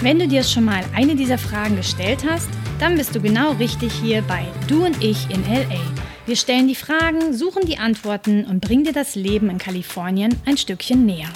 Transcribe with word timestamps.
Wenn 0.00 0.18
du 0.18 0.28
dir 0.28 0.42
schon 0.42 0.66
mal 0.66 0.84
eine 0.94 1.16
dieser 1.16 1.38
Fragen 1.38 1.76
gestellt 1.76 2.24
hast, 2.28 2.50
dann 2.78 2.96
bist 2.96 3.14
du 3.14 3.20
genau 3.20 3.52
richtig 3.52 3.92
hier 3.94 4.20
bei 4.22 4.44
Du 4.68 4.84
und 4.84 5.02
ich 5.02 5.30
in 5.30 5.42
LA. 5.44 5.80
Wir 6.26 6.36
stellen 6.36 6.68
die 6.68 6.74
Fragen, 6.74 7.32
suchen 7.32 7.66
die 7.66 7.78
Antworten 7.78 8.44
und 8.44 8.60
bringen 8.60 8.84
dir 8.84 8.92
das 8.92 9.14
Leben 9.14 9.48
in 9.48 9.56
Kalifornien 9.56 10.34
ein 10.44 10.58
Stückchen 10.58 11.06
näher. 11.06 11.30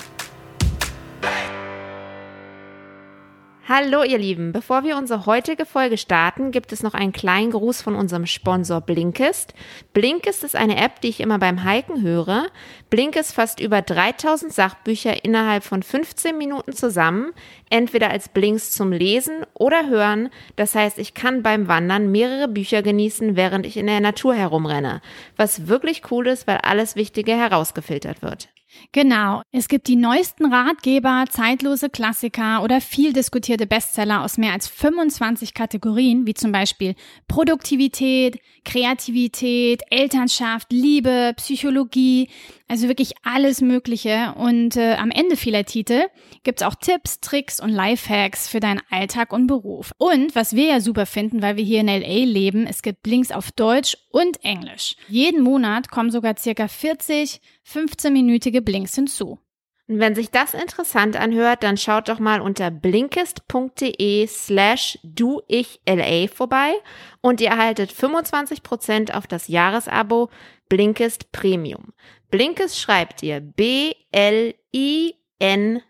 Hallo 3.72 4.02
ihr 4.02 4.18
Lieben, 4.18 4.50
bevor 4.50 4.82
wir 4.82 4.96
unsere 4.96 5.26
heutige 5.26 5.64
Folge 5.64 5.96
starten, 5.96 6.50
gibt 6.50 6.72
es 6.72 6.82
noch 6.82 6.92
einen 6.92 7.12
kleinen 7.12 7.52
Gruß 7.52 7.82
von 7.82 7.94
unserem 7.94 8.26
Sponsor 8.26 8.80
Blinkist. 8.80 9.54
Blinkist 9.92 10.42
ist 10.42 10.56
eine 10.56 10.76
App, 10.76 11.00
die 11.00 11.08
ich 11.08 11.20
immer 11.20 11.38
beim 11.38 11.64
Hiken 11.64 12.02
höre. 12.02 12.48
Blinkist 12.90 13.32
fasst 13.32 13.60
über 13.60 13.80
3000 13.80 14.52
Sachbücher 14.52 15.24
innerhalb 15.24 15.62
von 15.62 15.84
15 15.84 16.36
Minuten 16.36 16.72
zusammen, 16.72 17.30
entweder 17.70 18.10
als 18.10 18.28
Blinks 18.28 18.72
zum 18.72 18.90
Lesen 18.90 19.46
oder 19.54 19.86
Hören. 19.86 20.30
Das 20.56 20.74
heißt, 20.74 20.98
ich 20.98 21.14
kann 21.14 21.44
beim 21.44 21.68
Wandern 21.68 22.10
mehrere 22.10 22.48
Bücher 22.48 22.82
genießen, 22.82 23.36
während 23.36 23.66
ich 23.66 23.76
in 23.76 23.86
der 23.86 24.00
Natur 24.00 24.34
herumrenne. 24.34 25.00
Was 25.36 25.68
wirklich 25.68 26.10
cool 26.10 26.26
ist, 26.26 26.48
weil 26.48 26.56
alles 26.56 26.96
Wichtige 26.96 27.36
herausgefiltert 27.36 28.20
wird. 28.20 28.48
Genau, 28.92 29.42
es 29.52 29.68
gibt 29.68 29.88
die 29.88 29.96
neuesten 29.96 30.52
Ratgeber, 30.52 31.24
zeitlose 31.28 31.90
Klassiker 31.90 32.62
oder 32.62 32.80
viel 32.80 33.12
diskutierte 33.12 33.66
Bestseller 33.66 34.22
aus 34.22 34.38
mehr 34.38 34.52
als 34.52 34.68
25 34.68 35.54
Kategorien, 35.54 36.26
wie 36.26 36.34
zum 36.34 36.52
Beispiel 36.52 36.94
Produktivität, 37.28 38.40
Kreativität, 38.64 39.82
Elternschaft, 39.90 40.72
Liebe, 40.72 41.32
Psychologie, 41.36 42.28
also 42.70 42.86
wirklich 42.86 43.14
alles 43.24 43.60
Mögliche. 43.60 44.32
Und 44.36 44.76
äh, 44.76 44.94
am 44.94 45.10
Ende 45.10 45.36
vieler 45.36 45.64
Titel 45.64 46.04
gibt's 46.44 46.62
auch 46.62 46.76
Tipps, 46.76 47.18
Tricks 47.18 47.58
und 47.58 47.70
Lifehacks 47.70 48.48
für 48.48 48.60
deinen 48.60 48.80
Alltag 48.90 49.32
und 49.32 49.48
Beruf. 49.48 49.90
Und 49.98 50.36
was 50.36 50.54
wir 50.54 50.66
ja 50.66 50.80
super 50.80 51.04
finden, 51.04 51.42
weil 51.42 51.56
wir 51.56 51.64
hier 51.64 51.80
in 51.80 51.88
LA 51.88 52.24
leben, 52.24 52.68
es 52.68 52.82
gibt 52.82 53.08
Links 53.08 53.32
auf 53.32 53.50
Deutsch 53.50 53.96
und 54.12 54.44
Englisch. 54.44 54.94
Jeden 55.08 55.42
Monat 55.42 55.90
kommen 55.90 56.12
sogar 56.12 56.36
circa 56.38 56.68
40 56.68 57.40
15-minütige 57.68 58.60
Blinks 58.60 58.94
hinzu. 58.94 59.40
Und 59.88 59.98
wenn 59.98 60.14
sich 60.14 60.30
das 60.30 60.54
interessant 60.54 61.16
anhört, 61.16 61.64
dann 61.64 61.76
schaut 61.76 62.08
doch 62.08 62.20
mal 62.20 62.40
unter 62.40 62.70
blinkist.de 62.70 64.24
slash 64.28 65.00
duichla 65.02 66.28
vorbei 66.32 66.74
und 67.20 67.40
ihr 67.40 67.48
erhaltet 67.48 67.90
25% 67.92 69.12
auf 69.12 69.26
das 69.26 69.48
Jahresabo 69.48 70.30
Blinkist 70.70 71.30
Premium. 71.32 71.92
Blinkist 72.30 72.80
schreibt 72.80 73.22
ihr 73.24 73.40
B-L-I-N 73.40 73.92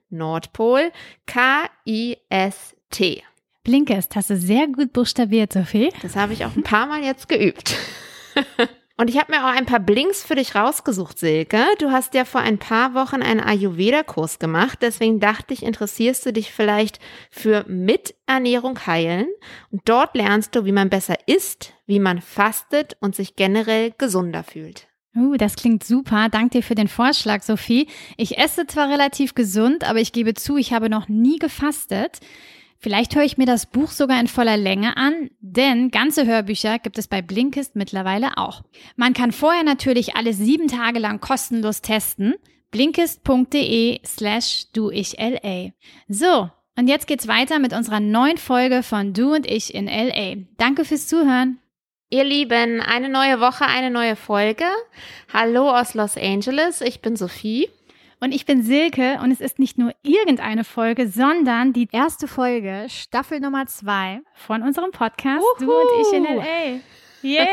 Nordpol 0.08 0.90
K-I-S-T. 1.26 3.22
Blinkist, 3.62 4.16
hast 4.16 4.30
du 4.30 4.36
sehr 4.38 4.66
gut 4.68 4.94
buchstabiert, 4.94 5.52
Sophie. 5.52 5.92
Das 6.00 6.16
habe 6.16 6.32
ich 6.32 6.46
auch 6.46 6.56
ein 6.56 6.62
paar 6.62 6.86
Mal 6.86 7.04
jetzt 7.04 7.28
geübt. 7.28 7.76
Und 9.00 9.08
ich 9.08 9.16
habe 9.18 9.32
mir 9.32 9.46
auch 9.46 9.56
ein 9.56 9.64
paar 9.64 9.80
Blinks 9.80 10.22
für 10.22 10.34
dich 10.34 10.54
rausgesucht, 10.54 11.18
Silke. 11.18 11.64
Du 11.78 11.90
hast 11.90 12.12
ja 12.12 12.26
vor 12.26 12.42
ein 12.42 12.58
paar 12.58 12.92
Wochen 12.92 13.22
einen 13.22 13.40
Ayurveda-Kurs 13.40 14.38
gemacht. 14.38 14.80
Deswegen 14.82 15.20
dachte 15.20 15.54
ich, 15.54 15.62
interessierst 15.62 16.26
du 16.26 16.34
dich 16.34 16.52
vielleicht 16.52 16.98
für 17.30 17.64
Miternährung 17.66 18.86
heilen. 18.86 19.28
Und 19.70 19.80
dort 19.86 20.14
lernst 20.14 20.54
du, 20.54 20.66
wie 20.66 20.72
man 20.72 20.90
besser 20.90 21.16
isst, 21.24 21.72
wie 21.86 21.98
man 21.98 22.20
fastet 22.20 22.98
und 23.00 23.16
sich 23.16 23.36
generell 23.36 23.94
gesunder 23.96 24.42
fühlt. 24.42 24.86
Uh, 25.16 25.38
das 25.38 25.56
klingt 25.56 25.82
super. 25.82 26.28
Dank 26.28 26.50
dir 26.50 26.62
für 26.62 26.74
den 26.74 26.88
Vorschlag, 26.88 27.40
Sophie. 27.40 27.88
Ich 28.18 28.36
esse 28.36 28.66
zwar 28.66 28.90
relativ 28.90 29.34
gesund, 29.34 29.82
aber 29.88 30.00
ich 30.00 30.12
gebe 30.12 30.34
zu, 30.34 30.58
ich 30.58 30.74
habe 30.74 30.90
noch 30.90 31.08
nie 31.08 31.38
gefastet. 31.38 32.20
Vielleicht 32.82 33.14
höre 33.14 33.24
ich 33.24 33.36
mir 33.36 33.44
das 33.44 33.66
Buch 33.66 33.90
sogar 33.90 34.18
in 34.18 34.26
voller 34.26 34.56
Länge 34.56 34.96
an, 34.96 35.28
denn 35.40 35.90
ganze 35.90 36.26
Hörbücher 36.26 36.78
gibt 36.78 36.96
es 36.96 37.08
bei 37.08 37.20
Blinkist 37.20 37.76
mittlerweile 37.76 38.38
auch. 38.38 38.62
Man 38.96 39.12
kann 39.12 39.32
vorher 39.32 39.64
natürlich 39.64 40.16
alles 40.16 40.38
sieben 40.38 40.66
Tage 40.66 40.98
lang 40.98 41.20
kostenlos 41.20 41.82
testen. 41.82 42.36
Blinkist.de 42.70 44.00
slash 44.06 44.68
du 44.72 44.90
ich 44.90 45.18
LA. 45.18 45.72
So, 46.08 46.48
und 46.74 46.88
jetzt 46.88 47.06
geht's 47.06 47.28
weiter 47.28 47.58
mit 47.58 47.74
unserer 47.74 48.00
neuen 48.00 48.38
Folge 48.38 48.82
von 48.82 49.12
Du 49.12 49.34
und 49.34 49.46
ich 49.46 49.74
in 49.74 49.86
LA. 49.86 50.46
Danke 50.56 50.86
fürs 50.86 51.06
Zuhören. 51.06 51.58
Ihr 52.08 52.24
Lieben, 52.24 52.80
eine 52.80 53.10
neue 53.10 53.40
Woche, 53.40 53.66
eine 53.66 53.90
neue 53.90 54.16
Folge. 54.16 54.64
Hallo 55.30 55.70
aus 55.70 55.92
Los 55.92 56.16
Angeles, 56.16 56.80
ich 56.80 57.02
bin 57.02 57.14
Sophie. 57.14 57.68
Und 58.22 58.32
ich 58.32 58.44
bin 58.44 58.62
Silke 58.62 59.18
und 59.22 59.30
es 59.30 59.40
ist 59.40 59.58
nicht 59.58 59.78
nur 59.78 59.92
irgendeine 60.02 60.62
Folge, 60.62 61.08
sondern 61.08 61.72
die 61.72 61.88
erste 61.90 62.28
Folge, 62.28 62.84
Staffel 62.90 63.40
Nummer 63.40 63.64
zwei 63.66 64.20
von 64.34 64.62
unserem 64.62 64.90
Podcast 64.90 65.42
Uhu. 65.58 65.64
Du 65.64 65.72
und 65.72 65.88
ich 66.02 66.12
in 66.12 66.24
LA. 66.24 66.80
Yeah! 67.22 67.46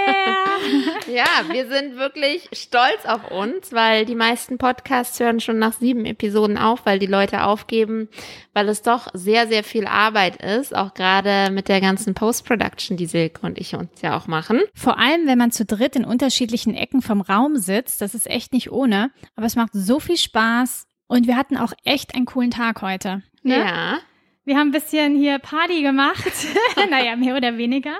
ja, 1.08 1.26
wir 1.52 1.68
sind 1.68 1.98
wirklich 1.98 2.50
stolz 2.54 3.06
auf 3.06 3.32
uns, 3.32 3.74
weil 3.74 4.06
die 4.06 4.16
meisten 4.16 4.58
Podcasts 4.58 5.20
hören 5.20 5.40
schon 5.40 5.60
nach 5.60 5.74
sieben 5.74 6.06
Episoden 6.06 6.58
auf, 6.58 6.86
weil 6.86 7.00
die 7.00 7.06
Leute 7.06 7.44
aufgeben, 7.44 8.10
weil 8.54 8.70
es 8.70 8.82
doch 8.82 9.08
sehr, 9.14 9.48
sehr 9.48 9.64
viel 9.64 9.86
Arbeit 9.86 10.42
ist, 10.42 10.76
auch 10.76 10.94
gerade 10.94 11.52
mit 11.52 11.68
der 11.68 11.82
ganzen 11.82 12.14
Post-Production, 12.14 12.98
die 12.98 13.06
Silke 13.06 13.46
und 13.46 13.58
ich 13.58 13.76
uns 13.76 14.02
ja 14.02 14.18
auch 14.18 14.28
machen. 14.28 14.62
Vor 14.74 14.98
allem, 14.98 15.28
wenn 15.28 15.38
man 15.38 15.52
zu 15.52 15.66
dritt 15.66 15.96
in 15.96 16.06
unterschiedlichen 16.06 16.74
Ecken 16.74 17.02
vom 17.02 17.22
Raum 17.22 17.58
sitzt, 17.58 18.02
das 18.02 18.16
ist 18.16 18.28
echt 18.28 18.54
nicht 18.54 18.72
ohne, 18.72 19.12
aber 19.36 19.46
es 19.46 19.56
macht 19.56 19.72
so 19.74 20.00
viel 20.00 20.18
Spaß 20.18 20.88
und 21.08 21.28
wir 21.28 21.36
hatten 21.36 21.58
auch 21.58 21.74
echt 21.84 22.16
einen 22.16 22.26
coolen 22.26 22.52
Tag 22.52 22.82
heute. 22.82 23.24
Ne? 23.44 23.60
Ja. 23.60 24.00
Wir 24.46 24.58
haben 24.58 24.70
ein 24.70 24.72
bisschen 24.72 25.18
hier 25.18 25.40
Party 25.40 25.82
gemacht. 25.82 26.32
naja, 26.90 27.18
mehr 27.18 27.36
oder 27.36 27.58
weniger. 27.58 27.98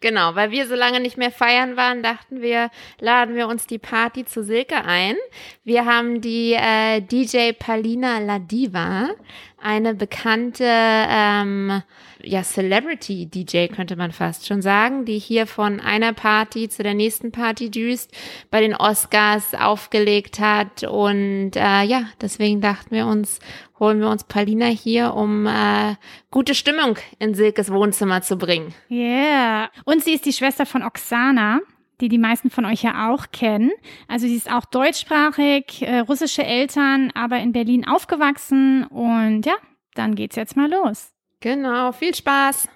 Genau, 0.00 0.36
weil 0.36 0.52
wir 0.52 0.68
so 0.68 0.76
lange 0.76 1.00
nicht 1.00 1.16
mehr 1.16 1.32
feiern 1.32 1.76
waren, 1.76 2.04
dachten 2.04 2.40
wir, 2.40 2.70
laden 3.00 3.34
wir 3.34 3.48
uns 3.48 3.66
die 3.66 3.78
Party 3.78 4.24
zu 4.24 4.44
Silke 4.44 4.84
ein. 4.84 5.16
Wir 5.64 5.86
haben 5.86 6.20
die 6.20 6.52
äh, 6.52 7.00
DJ 7.00 7.52
Palina 7.52 8.20
Ladiva, 8.20 9.08
eine 9.60 9.94
bekannte 9.94 10.64
ähm, 10.64 11.82
ja, 12.22 12.42
Celebrity-DJ 12.42 13.68
könnte 13.68 13.96
man 13.96 14.12
fast 14.12 14.46
schon 14.46 14.62
sagen, 14.62 15.04
die 15.04 15.18
hier 15.18 15.46
von 15.46 15.80
einer 15.80 16.12
Party 16.12 16.68
zu 16.68 16.82
der 16.82 16.94
nächsten 16.94 17.32
Party 17.32 17.70
düst, 17.70 18.12
bei 18.50 18.60
den 18.60 18.74
Oscars 18.74 19.54
aufgelegt 19.54 20.40
hat. 20.40 20.84
Und 20.84 21.52
äh, 21.56 21.82
ja, 21.82 22.04
deswegen 22.20 22.60
dachten 22.60 22.94
wir 22.94 23.06
uns, 23.06 23.38
holen 23.78 24.00
wir 24.00 24.08
uns 24.08 24.24
Paulina 24.24 24.66
hier, 24.66 25.14
um 25.14 25.46
äh, 25.46 25.94
gute 26.30 26.54
Stimmung 26.54 26.96
in 27.18 27.34
Silkes 27.34 27.72
Wohnzimmer 27.72 28.22
zu 28.22 28.36
bringen. 28.36 28.74
Yeah. 28.90 29.70
Und 29.84 30.02
sie 30.02 30.14
ist 30.14 30.26
die 30.26 30.32
Schwester 30.32 30.66
von 30.66 30.82
Oksana 30.82 31.60
die 32.00 32.08
die 32.08 32.18
meisten 32.18 32.48
von 32.48 32.64
euch 32.64 32.82
ja 32.82 33.10
auch 33.10 33.32
kennen. 33.32 33.72
Also 34.06 34.26
sie 34.26 34.36
ist 34.36 34.48
auch 34.48 34.64
deutschsprachig, 34.66 35.82
äh, 35.82 35.98
russische 35.98 36.44
Eltern, 36.44 37.10
aber 37.14 37.38
in 37.38 37.50
Berlin 37.50 37.86
aufgewachsen 37.86 38.84
und 38.84 39.44
ja, 39.44 39.54
dann 39.94 40.14
geht's 40.14 40.36
jetzt 40.36 40.56
mal 40.56 40.70
los. 40.70 41.12
Genau, 41.40 41.92
viel 41.92 42.14
Spaß. 42.14 42.68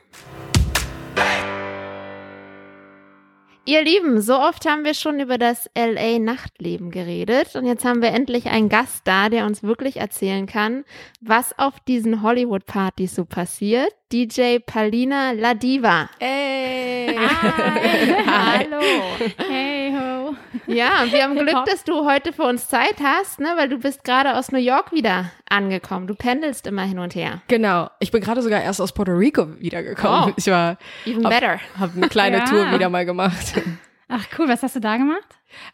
Ihr 3.64 3.82
Lieben, 3.84 4.20
so 4.20 4.38
oft 4.38 4.68
haben 4.68 4.84
wir 4.84 4.94
schon 4.94 5.20
über 5.20 5.38
das 5.38 5.70
LA 5.76 6.18
Nachtleben 6.18 6.90
geredet 6.90 7.54
und 7.54 7.64
jetzt 7.64 7.84
haben 7.84 8.02
wir 8.02 8.10
endlich 8.10 8.46
einen 8.46 8.68
Gast 8.68 9.02
da, 9.04 9.28
der 9.28 9.46
uns 9.46 9.62
wirklich 9.62 9.98
erzählen 9.98 10.46
kann, 10.46 10.84
was 11.20 11.56
auf 11.58 11.78
diesen 11.80 12.22
Hollywood 12.22 12.66
Partys 12.66 13.14
so 13.14 13.24
passiert. 13.24 13.92
DJ 14.12 14.58
Palina 14.58 15.32
Ladiva. 15.32 16.10
Hey. 16.18 17.16
Hi. 17.16 18.66
Hallo. 18.68 18.80
Hey 19.38 19.81
Ja, 20.66 21.04
wir 21.10 21.22
haben 21.22 21.34
Glück, 21.36 21.64
dass 21.66 21.84
du 21.84 22.04
heute 22.04 22.32
für 22.32 22.44
uns 22.44 22.68
Zeit 22.68 22.96
hast, 23.02 23.40
ne, 23.40 23.54
weil 23.56 23.68
du 23.68 23.78
bist 23.78 24.04
gerade 24.04 24.36
aus 24.36 24.52
New 24.52 24.58
York 24.58 24.92
wieder 24.92 25.30
angekommen. 25.48 26.06
Du 26.06 26.14
pendelst 26.14 26.66
immer 26.66 26.82
hin 26.82 26.98
und 26.98 27.14
her. 27.14 27.42
Genau. 27.48 27.90
Ich 28.00 28.10
bin 28.10 28.20
gerade 28.22 28.42
sogar 28.42 28.62
erst 28.62 28.80
aus 28.80 28.92
Puerto 28.92 29.12
Rico 29.12 29.48
wiedergekommen. 29.58 30.30
Oh. 30.30 30.32
Ich 30.36 30.46
war 30.46 30.76
Even 31.04 31.22
better. 31.22 31.58
Hab 31.78 31.96
eine 31.96 32.08
kleine 32.08 32.36
Ja. 32.42 32.44
Tour 32.44 32.72
wieder 32.72 32.88
mal 32.88 33.04
gemacht. 33.04 33.54
Ach 34.14 34.26
cool, 34.38 34.46
was 34.46 34.62
hast 34.62 34.76
du 34.76 34.80
da 34.80 34.98
gemacht? 34.98 35.24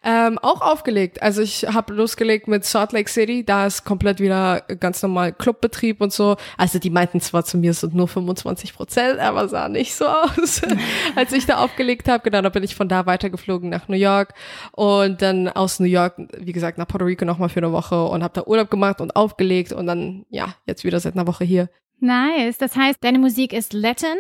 Ähm, 0.04 0.38
auch 0.38 0.60
aufgelegt. 0.60 1.20
Also 1.20 1.42
ich 1.42 1.66
habe 1.66 1.92
losgelegt 1.92 2.46
mit 2.46 2.64
Salt 2.64 2.92
Lake 2.92 3.10
City. 3.10 3.44
Da 3.44 3.66
ist 3.66 3.84
komplett 3.84 4.20
wieder 4.20 4.60
ganz 4.60 5.02
normal 5.02 5.32
Clubbetrieb 5.32 6.00
und 6.00 6.12
so. 6.12 6.36
Also 6.56 6.78
die 6.78 6.90
meinten 6.90 7.20
zwar 7.20 7.44
zu 7.44 7.58
mir, 7.58 7.72
es 7.72 7.80
sind 7.80 7.96
nur 7.96 8.06
25 8.06 8.74
Prozent, 8.74 9.18
aber 9.18 9.48
sah 9.48 9.68
nicht 9.68 9.92
so 9.92 10.06
aus, 10.06 10.62
als 11.16 11.32
ich 11.32 11.46
da 11.46 11.58
aufgelegt 11.58 12.08
habe. 12.08 12.22
Genau, 12.22 12.40
da 12.40 12.48
bin 12.48 12.62
ich 12.62 12.76
von 12.76 12.88
da 12.88 13.06
weitergeflogen 13.06 13.70
nach 13.70 13.88
New 13.88 13.96
York 13.96 14.34
und 14.70 15.20
dann 15.20 15.48
aus 15.48 15.80
New 15.80 15.86
York, 15.86 16.14
wie 16.38 16.52
gesagt, 16.52 16.78
nach 16.78 16.86
Puerto 16.86 17.06
Rico 17.06 17.24
nochmal 17.24 17.48
für 17.48 17.58
eine 17.58 17.72
Woche 17.72 18.04
und 18.04 18.22
habe 18.22 18.34
da 18.34 18.44
Urlaub 18.44 18.70
gemacht 18.70 19.00
und 19.00 19.16
aufgelegt 19.16 19.72
und 19.72 19.88
dann, 19.88 20.26
ja, 20.30 20.54
jetzt 20.64 20.84
wieder 20.84 21.00
seit 21.00 21.14
einer 21.14 21.26
Woche 21.26 21.42
hier. 21.42 21.70
Nice. 21.98 22.56
Das 22.58 22.76
heißt, 22.76 22.98
deine 23.00 23.18
Musik 23.18 23.52
ist 23.52 23.72
Latin, 23.72 24.14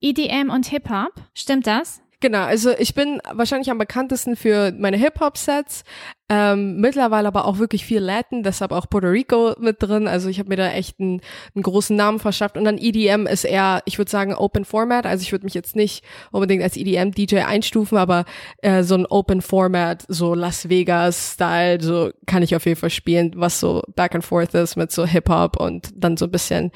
EDM 0.00 0.50
und 0.50 0.66
Hip-Hop. 0.66 1.12
Stimmt 1.34 1.68
das? 1.68 2.02
Genau, 2.22 2.42
also 2.42 2.70
ich 2.78 2.94
bin 2.94 3.18
wahrscheinlich 3.32 3.70
am 3.70 3.78
bekanntesten 3.78 4.36
für 4.36 4.72
meine 4.72 4.98
Hip-Hop-Sets, 4.98 5.84
ähm, 6.28 6.76
mittlerweile 6.76 7.26
aber 7.26 7.46
auch 7.46 7.58
wirklich 7.58 7.86
viel 7.86 7.98
Latin, 7.98 8.42
deshalb 8.42 8.72
auch 8.72 8.90
Puerto 8.90 9.08
Rico 9.08 9.54
mit 9.58 9.82
drin. 9.82 10.06
Also 10.06 10.28
ich 10.28 10.38
habe 10.38 10.50
mir 10.50 10.56
da 10.56 10.70
echt 10.70 11.00
einen, 11.00 11.22
einen 11.54 11.62
großen 11.62 11.96
Namen 11.96 12.18
verschafft. 12.18 12.58
Und 12.58 12.64
dann 12.64 12.76
EDM 12.76 13.26
ist 13.26 13.44
eher, 13.44 13.82
ich 13.86 13.96
würde 13.96 14.10
sagen, 14.10 14.34
Open 14.34 14.66
Format. 14.66 15.06
Also 15.06 15.22
ich 15.22 15.32
würde 15.32 15.46
mich 15.46 15.54
jetzt 15.54 15.74
nicht 15.76 16.04
unbedingt 16.30 16.62
als 16.62 16.76
EDM-DJ 16.76 17.38
einstufen, 17.38 17.96
aber 17.96 18.26
äh, 18.58 18.82
so 18.82 18.96
ein 18.96 19.06
Open 19.06 19.40
Format, 19.40 20.04
so 20.06 20.34
Las 20.34 20.68
Vegas-Style, 20.68 21.80
so 21.80 22.10
kann 22.26 22.42
ich 22.42 22.54
auf 22.54 22.66
jeden 22.66 22.78
Fall 22.78 22.90
spielen, 22.90 23.32
was 23.36 23.58
so 23.58 23.82
back 23.96 24.14
and 24.14 24.24
forth 24.24 24.54
ist 24.54 24.76
mit 24.76 24.92
so 24.92 25.06
Hip-Hop 25.06 25.58
und 25.58 25.90
dann 25.96 26.18
so 26.18 26.26
ein 26.26 26.30
bisschen 26.30 26.70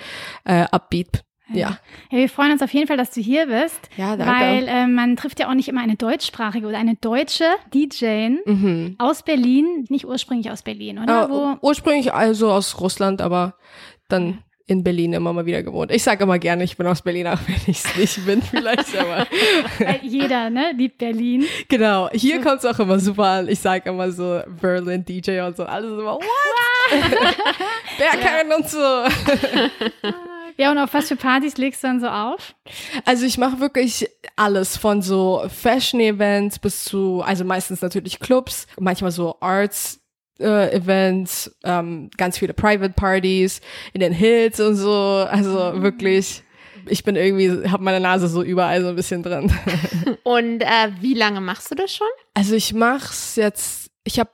äh, 0.46 0.64
Upbeat 0.72 1.22
ja. 1.56 1.78
ja. 2.10 2.18
Wir 2.18 2.28
freuen 2.28 2.52
uns 2.52 2.62
auf 2.62 2.72
jeden 2.72 2.86
Fall, 2.86 2.96
dass 2.96 3.10
du 3.10 3.20
hier 3.20 3.46
bist. 3.46 3.88
Ja, 3.96 4.16
danke. 4.16 4.32
Weil 4.32 4.68
äh, 4.68 4.86
man 4.86 5.16
trifft 5.16 5.40
ja 5.40 5.48
auch 5.48 5.54
nicht 5.54 5.68
immer 5.68 5.80
eine 5.80 5.96
deutschsprachige 5.96 6.66
oder 6.66 6.78
eine 6.78 6.96
deutsche 6.96 7.46
DJ 7.72 8.36
mhm. 8.44 8.96
aus 8.98 9.22
Berlin, 9.22 9.86
nicht 9.88 10.06
ursprünglich 10.06 10.50
aus 10.50 10.62
Berlin, 10.62 10.98
oder? 10.98 11.24
Äh, 11.24 11.30
Wo? 11.30 11.56
Ursprünglich 11.60 12.12
also 12.12 12.50
aus 12.50 12.80
Russland, 12.80 13.20
aber 13.20 13.54
dann 14.08 14.38
in 14.66 14.82
Berlin 14.82 15.12
immer 15.12 15.32
mal 15.32 15.44
wieder 15.44 15.62
gewohnt. 15.62 15.92
Ich 15.92 16.02
sage 16.02 16.24
immer 16.24 16.38
gerne, 16.38 16.64
ich 16.64 16.76
bin 16.76 16.86
aus 16.86 17.02
Berlin, 17.02 17.26
auch 17.26 17.38
wenn 17.46 17.56
ich 17.66 17.84
es 17.84 17.96
nicht 17.96 18.24
bin, 18.26 18.40
vielleicht, 18.50 18.96
aber. 18.96 19.26
Jeder, 20.02 20.48
ne, 20.48 20.72
liebt 20.74 20.98
Berlin. 20.98 21.44
Genau. 21.68 22.08
Hier 22.12 22.40
kommt 22.40 22.58
es 22.58 22.64
auch 22.64 22.78
immer 22.78 22.98
super 22.98 23.24
an. 23.24 23.48
Ich 23.48 23.60
sage 23.60 23.90
immer 23.90 24.10
so 24.10 24.40
Berlin 24.60 25.04
DJ 25.04 25.40
und 25.40 25.56
so. 25.56 25.64
Alles 25.64 25.92
immer, 25.92 26.14
what? 26.14 26.24
Ja. 27.98 28.56
und 28.56 28.68
so. 28.68 28.78
Ja, 30.56 30.70
und 30.70 30.78
auf 30.78 30.94
was 30.94 31.08
für 31.08 31.16
Partys 31.16 31.56
legst 31.56 31.82
du 31.82 31.88
dann 31.88 32.00
so 32.00 32.08
auf? 32.08 32.54
Also 33.04 33.26
ich 33.26 33.38
mache 33.38 33.60
wirklich 33.60 34.08
alles 34.36 34.76
von 34.76 35.02
so 35.02 35.44
Fashion-Events 35.48 36.58
bis 36.58 36.84
zu, 36.84 37.22
also 37.22 37.44
meistens 37.44 37.82
natürlich 37.82 38.20
Clubs, 38.20 38.66
manchmal 38.78 39.10
so 39.10 39.36
Arts. 39.40 40.00
Äh, 40.40 40.74
Events, 40.74 41.56
ähm, 41.62 42.10
ganz 42.16 42.38
viele 42.38 42.54
Private 42.54 42.92
Partys 42.92 43.60
in 43.92 44.00
den 44.00 44.12
Hills 44.12 44.58
und 44.58 44.74
so. 44.74 44.90
Also 44.90 45.72
mhm. 45.72 45.82
wirklich, 45.82 46.42
ich 46.86 47.04
bin 47.04 47.14
irgendwie, 47.14 47.68
habe 47.68 47.84
meine 47.84 48.00
Nase 48.00 48.26
so 48.26 48.42
überall 48.42 48.82
so 48.82 48.88
ein 48.88 48.96
bisschen 48.96 49.22
drin. 49.22 49.52
Und 50.24 50.60
äh, 50.62 50.90
wie 51.00 51.14
lange 51.14 51.40
machst 51.40 51.70
du 51.70 51.76
das 51.76 51.94
schon? 51.94 52.08
Also 52.34 52.56
ich 52.56 52.74
mach's 52.74 53.36
jetzt, 53.36 53.92
ich 54.02 54.18
habe 54.18 54.32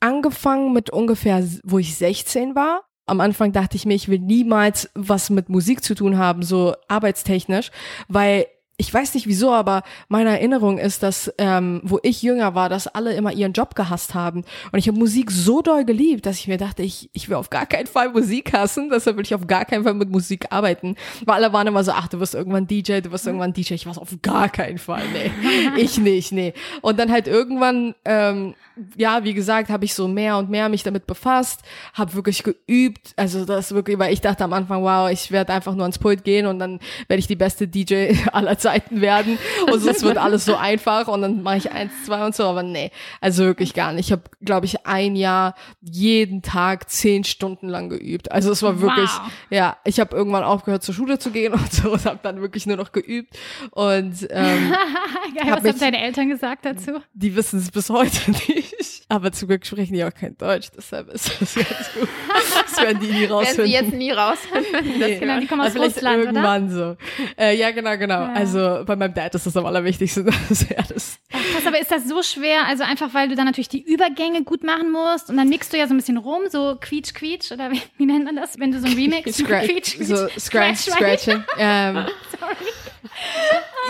angefangen 0.00 0.72
mit 0.72 0.88
ungefähr, 0.88 1.46
wo 1.64 1.78
ich 1.78 1.96
16 1.96 2.54
war 2.54 2.86
am 3.06 3.20
Anfang 3.20 3.52
dachte 3.52 3.76
ich 3.76 3.86
mir, 3.86 3.94
ich 3.94 4.08
will 4.08 4.18
niemals 4.18 4.90
was 4.94 5.30
mit 5.30 5.48
Musik 5.48 5.82
zu 5.82 5.94
tun 5.94 6.18
haben, 6.18 6.42
so 6.42 6.74
arbeitstechnisch, 6.88 7.70
weil 8.08 8.46
ich 8.78 8.92
weiß 8.92 9.14
nicht 9.14 9.26
wieso, 9.26 9.52
aber 9.52 9.82
meine 10.08 10.30
Erinnerung 10.30 10.76
ist, 10.76 11.02
dass 11.02 11.32
ähm, 11.38 11.80
wo 11.82 11.98
ich 12.02 12.20
jünger 12.20 12.54
war, 12.54 12.68
dass 12.68 12.86
alle 12.86 13.14
immer 13.14 13.32
ihren 13.32 13.54
Job 13.54 13.74
gehasst 13.74 14.14
haben. 14.14 14.44
Und 14.70 14.78
ich 14.78 14.86
habe 14.86 14.98
Musik 14.98 15.30
so 15.30 15.62
doll 15.62 15.86
geliebt, 15.86 16.26
dass 16.26 16.38
ich 16.38 16.46
mir 16.46 16.58
dachte, 16.58 16.82
ich, 16.82 17.08
ich 17.14 17.30
will 17.30 17.36
auf 17.36 17.48
gar 17.48 17.64
keinen 17.64 17.86
Fall 17.86 18.10
Musik 18.10 18.52
hassen, 18.52 18.90
deshalb 18.92 19.16
will 19.16 19.24
ich 19.24 19.34
auf 19.34 19.46
gar 19.46 19.64
keinen 19.64 19.84
Fall 19.84 19.94
mit 19.94 20.10
Musik 20.10 20.48
arbeiten. 20.50 20.96
Weil 21.24 21.36
alle 21.36 21.54
waren 21.54 21.66
immer 21.66 21.84
so, 21.84 21.92
ach, 21.92 22.08
du 22.08 22.20
wirst 22.20 22.34
irgendwann 22.34 22.66
DJ, 22.66 23.00
du 23.00 23.12
wirst 23.12 23.26
irgendwann 23.26 23.54
DJ. 23.54 23.74
Ich 23.74 23.86
war 23.86 23.96
auf 23.96 24.14
gar 24.20 24.50
keinen 24.50 24.78
Fall, 24.78 25.02
nee. 25.10 25.30
ich 25.80 25.96
nicht, 25.96 26.32
nee. 26.32 26.52
Und 26.82 26.98
dann 26.98 27.10
halt 27.10 27.28
irgendwann, 27.28 27.94
ähm, 28.04 28.54
ja, 28.94 29.24
wie 29.24 29.32
gesagt, 29.32 29.70
habe 29.70 29.86
ich 29.86 29.94
so 29.94 30.06
mehr 30.06 30.36
und 30.36 30.50
mehr 30.50 30.68
mich 30.68 30.82
damit 30.82 31.06
befasst, 31.06 31.62
habe 31.94 32.12
wirklich 32.12 32.42
geübt. 32.42 33.14
Also 33.16 33.46
das 33.46 33.72
wirklich, 33.72 33.98
weil 33.98 34.12
ich 34.12 34.20
dachte 34.20 34.44
am 34.44 34.52
Anfang, 34.52 34.82
wow, 34.82 35.10
ich 35.10 35.32
werde 35.32 35.54
einfach 35.54 35.72
nur 35.72 35.84
ans 35.84 35.98
Pult 35.98 36.24
gehen 36.24 36.44
und 36.44 36.58
dann 36.58 36.78
werde 37.08 37.20
ich 37.20 37.26
die 37.26 37.36
beste 37.36 37.66
DJ 37.66 38.12
aller 38.32 38.58
Zeiten 38.58 38.65
Seiten 38.66 39.00
werden 39.00 39.38
und 39.70 39.80
so, 39.80 39.90
es 39.90 40.02
wird 40.02 40.18
alles 40.18 40.44
so 40.44 40.56
einfach 40.56 41.06
und 41.06 41.22
dann 41.22 41.42
mache 41.44 41.58
ich 41.58 41.70
eins, 41.70 41.92
zwei 42.04 42.26
und 42.26 42.34
so, 42.34 42.42
aber 42.44 42.64
nee, 42.64 42.90
also 43.20 43.44
wirklich 43.44 43.74
gar 43.74 43.92
nicht. 43.92 44.06
Ich 44.06 44.12
habe, 44.12 44.24
glaube 44.40 44.66
ich, 44.66 44.86
ein 44.86 45.14
Jahr 45.14 45.54
jeden 45.80 46.42
Tag 46.42 46.90
zehn 46.90 47.22
Stunden 47.22 47.68
lang 47.68 47.88
geübt. 47.88 48.32
Also 48.32 48.50
es 48.50 48.64
war 48.64 48.80
wirklich, 48.80 49.08
wow. 49.08 49.30
ja, 49.50 49.76
ich 49.84 50.00
habe 50.00 50.16
irgendwann 50.16 50.42
aufgehört 50.42 50.82
zur 50.82 50.96
Schule 50.96 51.20
zu 51.20 51.30
gehen 51.30 51.52
und 51.52 51.72
so 51.72 51.92
und 51.92 52.04
habe 52.04 52.18
dann 52.24 52.40
wirklich 52.40 52.66
nur 52.66 52.76
noch 52.76 52.90
geübt 52.90 53.38
und 53.70 54.26
ähm, 54.30 54.74
Geil, 55.34 55.52
was 55.52 55.62
mich, 55.62 55.72
haben 55.72 55.80
deine 55.80 56.02
Eltern 56.02 56.28
gesagt 56.28 56.64
dazu? 56.64 57.00
Die 57.14 57.36
wissen 57.36 57.60
es 57.60 57.70
bis 57.70 57.88
heute 57.88 58.30
nicht, 58.48 58.95
aber 59.08 59.30
zum 59.30 59.46
Glück 59.48 59.64
sprechen 59.64 59.94
die 59.94 60.02
auch 60.02 60.12
kein 60.12 60.36
Deutsch, 60.36 60.68
deshalb 60.76 61.08
ist 61.10 61.30
das 61.40 61.54
ganz 61.54 61.92
gut. 61.94 62.08
Das 62.52 62.82
werden 62.82 63.00
die 63.00 63.12
nie 63.12 63.24
rausfinden. 63.26 63.56
Werden 63.56 63.66
sie 63.66 63.72
jetzt 63.72 63.92
nie 63.92 64.10
rausfinden. 64.10 64.98
Nee, 64.98 65.18
genau, 65.18 65.38
die 65.38 65.46
kommen 65.46 65.60
aus 65.60 65.68
also 65.68 65.82
Russland, 65.82 66.24
irgendwann 66.24 66.66
oder? 66.66 66.96
so. 66.96 67.42
Äh, 67.42 67.56
ja, 67.56 67.70
genau, 67.70 67.96
genau. 67.96 68.20
Ja. 68.20 68.32
Also 68.32 68.82
bei 68.84 68.96
meinem 68.96 69.14
Dad 69.14 69.34
ist 69.34 69.46
das 69.46 69.56
am 69.56 69.64
allerwichtigsten, 69.64 70.26
er 70.68 70.82
das. 70.82 71.18
Ach, 71.32 71.38
krass, 71.52 71.66
aber 71.66 71.80
ist 71.80 71.90
das 71.90 72.08
so 72.08 72.22
schwer? 72.22 72.66
Also 72.66 72.82
einfach, 72.82 73.14
weil 73.14 73.28
du 73.28 73.36
dann 73.36 73.46
natürlich 73.46 73.68
die 73.68 73.82
Übergänge 73.82 74.42
gut 74.42 74.64
machen 74.64 74.90
musst 74.90 75.30
und 75.30 75.36
dann 75.36 75.48
mixt 75.48 75.72
du 75.72 75.78
ja 75.78 75.86
so 75.86 75.94
ein 75.94 75.98
bisschen 75.98 76.16
rum, 76.16 76.42
so 76.48 76.76
quietsch, 76.80 77.14
quietsch 77.14 77.52
oder 77.52 77.70
wie, 77.70 77.80
wie 77.98 78.06
nennt 78.06 78.24
man 78.24 78.34
das, 78.34 78.58
wenn 78.58 78.72
du 78.72 78.80
so 78.80 78.86
ein 78.86 78.92
Remix 78.96 79.36
Scra 79.36 79.60
quietsch, 79.60 79.96
quietsch, 79.96 80.08
so 80.08 80.28
scratch, 80.38 80.90
scratching. 80.90 81.44
Ähm, 81.58 82.06
Sorry. 82.40 82.56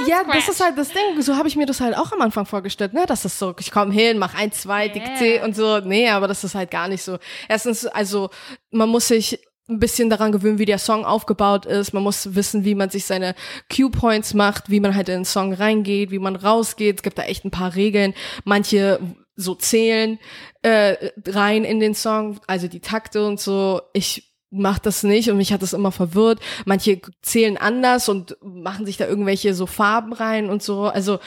Ja, 0.07 0.21
Scratch. 0.21 0.37
das 0.37 0.49
ist 0.49 0.61
halt 0.63 0.79
das 0.79 0.89
Ding. 0.89 1.23
So 1.23 1.37
habe 1.37 1.49
ich 1.49 1.57
mir 1.57 1.67
das 1.67 1.81
halt 1.81 1.97
auch 1.97 2.13
am 2.13 2.21
Anfang 2.21 2.47
vorgestellt, 2.47 2.93
ne? 2.93 3.05
Das 3.07 3.25
ist 3.25 3.39
so, 3.39 3.55
ich 3.59 3.71
komme 3.71 3.93
hin, 3.93 4.19
mach 4.19 4.35
ein, 4.35 4.53
zwei, 4.53 4.87
yeah. 4.87 4.95
dick 4.95 5.17
C 5.17 5.41
und 5.43 5.57
so. 5.57 5.81
Nee, 5.81 6.09
aber 6.11 6.29
das 6.29 6.45
ist 6.45 6.55
halt 6.55 6.71
gar 6.71 6.89
nicht 6.89 7.03
so. 7.03 7.19
Erstens, 7.49 7.87
also 7.87 8.31
man 8.71 8.89
muss 8.89 9.09
sich 9.09 9.41
ein 9.69 9.81
bisschen 9.81 10.11
daran 10.11 10.33
gewöhnen, 10.33 10.59
wie 10.59 10.65
der 10.65 10.79
Song 10.79 11.05
aufgebaut 11.05 11.67
ist. 11.67 11.93
Man 11.93 12.03
muss 12.03 12.35
wissen, 12.35 12.65
wie 12.65 12.75
man 12.75 12.91
sich 12.91 13.05
seine 13.05 13.35
Cue-Points 13.73 14.35
macht, 14.35 14.71
wie 14.71 14.81
man 14.81 14.95
halt 14.95 15.09
in 15.09 15.21
den 15.21 15.25
Song 15.25 15.53
reingeht, 15.53 16.11
wie 16.11 16.21
man 16.21 16.37
rausgeht. 16.37 16.97
Es 16.97 17.03
gibt 17.03 17.19
da 17.19 17.23
echt 17.23 17.45
ein 17.45 17.51
paar 17.51 17.75
Regeln. 17.75 18.15
Manche 18.45 19.01
so 19.35 19.55
zählen 19.55 20.19
äh, 20.63 21.11
rein 21.27 21.65
in 21.65 21.81
den 21.81 21.95
Song, 21.95 22.41
also 22.47 22.69
die 22.69 22.81
Takte 22.81 23.27
und 23.27 23.41
so. 23.41 23.83
Ich 23.93 24.26
macht 24.51 24.87
das 24.87 25.03
nicht 25.03 25.29
und 25.31 25.37
mich 25.37 25.53
hat 25.53 25.63
das 25.63 25.73
immer 25.73 25.91
verwirrt. 25.91 26.39
Manche 26.65 27.01
zählen 27.21 27.57
anders 27.57 28.09
und 28.09 28.37
machen 28.43 28.87
sich 28.87 28.97
da 28.97 29.07
irgendwelche 29.07 29.55
so 29.55 29.67
Farben 29.67 30.13
rein 30.13 30.49
und 30.49 30.63
so. 30.63 30.85
Also 30.85 31.19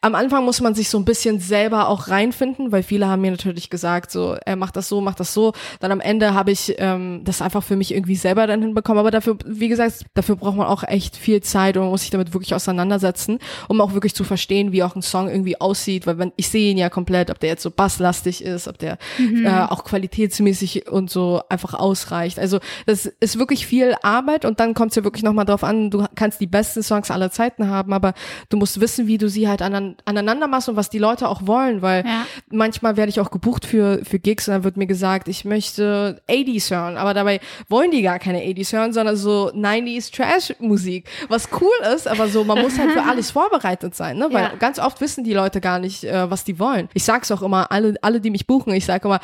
am 0.00 0.14
Anfang 0.14 0.44
muss 0.44 0.60
man 0.60 0.74
sich 0.74 0.88
so 0.88 0.98
ein 0.98 1.04
bisschen 1.04 1.38
selber 1.38 1.88
auch 1.88 2.08
reinfinden, 2.08 2.72
weil 2.72 2.82
viele 2.82 3.06
haben 3.06 3.22
mir 3.22 3.30
natürlich 3.30 3.70
gesagt, 3.70 4.10
so, 4.10 4.36
er 4.44 4.56
macht 4.56 4.76
das 4.76 4.88
so, 4.88 5.00
macht 5.00 5.20
das 5.20 5.32
so. 5.32 5.52
Dann 5.78 5.92
am 5.92 6.00
Ende 6.00 6.34
habe 6.34 6.50
ich 6.50 6.74
ähm, 6.78 7.22
das 7.24 7.40
einfach 7.42 7.62
für 7.62 7.76
mich 7.76 7.94
irgendwie 7.94 8.16
selber 8.16 8.46
dann 8.46 8.60
hinbekommen. 8.60 8.98
Aber 8.98 9.12
dafür, 9.12 9.36
wie 9.46 9.68
gesagt, 9.68 10.04
dafür 10.14 10.34
braucht 10.34 10.56
man 10.56 10.66
auch 10.66 10.82
echt 10.82 11.16
viel 11.16 11.42
Zeit 11.42 11.76
und 11.76 11.84
man 11.84 11.90
muss 11.90 12.00
sich 12.00 12.10
damit 12.10 12.34
wirklich 12.34 12.54
auseinandersetzen, 12.54 13.38
um 13.68 13.80
auch 13.80 13.94
wirklich 13.94 14.14
zu 14.14 14.24
verstehen, 14.24 14.72
wie 14.72 14.82
auch 14.82 14.96
ein 14.96 15.02
Song 15.02 15.28
irgendwie 15.28 15.60
aussieht. 15.60 16.08
Weil 16.08 16.18
wenn 16.18 16.32
ich 16.36 16.48
sehe 16.48 16.72
ihn 16.72 16.78
ja 16.78 16.90
komplett, 16.90 17.30
ob 17.30 17.38
der 17.38 17.50
jetzt 17.50 17.62
so 17.62 17.70
basslastig 17.70 18.42
ist, 18.42 18.66
ob 18.66 18.78
der 18.78 18.98
mhm. 19.18 19.46
äh, 19.46 19.62
auch 19.62 19.84
qualitätsmäßig 19.84 20.90
und 20.90 21.08
so 21.08 21.40
einfach 21.48 21.74
ausreicht. 21.74 22.40
Also 22.40 22.58
das 22.86 23.06
ist 23.06 23.38
wirklich 23.38 23.66
viel 23.66 23.94
Arbeit 24.02 24.44
und 24.44 24.60
dann 24.60 24.74
kommt 24.74 24.92
es 24.92 24.96
ja 24.96 25.04
wirklich 25.04 25.22
nochmal 25.22 25.44
drauf 25.44 25.64
an, 25.64 25.90
du 25.90 26.06
kannst 26.14 26.40
die 26.40 26.46
besten 26.46 26.82
Songs 26.82 27.10
aller 27.10 27.30
Zeiten 27.30 27.68
haben, 27.68 27.92
aber 27.92 28.14
du 28.48 28.56
musst 28.56 28.80
wissen, 28.80 29.06
wie 29.06 29.18
du 29.18 29.28
sie 29.28 29.48
halt 29.48 29.62
anan 29.62 29.96
aneinander 30.04 30.48
machst 30.48 30.68
und 30.68 30.76
was 30.76 30.90
die 30.90 30.98
Leute 30.98 31.28
auch 31.28 31.46
wollen, 31.46 31.82
weil 31.82 32.04
ja. 32.04 32.26
manchmal 32.50 32.96
werde 32.96 33.10
ich 33.10 33.20
auch 33.20 33.30
gebucht 33.30 33.64
für, 33.64 34.00
für 34.04 34.18
Gigs 34.18 34.48
und 34.48 34.54
dann 34.54 34.64
wird 34.64 34.76
mir 34.76 34.86
gesagt, 34.86 35.28
ich 35.28 35.44
möchte 35.44 36.22
80s 36.28 36.70
hören, 36.70 36.96
aber 36.96 37.14
dabei 37.14 37.40
wollen 37.68 37.90
die 37.90 38.02
gar 38.02 38.18
keine 38.18 38.40
80s 38.40 38.72
hören, 38.72 38.92
sondern 38.92 39.16
so 39.16 39.50
90s 39.52 40.12
Trash-Musik, 40.14 41.08
was 41.28 41.48
cool 41.60 41.94
ist, 41.94 42.08
aber 42.08 42.28
so, 42.28 42.44
man 42.44 42.60
muss 42.60 42.78
halt 42.78 42.92
für 42.92 43.02
alles 43.02 43.30
vorbereitet 43.32 43.94
sein, 43.94 44.18
ne? 44.18 44.28
weil 44.30 44.44
ja. 44.44 44.52
ganz 44.58 44.78
oft 44.78 45.00
wissen 45.00 45.24
die 45.24 45.34
Leute 45.34 45.60
gar 45.60 45.78
nicht, 45.78 46.04
äh, 46.04 46.30
was 46.30 46.44
die 46.44 46.58
wollen. 46.58 46.88
Ich 46.94 47.04
sag's 47.04 47.30
auch 47.30 47.42
immer, 47.42 47.70
alle, 47.70 47.94
alle, 48.02 48.20
die 48.20 48.30
mich 48.30 48.46
buchen, 48.46 48.72
ich 48.72 48.84
sage 48.86 49.08
immer, 49.08 49.20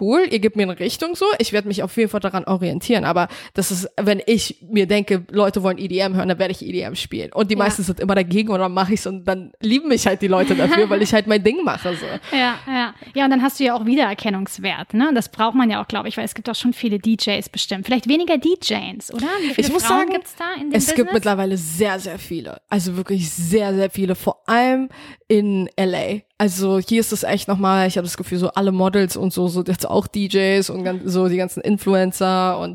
cool, 0.00 0.26
ihr 0.30 0.40
gebt 0.40 0.56
mir 0.56 0.64
eine 0.64 0.78
Richtung 0.78 1.14
so, 1.14 1.26
ich 1.38 1.52
werde 1.52 1.68
mich 1.68 1.82
auf 1.82 1.96
jeden 1.96 2.10
Fall 2.10 2.20
daran 2.20 2.44
orientieren 2.44 2.79
orientieren. 2.80 3.04
Aber 3.04 3.28
das 3.54 3.70
ist, 3.70 3.88
wenn 4.00 4.22
ich 4.26 4.56
mir 4.68 4.86
denke, 4.86 5.24
Leute 5.30 5.62
wollen 5.62 5.78
EDM 5.78 6.14
hören, 6.14 6.28
dann 6.28 6.38
werde 6.38 6.52
ich 6.52 6.62
EDM 6.62 6.94
spielen. 6.94 7.32
Und 7.32 7.50
die 7.50 7.54
ja. 7.54 7.58
meisten 7.58 7.82
sind 7.82 8.00
immer 8.00 8.14
dagegen 8.14 8.50
und 8.50 8.58
dann 8.58 8.72
mache 8.72 8.94
ich 8.94 9.00
es 9.00 9.06
und 9.06 9.24
dann 9.24 9.52
lieben 9.60 9.88
mich 9.88 10.06
halt 10.06 10.22
die 10.22 10.28
Leute 10.28 10.54
dafür, 10.54 10.88
weil 10.90 11.02
ich 11.02 11.12
halt 11.12 11.26
mein 11.26 11.42
Ding 11.42 11.64
mache. 11.64 11.94
So. 11.94 12.06
Ja, 12.32 12.58
ja. 12.66 12.94
Ja, 13.14 13.24
und 13.24 13.30
dann 13.30 13.42
hast 13.42 13.60
du 13.60 13.64
ja 13.64 13.74
auch 13.74 13.84
Wiedererkennungswert. 13.84 14.94
Ne? 14.94 15.10
Das 15.14 15.30
braucht 15.30 15.54
man 15.54 15.68
ja 15.68 15.82
auch, 15.82 15.88
glaube 15.88 16.08
ich, 16.08 16.16
weil 16.16 16.24
es 16.24 16.34
gibt 16.34 16.48
auch 16.48 16.54
schon 16.54 16.72
viele 16.72 16.98
DJs 16.98 17.48
bestimmt. 17.48 17.86
Vielleicht 17.86 18.08
weniger 18.08 18.38
DJs, 18.38 19.12
oder? 19.12 19.26
Wie 19.40 19.54
viele 19.54 19.66
ich 19.66 19.72
muss 19.72 19.84
Frauen 19.84 20.00
sagen, 20.00 20.12
gibt's 20.12 20.36
da 20.36 20.54
in 20.54 20.70
dem 20.70 20.72
es 20.72 20.86
Business? 20.86 20.94
gibt 20.94 21.12
mittlerweile 21.12 21.56
sehr, 21.56 21.98
sehr 21.98 22.18
viele. 22.18 22.60
Also 22.68 22.96
wirklich 22.96 23.30
sehr, 23.30 23.74
sehr 23.74 23.90
viele. 23.90 24.14
Vor 24.14 24.42
allem 24.46 24.88
in 25.28 25.68
LA. 25.78 26.22
Also 26.38 26.78
hier 26.78 27.00
ist 27.00 27.12
es 27.12 27.22
echt 27.22 27.46
nochmal, 27.46 27.86
ich 27.86 27.96
habe 27.96 28.06
das 28.06 28.16
Gefühl, 28.16 28.38
so 28.38 28.48
alle 28.48 28.72
Models 28.72 29.16
und 29.16 29.32
so, 29.32 29.46
so 29.46 29.62
jetzt 29.62 29.88
auch 29.88 30.06
DJs 30.06 30.70
und 30.70 31.02
so 31.04 31.28
die 31.28 31.36
ganzen 31.36 31.60
Influencer 31.60 32.58
und 32.58 32.69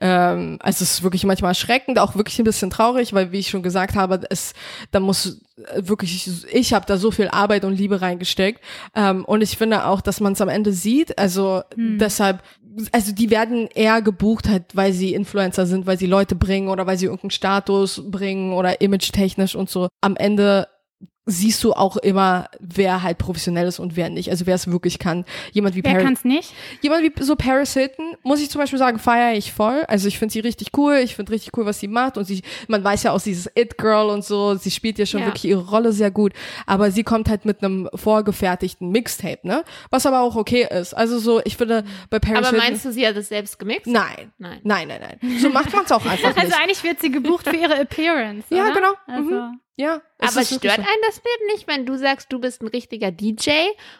ähm, 0.00 0.58
also 0.60 0.82
es 0.82 0.92
ist 0.92 1.02
wirklich 1.02 1.24
manchmal 1.24 1.50
erschreckend, 1.50 1.98
auch 1.98 2.14
wirklich 2.14 2.38
ein 2.38 2.44
bisschen 2.44 2.70
traurig, 2.70 3.12
weil 3.12 3.32
wie 3.32 3.38
ich 3.38 3.50
schon 3.50 3.62
gesagt 3.62 3.94
habe, 3.94 4.20
es 4.30 4.54
da 4.90 5.00
muss 5.00 5.40
wirklich, 5.76 6.28
ich 6.52 6.72
habe 6.72 6.86
da 6.86 6.96
so 6.96 7.10
viel 7.10 7.28
Arbeit 7.28 7.64
und 7.64 7.76
Liebe 7.76 8.00
reingesteckt 8.00 8.60
ähm, 8.94 9.24
und 9.24 9.42
ich 9.42 9.56
finde 9.56 9.86
auch, 9.86 10.00
dass 10.00 10.20
man 10.20 10.32
es 10.32 10.40
am 10.40 10.48
Ende 10.48 10.72
sieht, 10.72 11.18
also 11.18 11.62
hm. 11.74 11.98
deshalb 11.98 12.42
also 12.90 13.12
die 13.12 13.30
werden 13.30 13.68
eher 13.74 14.00
gebucht 14.02 14.48
halt, 14.48 14.74
weil 14.74 14.92
sie 14.92 15.14
Influencer 15.14 15.66
sind, 15.66 15.86
weil 15.86 15.98
sie 15.98 16.06
Leute 16.06 16.34
bringen 16.34 16.68
oder 16.68 16.86
weil 16.86 16.96
sie 16.96 17.06
irgendeinen 17.06 17.30
Status 17.30 18.02
bringen 18.10 18.52
oder 18.52 18.80
image-technisch 18.80 19.54
und 19.54 19.68
so. 19.68 19.88
Am 20.00 20.16
Ende 20.16 20.68
siehst 21.24 21.62
du 21.62 21.72
auch 21.72 21.96
immer, 21.98 22.48
wer 22.58 23.02
halt 23.02 23.18
professionell 23.18 23.68
ist 23.68 23.78
und 23.78 23.94
wer 23.94 24.10
nicht. 24.10 24.30
Also 24.30 24.46
wer 24.46 24.56
es 24.56 24.66
wirklich 24.66 24.98
kann. 24.98 25.24
Jemand 25.52 25.76
wie 25.76 25.84
Wer 25.84 26.02
kann 26.02 26.14
es 26.14 26.24
nicht? 26.24 26.52
Jemand 26.80 27.04
wie 27.04 27.22
so 27.22 27.36
Paris 27.36 27.74
Hilton, 27.74 28.16
muss 28.24 28.40
ich 28.40 28.50
zum 28.50 28.60
Beispiel 28.60 28.78
sagen, 28.78 28.98
feiere 28.98 29.36
ich 29.36 29.52
voll. 29.52 29.84
Also 29.86 30.08
ich 30.08 30.18
finde 30.18 30.32
sie 30.32 30.40
richtig 30.40 30.68
cool. 30.76 30.96
Ich 30.96 31.14
finde 31.14 31.30
richtig 31.30 31.56
cool, 31.56 31.64
was 31.64 31.78
sie 31.78 31.86
macht. 31.86 32.18
Und 32.18 32.24
sie, 32.24 32.42
man 32.66 32.82
weiß 32.82 33.04
ja 33.04 33.12
auch, 33.12 33.22
dieses 33.22 33.48
It-Girl 33.54 34.10
und 34.10 34.24
so. 34.24 34.56
Sie 34.56 34.72
spielt 34.72 34.98
ja 34.98 35.06
schon 35.06 35.20
ja. 35.20 35.26
wirklich 35.26 35.44
ihre 35.44 35.68
Rolle 35.68 35.92
sehr 35.92 36.10
gut. 36.10 36.32
Aber 36.66 36.90
sie 36.90 37.04
kommt 37.04 37.28
halt 37.28 37.44
mit 37.44 37.62
einem 37.62 37.88
vorgefertigten 37.94 38.90
Mixtape, 38.90 39.46
ne? 39.46 39.64
Was 39.90 40.06
aber 40.06 40.22
auch 40.22 40.34
okay 40.34 40.66
ist. 40.68 40.92
Also 40.92 41.20
so, 41.20 41.40
ich 41.44 41.56
finde, 41.56 41.84
bei 42.10 42.18
Paris 42.18 42.38
Aber 42.38 42.48
Hilton, 42.48 42.68
meinst 42.68 42.84
du, 42.84 42.92
sie 42.92 43.06
hat 43.06 43.16
es 43.16 43.28
selbst 43.28 43.60
gemixt? 43.60 43.86
Nein. 43.86 44.32
Nein. 44.38 44.60
Nein, 44.64 44.88
nein, 44.88 45.00
nein. 45.20 45.38
So 45.38 45.50
macht 45.50 45.72
man 45.72 45.84
es 45.84 45.92
auch 45.92 46.04
einfach 46.04 46.34
nicht. 46.34 46.38
Also 46.38 46.56
eigentlich 46.60 46.82
wird 46.82 47.00
sie 47.00 47.12
gebucht 47.12 47.48
für 47.48 47.56
ihre 47.56 47.78
Appearance. 47.78 48.46
Ja, 48.50 48.64
oder? 48.64 48.74
genau. 48.74 48.92
Also. 49.06 49.30
Mhm. 49.30 49.60
Ja. 49.76 50.02
Aber 50.18 50.44
stört 50.44 50.78
einen 50.78 51.02
das 51.06 51.20
Bild 51.20 51.40
nicht, 51.52 51.66
wenn 51.66 51.86
du 51.86 51.96
sagst, 51.96 52.32
du 52.32 52.38
bist 52.38 52.62
ein 52.62 52.68
richtiger 52.68 53.10
DJ 53.10 53.50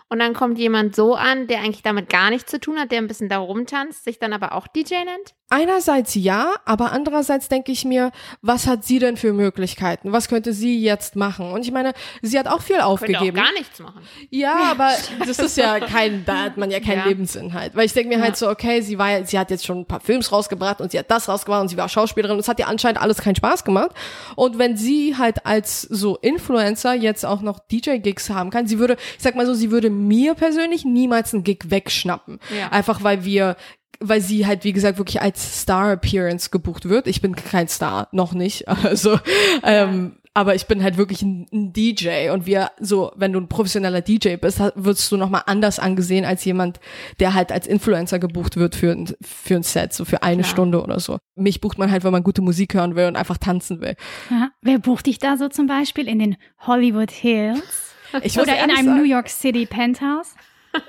und 0.09 0.19
dann 0.19 0.35
kommt 0.35 0.59
jemand 0.59 0.95
so 0.95 1.14
an, 1.14 1.47
der 1.47 1.61
eigentlich 1.61 1.83
damit 1.83 2.09
gar 2.09 2.31
nichts 2.31 2.50
zu 2.50 2.61
tun 2.61 2.79
hat, 2.79 2.93
der 2.93 2.99
ein 2.99 3.09
bisschen 3.09 3.29
da 3.29 3.38
rumtanzt, 3.38 4.05
sich 4.05 4.19
dann 4.19 4.33
aber 4.33 4.52
auch 4.52 4.67
DJ 4.67 5.05
nennt? 5.05 5.35
Einerseits 5.52 6.14
ja, 6.14 6.54
aber 6.64 6.92
andererseits 6.92 7.47
denke 7.50 7.73
ich 7.73 7.85
mir, 7.85 8.11
was 8.40 8.66
hat 8.66 8.87
sie 8.87 8.99
denn 8.99 9.18
für 9.18 9.35
Möglichkeiten? 9.35 10.11
Was 10.11 10.28
könnte 10.28 10.54
sie 10.54 10.80
jetzt 10.80 11.14
machen? 11.14 11.52
Und 11.52 11.61
ich 11.61 11.73
meine, 11.73 11.92
sie 12.23 12.38
hat 12.38 12.49
auch 12.49 12.62
viel 12.62 12.80
aufgegeben. 12.80 13.18
Könnte 13.18 13.40
auch 13.42 13.44
gar 13.44 13.52
nichts 13.52 13.78
machen. 13.78 14.00
Ja, 14.30 14.71
aber 14.71 14.92
das 15.26 15.38
ist 15.38 15.59
ja 15.59 15.78
kein, 15.78 16.25
da 16.25 16.44
hat 16.44 16.56
man 16.56 16.71
ja 16.71 16.80
keinen 16.80 17.00
ja. 17.00 17.04
Lebensinhalt. 17.04 17.76
Weil 17.76 17.85
ich 17.85 17.92
denke 17.92 18.09
mir 18.09 18.16
ja. 18.21 18.25
halt 18.25 18.38
so, 18.38 18.49
okay, 18.49 18.80
sie 18.80 18.99
war, 18.99 19.26
sie 19.26 19.38
hat 19.38 19.50
jetzt 19.50 19.66
schon 19.66 19.80
ein 19.80 19.87
paar 19.87 20.00
Films 20.00 20.32
rausgebracht 20.32 20.80
und 20.80 20.90
sie 20.90 20.99
hat 20.99 21.11
das 21.11 21.28
rausgebracht 21.28 21.61
und 21.61 21.68
sie 21.68 21.76
war 21.76 21.90
Schauspielerin 21.90 22.32
und 22.37 22.40
es 22.40 22.49
hat 22.49 22.59
ihr 22.59 22.68
anscheinend 22.68 23.02
alles 23.02 23.18
keinen 23.18 23.37
Spaß 23.37 23.64
gemacht. 23.64 23.90
Und 24.37 24.59
wenn 24.59 24.78
sie 24.78 25.18
halt 25.18 25.44
als 25.44 25.82
so 25.82 26.16
Influencer 26.16 26.94
jetzt 26.94 27.26
auch 27.26 27.42
noch 27.42 27.59
DJ-Gigs 27.71 28.30
haben 28.30 28.49
kann, 28.49 28.66
sie 28.66 28.78
würde, 28.78 28.97
ich 29.18 29.23
sag 29.23 29.35
mal 29.35 29.44
so, 29.44 29.52
sie 29.52 29.71
würde 29.71 29.90
mir 29.90 30.32
persönlich 30.32 30.87
niemals 30.87 31.35
einen 31.35 31.44
Gig 31.44 31.64
wegschnappen. 31.68 32.40
Ja. 32.59 32.71
Einfach 32.71 33.04
weil 33.04 33.26
wir 33.26 33.56
weil 34.02 34.21
sie 34.21 34.47
halt, 34.47 34.64
wie 34.64 34.73
gesagt, 34.73 34.99
wirklich 34.99 35.21
als 35.21 35.62
Star-Appearance 35.62 36.50
gebucht 36.50 36.88
wird. 36.88 37.06
Ich 37.06 37.21
bin 37.21 37.35
kein 37.35 37.68
Star, 37.68 38.09
noch 38.12 38.32
nicht. 38.32 38.64
Also, 38.82 39.18
ähm, 39.62 40.16
aber 40.35 40.54
ich 40.54 40.66
bin 40.66 40.82
halt 40.82 40.97
wirklich 40.97 41.23
ein, 41.23 41.47
ein, 41.52 41.73
DJ 41.73 42.30
und 42.30 42.47
wir 42.47 42.71
so, 42.80 43.12
wenn 43.16 43.32
du 43.32 43.40
ein 43.40 43.49
professioneller 43.49 44.00
DJ 44.00 44.37
bist, 44.37 44.61
wirst 44.75 45.12
du 45.12 45.16
nochmal 45.16 45.42
anders 45.47 45.78
angesehen 45.78 46.25
als 46.25 46.44
jemand, 46.44 46.80
der 47.21 47.35
halt 47.35 47.52
als 47.52 47.66
Influencer 47.66 48.18
gebucht 48.18 48.56
wird 48.56 48.75
für 48.75 48.92
ein, 48.92 49.14
für 49.21 49.56
ein 49.56 49.62
Set, 49.62 49.92
so 49.92 50.04
für 50.04 50.23
eine 50.23 50.42
Klar. 50.42 50.50
Stunde 50.50 50.82
oder 50.82 51.00
so. 51.00 51.18
Mich 51.35 51.61
bucht 51.61 51.78
man 51.78 51.90
halt, 51.90 52.02
wenn 52.02 52.12
man 52.12 52.23
gute 52.23 52.42
Musik 52.42 52.75
hören 52.75 52.97
will 52.97 53.06
und 53.06 53.16
einfach 53.16 53.37
tanzen 53.37 53.80
will. 53.80 53.94
Ja. 54.30 54.50
Wer 54.62 54.78
bucht 54.78 55.06
dich 55.06 55.18
da 55.18 55.37
so 55.37 55.49
zum 55.49 55.66
Beispiel 55.66 56.09
in 56.09 56.18
den 56.18 56.37
Hollywood 56.61 57.11
Hills? 57.11 57.92
Ich 58.23 58.38
oder 58.38 58.54
in 58.54 58.71
einem 58.71 58.87
sagen. 58.87 58.99
New 58.99 59.04
York 59.04 59.28
City 59.28 59.66
Penthouse? 59.66 60.35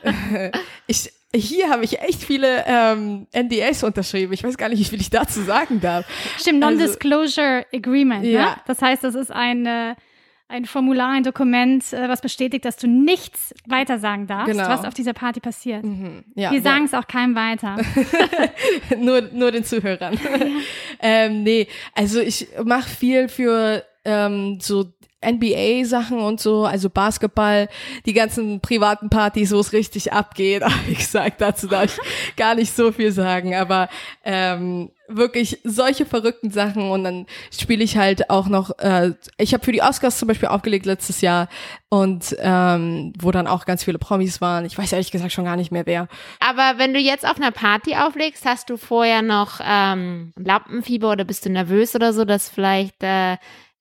ich, 0.87 1.11
hier 1.35 1.69
habe 1.69 1.83
ich 1.83 1.99
echt 1.99 2.23
viele 2.23 2.63
ähm, 2.67 3.27
NDAs 3.35 3.83
unterschrieben. 3.83 4.33
Ich 4.33 4.43
weiß 4.43 4.57
gar 4.57 4.69
nicht, 4.69 4.79
wie 4.79 4.85
viel 4.85 5.01
ich 5.01 5.09
dazu 5.09 5.41
sagen 5.41 5.81
darf. 5.81 6.05
Stimmt, 6.39 6.63
also 6.63 6.77
Non-Disclosure 6.77 7.65
also, 7.65 7.77
Agreement. 7.77 8.25
Ja. 8.25 8.51
Ne? 8.51 8.55
Das 8.67 8.81
heißt, 8.81 9.03
das 9.03 9.15
ist 9.15 9.31
ein, 9.31 9.65
äh, 9.65 9.95
ein 10.47 10.65
Formular, 10.65 11.09
ein 11.09 11.23
Dokument, 11.23 11.91
äh, 11.91 12.07
was 12.07 12.21
bestätigt, 12.21 12.65
dass 12.65 12.77
du 12.77 12.87
nichts 12.87 13.55
weiter 13.65 13.97
sagen 13.97 14.27
darfst, 14.27 14.51
genau. 14.51 14.69
was 14.69 14.85
auf 14.85 14.93
dieser 14.93 15.13
Party 15.13 15.39
passiert. 15.39 15.83
Mhm. 15.83 16.23
Ja, 16.35 16.51
Wir 16.51 16.61
sagen 16.61 16.85
es 16.85 16.93
auch 16.93 17.07
keinem 17.07 17.35
weiter. 17.35 17.77
nur, 18.97 19.21
nur 19.21 19.51
den 19.51 19.63
Zuhörern. 19.63 20.19
Ähm, 21.05 21.43
nee, 21.43 21.67
also 21.93 22.21
ich 22.21 22.47
mache 22.63 22.87
viel 22.87 23.27
für 23.27 23.83
ähm, 24.05 24.59
so 24.61 24.85
NBA-Sachen 25.23 26.19
und 26.19 26.39
so, 26.39 26.65
also 26.65 26.89
Basketball, 26.89 27.69
die 28.05 28.13
ganzen 28.13 28.59
privaten 28.59 29.09
Partys, 29.09 29.51
wo 29.51 29.59
es 29.59 29.73
richtig 29.73 30.13
abgeht. 30.13 30.63
Wie 30.87 30.95
gesagt, 30.95 31.41
dazu 31.41 31.67
darf 31.67 31.85
ich 31.85 32.35
gar 32.35 32.55
nicht 32.55 32.75
so 32.75 32.91
viel 32.91 33.11
sagen, 33.11 33.55
aber 33.55 33.89
ähm, 34.23 34.89
wirklich 35.07 35.59
solche 35.63 36.05
verrückten 36.05 36.49
Sachen 36.49 36.89
und 36.89 37.03
dann 37.03 37.25
spiele 37.51 37.83
ich 37.83 37.97
halt 37.97 38.29
auch 38.29 38.47
noch, 38.47 38.77
äh, 38.79 39.13
ich 39.37 39.53
habe 39.53 39.63
für 39.63 39.71
die 39.71 39.81
Oscars 39.81 40.17
zum 40.17 40.27
Beispiel 40.27 40.49
aufgelegt 40.49 40.85
letztes 40.85 41.21
Jahr 41.21 41.49
und 41.89 42.35
ähm, 42.39 43.13
wo 43.19 43.31
dann 43.31 43.47
auch 43.47 43.65
ganz 43.65 43.83
viele 43.83 43.99
Promis 43.99 44.41
waren. 44.41 44.65
Ich 44.65 44.77
weiß 44.77 44.93
ehrlich 44.93 45.11
gesagt 45.11 45.33
schon 45.33 45.45
gar 45.45 45.55
nicht 45.55 45.71
mehr 45.71 45.85
wer. 45.85 46.07
Aber 46.39 46.77
wenn 46.77 46.93
du 46.93 46.99
jetzt 46.99 47.27
auf 47.27 47.37
einer 47.37 47.51
Party 47.51 47.95
auflegst, 47.95 48.45
hast 48.45 48.69
du 48.69 48.77
vorher 48.77 49.21
noch 49.21 49.59
ähm, 49.63 50.33
Lampenfieber 50.37 51.11
oder 51.11 51.25
bist 51.25 51.45
du 51.45 51.49
nervös 51.49 51.95
oder 51.95 52.13
so, 52.13 52.25
dass 52.25 52.49
vielleicht 52.49 53.03
äh, 53.03 53.37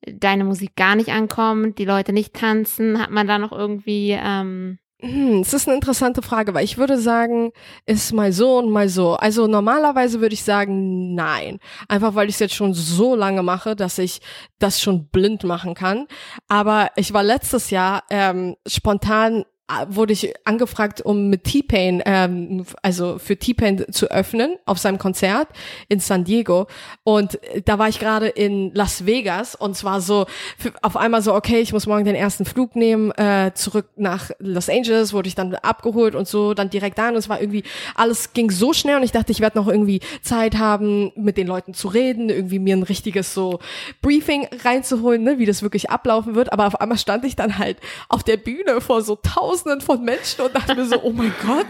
deine 0.06 0.44
Musik 0.44 0.76
gar 0.76 0.96
nicht 0.96 1.10
ankommt, 1.10 1.78
die 1.78 1.84
Leute 1.84 2.12
nicht 2.12 2.34
tanzen? 2.34 3.00
Hat 3.00 3.10
man 3.10 3.26
da 3.26 3.38
noch 3.38 3.52
irgendwie 3.52 4.10
ähm 4.10 4.78
hm, 5.04 5.40
es 5.40 5.52
ist 5.52 5.66
eine 5.66 5.74
interessante 5.74 6.22
Frage, 6.22 6.54
weil 6.54 6.64
ich 6.64 6.78
würde 6.78 6.96
sagen, 6.96 7.50
ist 7.86 8.12
mal 8.12 8.32
so 8.32 8.58
und 8.58 8.70
mal 8.70 8.88
so. 8.88 9.14
Also 9.14 9.48
normalerweise 9.48 10.20
würde 10.20 10.34
ich 10.34 10.44
sagen, 10.44 11.16
nein. 11.16 11.58
Einfach 11.88 12.14
weil 12.14 12.28
ich 12.28 12.36
es 12.36 12.38
jetzt 12.38 12.54
schon 12.54 12.72
so 12.72 13.16
lange 13.16 13.42
mache, 13.42 13.74
dass 13.74 13.98
ich 13.98 14.20
das 14.60 14.80
schon 14.80 15.08
blind 15.08 15.42
machen 15.42 15.74
kann. 15.74 16.06
Aber 16.46 16.90
ich 16.94 17.12
war 17.12 17.24
letztes 17.24 17.70
Jahr 17.70 18.04
ähm, 18.10 18.54
spontan 18.64 19.44
wurde 19.88 20.12
ich 20.12 20.34
angefragt, 20.46 21.00
um 21.00 21.28
mit 21.28 21.44
T-Pain, 21.44 22.02
ähm, 22.04 22.64
also 22.82 23.18
für 23.18 23.36
T-Pain 23.36 23.86
zu 23.90 24.10
öffnen 24.10 24.56
auf 24.66 24.78
seinem 24.78 24.98
Konzert 24.98 25.48
in 25.88 26.00
San 26.00 26.24
Diego. 26.24 26.66
Und 27.04 27.38
da 27.64 27.78
war 27.78 27.88
ich 27.88 27.98
gerade 27.98 28.28
in 28.28 28.74
Las 28.74 29.06
Vegas 29.06 29.54
und 29.54 29.76
zwar 29.76 30.00
so 30.00 30.26
für, 30.58 30.72
auf 30.82 30.96
einmal 30.96 31.22
so, 31.22 31.34
okay, 31.34 31.60
ich 31.60 31.72
muss 31.72 31.86
morgen 31.86 32.04
den 32.04 32.14
ersten 32.14 32.44
Flug 32.44 32.76
nehmen, 32.76 33.10
äh, 33.12 33.52
zurück 33.54 33.88
nach 33.96 34.30
Los 34.38 34.68
Angeles, 34.68 35.12
wurde 35.12 35.28
ich 35.28 35.34
dann 35.34 35.54
abgeholt 35.54 36.14
und 36.14 36.28
so, 36.28 36.54
dann 36.54 36.70
direkt 36.70 36.98
da 36.98 37.08
und 37.08 37.16
es 37.16 37.28
war 37.28 37.40
irgendwie, 37.40 37.64
alles 37.94 38.32
ging 38.32 38.50
so 38.50 38.72
schnell 38.72 38.96
und 38.96 39.02
ich 39.02 39.12
dachte, 39.12 39.32
ich 39.32 39.40
werde 39.40 39.58
noch 39.58 39.68
irgendwie 39.68 40.00
Zeit 40.22 40.58
haben, 40.58 41.12
mit 41.16 41.36
den 41.36 41.46
Leuten 41.46 41.74
zu 41.74 41.88
reden, 41.88 42.28
irgendwie 42.28 42.58
mir 42.58 42.76
ein 42.76 42.82
richtiges 42.82 43.34
so 43.34 43.60
Briefing 44.00 44.48
reinzuholen, 44.64 45.22
ne, 45.22 45.38
wie 45.38 45.46
das 45.46 45.62
wirklich 45.62 45.90
ablaufen 45.90 46.34
wird. 46.34 46.52
Aber 46.52 46.66
auf 46.66 46.80
einmal 46.80 46.98
stand 46.98 47.24
ich 47.24 47.36
dann 47.36 47.58
halt 47.58 47.78
auf 48.08 48.22
der 48.22 48.36
Bühne 48.36 48.80
vor 48.80 49.02
so 49.02 49.16
tausend 49.16 49.61
Tausenden 49.62 49.80
von 49.80 50.02
Menschen 50.02 50.42
und 50.42 50.54
dachte 50.54 50.74
mir 50.74 50.84
so, 50.84 51.02
oh 51.02 51.12
mein 51.12 51.32
Gott, 51.44 51.66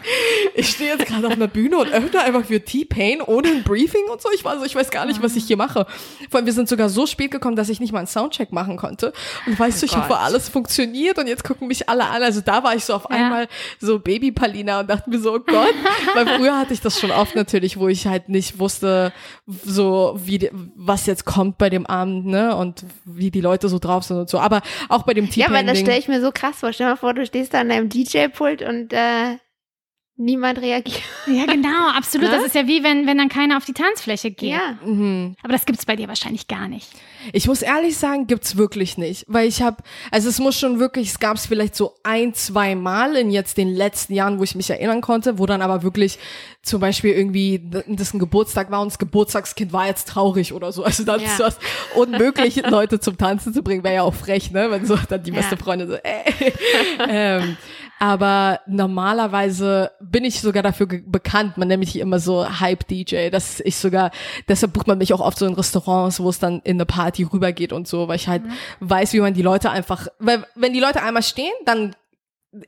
ich 0.55 0.71
stehe 0.71 0.91
jetzt 0.97 1.07
gerade 1.07 1.27
auf 1.27 1.33
einer 1.33 1.49
Bühne 1.49 1.79
und 1.79 1.93
öffne 1.93 2.21
einfach 2.23 2.45
für 2.45 2.61
T-Pain 2.61 3.21
ohne 3.23 3.49
ein 3.49 3.63
Briefing 3.63 4.05
und 4.11 4.21
so. 4.21 4.29
Ich 4.35 4.45
war 4.45 4.59
so, 4.59 4.65
ich 4.65 4.75
weiß 4.75 4.91
gar 4.91 5.07
nicht, 5.07 5.23
was 5.23 5.37
ich 5.37 5.45
hier 5.45 5.57
mache. 5.57 5.87
Vor 6.31 6.39
allem, 6.39 6.47
wir 6.47 6.53
sind 6.53 6.69
sogar 6.69 6.89
so 6.89 7.07
spät 7.07 7.31
gekommen, 7.31 7.57
dass 7.57 7.69
ich 7.69 7.81
nicht 7.81 7.93
mal 7.93 7.99
einen 7.99 8.07
Soundcheck 8.07 8.53
machen 8.53 8.77
konnte. 8.77 9.13
Und 9.47 9.59
weißt 9.59 9.79
oh 9.79 9.81
du, 9.81 9.87
ich 9.87 9.97
hoffe, 9.97 10.19
alles 10.19 10.49
funktioniert 10.49 11.19
und 11.19 11.27
jetzt 11.27 11.45
gucken 11.45 11.69
mich 11.69 11.89
alle 11.89 12.05
an. 12.07 12.23
Also 12.23 12.41
da 12.41 12.65
war 12.65 12.75
ich 12.75 12.85
so 12.85 12.95
auf 12.95 13.07
ja. 13.11 13.17
einmal 13.17 13.49
so 13.81 13.99
Baby-Palina 13.99 14.81
und 14.81 14.91
dachte 14.91 15.11
mir 15.11 15.19
so, 15.19 15.35
oh 15.35 15.41
Gott. 15.41 15.75
Weil 16.15 16.27
früher 16.27 16.59
hatte 16.59 16.73
ich 16.73 16.81
das 16.81 16.99
schon 16.99 17.11
oft 17.11 17.35
natürlich, 17.35 17.79
wo 17.79 17.89
ich 17.89 18.07
halt 18.07 18.29
nicht 18.29 18.59
wusste, 18.59 19.13
so 19.47 20.19
wie, 20.25 20.51
was 20.77 21.07
jetzt 21.07 21.25
kommt 21.25 21.59
bei 21.59 21.71
dem 21.71 21.87
Abend, 21.87 22.27
ne? 22.27 22.57
Und 22.57 22.85
wie 23.05 23.31
die 23.31 23.41
Leute 23.41 23.69
so 23.69 23.79
drauf 23.79 24.05
sind 24.05 24.19
und 24.19 24.31
so. 24.31 24.39
Aber 24.39 24.63
auch 24.89 25.03
bei 25.03 25.15
dem 25.15 25.29
T-Pain. 25.29 25.53
Ja, 25.53 25.59
aber 25.59 25.67
das 25.67 25.81
stelle 25.81 25.99
ich 25.99 26.09
mir 26.09 26.21
so 26.21 26.31
krass 26.33 26.57
vor. 26.61 26.73
Stell 26.73 26.87
dir 26.87 26.93
mal 26.93 26.97
vor, 26.97 27.15
du 27.15 27.25
stehst 27.27 27.55
da 27.55 27.61
an 27.61 27.69
deinem 27.69 27.82
DJ-Pult 27.89 28.63
und 28.63 28.93
äh, 28.93 29.39
niemand 30.17 30.61
reagiert. 30.61 31.03
Ja, 31.27 31.47
genau, 31.47 31.89
absolut. 31.97 32.31
Ne? 32.31 32.37
Das 32.37 32.47
ist 32.47 32.55
ja 32.55 32.67
wie 32.67 32.83
wenn, 32.83 33.07
wenn 33.07 33.19
dann 33.19 33.29
keiner 33.29 33.57
auf 33.57 33.65
die 33.65 33.73
Tanzfläche 33.73 34.31
geht. 34.31 34.51
Ja. 34.51 34.79
Mhm. 34.85 35.37
Aber 35.43 35.53
das 35.53 35.65
gibt's 35.65 35.87
bei 35.87 35.97
dir 35.97 36.09
wahrscheinlich 36.09 36.49
gar 36.49 36.69
nicht. 36.69 36.89
Ich 37.33 37.47
muss 37.47 37.63
ehrlich 37.63 37.97
sagen, 37.97 38.27
gibt's 38.27 38.57
wirklich 38.57 38.99
nicht. 38.99 39.25
Weil 39.29 39.49
ich 39.49 39.63
habe, 39.63 39.83
also 40.11 40.29
es 40.29 40.39
muss 40.39 40.59
schon 40.59 40.79
wirklich, 40.79 41.09
es 41.09 41.19
gab's 41.19 41.47
vielleicht 41.47 41.75
so 41.75 41.95
ein, 42.03 42.35
zwei 42.35 42.75
Mal 42.75 43.17
in 43.17 43.31
jetzt 43.31 43.57
den 43.57 43.69
letzten 43.69 44.15
Jahren, 44.15 44.39
wo 44.39 44.45
ich 44.45 44.55
mich 44.55 44.69
erinnern 44.69 45.01
konnte, 45.01 45.39
wo 45.39 45.47
dann 45.47 45.63
aber 45.63 45.83
wirklich 45.83 46.19
zum 46.63 46.81
Beispiel 46.81 47.13
irgendwie 47.13 47.61
das 47.89 48.15
ein 48.15 48.19
Geburtstag 48.19 48.71
war 48.71 48.83
und 48.83 48.93
das 48.93 48.99
Geburtstagskind 48.99 49.73
war 49.73 49.87
jetzt 49.87 50.09
traurig 50.09 50.53
oder 50.53 50.71
so. 50.71 50.85
Also 50.85 51.05
dann 51.05 51.21
ja. 51.21 51.27
ist 51.27 51.41
das 51.41 51.59
unmöglich, 51.95 52.63
Leute 52.69 53.01
zum 53.01 53.19
Tanzen 53.19 53.53
zu 53.53 53.63
bringen, 53.63 53.83
wäre 53.83 53.95
ja 53.95 54.03
auch 54.03 54.15
frech, 54.15 54.53
ne? 54.53 54.71
Wenn 54.71 54.87
so 54.87 54.97
dann 55.09 55.23
die 55.23 55.33
beste 55.33 55.57
ja. 55.57 55.61
Freundin 55.61 55.89
so, 55.89 55.95
äh. 55.95 56.53
ähm, 57.09 57.57
aber 57.99 58.61
normalerweise 58.67 59.93
bin 60.01 60.25
ich 60.25 60.41
sogar 60.41 60.63
dafür 60.63 60.87
bekannt. 60.87 61.57
Man 61.57 61.69
nennt 61.69 61.81
mich 61.81 61.99
immer 61.99 62.19
so 62.19 62.49
Hype-DJ. 62.61 63.31
dass 63.31 63.61
ich 63.61 63.77
sogar, 63.77 64.11
deshalb 64.49 64.73
bucht 64.73 64.87
man 64.89 64.99
mich 64.99 65.15
auch 65.15 65.21
oft 65.21 65.39
so 65.39 65.47
in 65.47 65.55
Restaurants, 65.55 66.19
wo 66.21 66.29
es 66.29 66.39
dann 66.39 66.61
in 66.65 66.77
eine 66.77 66.87
Party 66.87 67.23
rübergeht 67.23 67.73
und 67.73 67.87
so, 67.87 68.09
weil 68.09 68.17
ich 68.17 68.29
halt 68.29 68.45
mhm. 68.45 68.51
weiß, 68.81 69.13
wie 69.13 69.21
man 69.21 69.35
die 69.35 69.43
Leute 69.43 69.71
einfach, 69.71 70.09
weil 70.19 70.45
wenn 70.55 70.73
die 70.73 70.81
Leute 70.81 71.03
einmal 71.03 71.23
stehen, 71.23 71.53
dann 71.65 71.95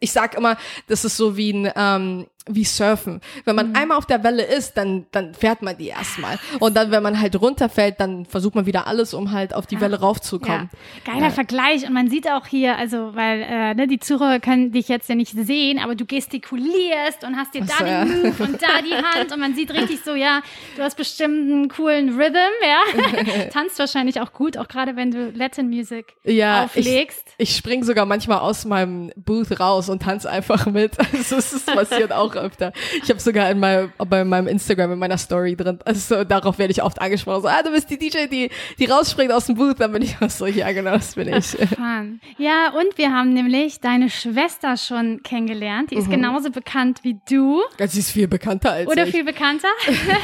ich 0.01 0.13
sag 0.13 0.35
immer, 0.35 0.57
das 0.87 1.05
ist 1.05 1.17
so 1.17 1.37
wie 1.37 1.53
ein 1.53 1.71
ähm, 1.77 2.27
wie 2.47 2.65
Surfen. 2.65 3.21
Wenn 3.45 3.57
man 3.57 3.71
mhm. 3.71 3.77
einmal 3.77 3.99
auf 3.99 4.07
der 4.07 4.23
Welle 4.23 4.43
ist, 4.43 4.77
dann, 4.77 5.07
dann 5.13 5.35
fährt 5.35 5.63
man 5.63 5.79
die 5.79 5.89
erstmal. 5.89 6.39
Und 6.61 6.77
dann, 6.77 6.91
wenn 6.91 7.03
man 7.03 7.21
halt 7.21 7.41
runterfällt, 7.41 8.01
dann 8.01 8.27
versucht 8.27 8.55
man 8.55 8.67
wieder 8.67 8.87
alles, 8.87 9.15
um 9.15 9.33
halt 9.33 9.55
auf 9.55 9.67
die 9.67 9.81
Welle 9.81 10.01
raufzukommen. 10.01 10.69
Ja. 11.07 11.13
Geiler 11.13 11.29
ja. 11.29 11.31
Vergleich. 11.31 11.87
Und 11.87 11.95
man 11.95 12.11
sieht 12.11 12.29
auch 12.29 12.47
hier, 12.47 12.77
also, 12.77 13.15
weil 13.15 13.43
äh, 13.43 13.75
ne, 13.75 13.87
die 13.87 13.99
Zuhörer 13.99 14.41
können 14.41 14.73
dich 14.73 14.89
jetzt 14.89 15.09
ja 15.09 15.15
nicht 15.15 15.35
sehen, 15.35 15.79
aber 15.79 15.95
du 15.95 16.05
gestikulierst 16.05 17.25
und 17.25 17.37
hast 17.37 17.55
dir 17.55 17.65
da 17.65 17.79
den 17.79 17.87
ja. 17.87 18.05
Move 18.05 18.43
und 18.43 18.63
da 18.63 18.83
die 18.83 18.95
Hand 19.19 19.33
und 19.33 19.41
man 19.41 19.55
sieht 19.55 19.73
richtig 19.73 20.01
so, 20.05 20.15
ja, 20.15 20.43
du 20.77 20.83
hast 20.83 20.97
bestimmt 20.97 21.51
einen 21.51 21.69
coolen 21.69 22.21
Rhythm, 22.21 22.37
ja. 22.63 23.49
Tanzt 23.53 23.79
wahrscheinlich 23.79 24.21
auch 24.21 24.33
gut, 24.33 24.59
auch 24.59 24.69
gerade 24.69 24.97
wenn 24.97 25.11
du 25.11 25.31
Latin 25.31 25.69
Music 25.69 26.15
ja, 26.25 26.65
auflegst. 26.65 27.25
Ich, 27.39 27.51
ich 27.51 27.57
spring 27.57 27.85
sogar 27.85 28.05
manchmal 28.05 28.41
aus 28.41 28.65
meinem 28.65 29.13
Booth 29.17 29.59
raus 29.59 29.89
und 29.89 30.03
tanze 30.03 30.31
einfach 30.31 30.67
mit. 30.67 30.97
Also 31.15 31.37
es 31.37 31.65
passiert 31.65 32.13
auch 32.13 32.34
auch 32.37 32.45
öfter. 32.45 32.73
Ich 33.03 33.09
habe 33.11 33.21
sogar 33.21 33.51
in 33.51 33.59
meinem, 33.59 33.93
bei 34.09 34.25
meinem 34.25 34.49
Instagram 34.49 34.93
in 34.93 34.99
meiner 34.99 35.19
Story 35.19 35.57
drin, 35.57 35.79
also 35.85 36.25
darauf 36.25 36.59
werde 36.59 36.73
ich 36.73 36.83
oft 36.83 37.01
angesprochen. 37.01 37.43
So, 37.43 37.49
ah, 37.49 37.63
du 37.63 37.71
bist 37.71 37.91
die 37.91 37.99
DJ, 37.99 38.27
die, 38.31 38.51
die 38.79 38.85
rausspringt 38.85 39.33
aus 39.33 39.47
dem 39.47 39.57
Booth. 39.57 39.81
Dann 39.81 39.93
bin 39.93 40.03
ich 40.03 40.17
auch 40.21 40.31
so, 40.31 40.47
ja 40.47 40.71
genau, 40.73 40.93
das 40.93 41.15
bin 41.15 41.29
ich. 41.29 41.47
Fun. 41.47 42.21
Ja, 42.39 42.71
und 42.71 42.97
wir 42.99 43.13
haben 43.13 43.33
nämlich 43.33 43.81
deine 43.81 44.11
Schwester 44.11 44.77
schon 44.77 45.23
kennengelernt. 45.23 45.91
Die 45.91 45.97
ist 45.97 46.09
mhm. 46.09 46.13
genauso 46.13 46.51
bekannt 46.51 47.01
wie 47.03 47.19
du. 47.29 47.63
Sie 47.79 48.01
ist 48.01 48.11
viel 48.11 48.29
bekannter 48.29 48.73
als 48.73 48.89
Oder 48.89 49.07
ich. 49.07 49.15
viel 49.15 49.25
bekannter. 49.25 49.69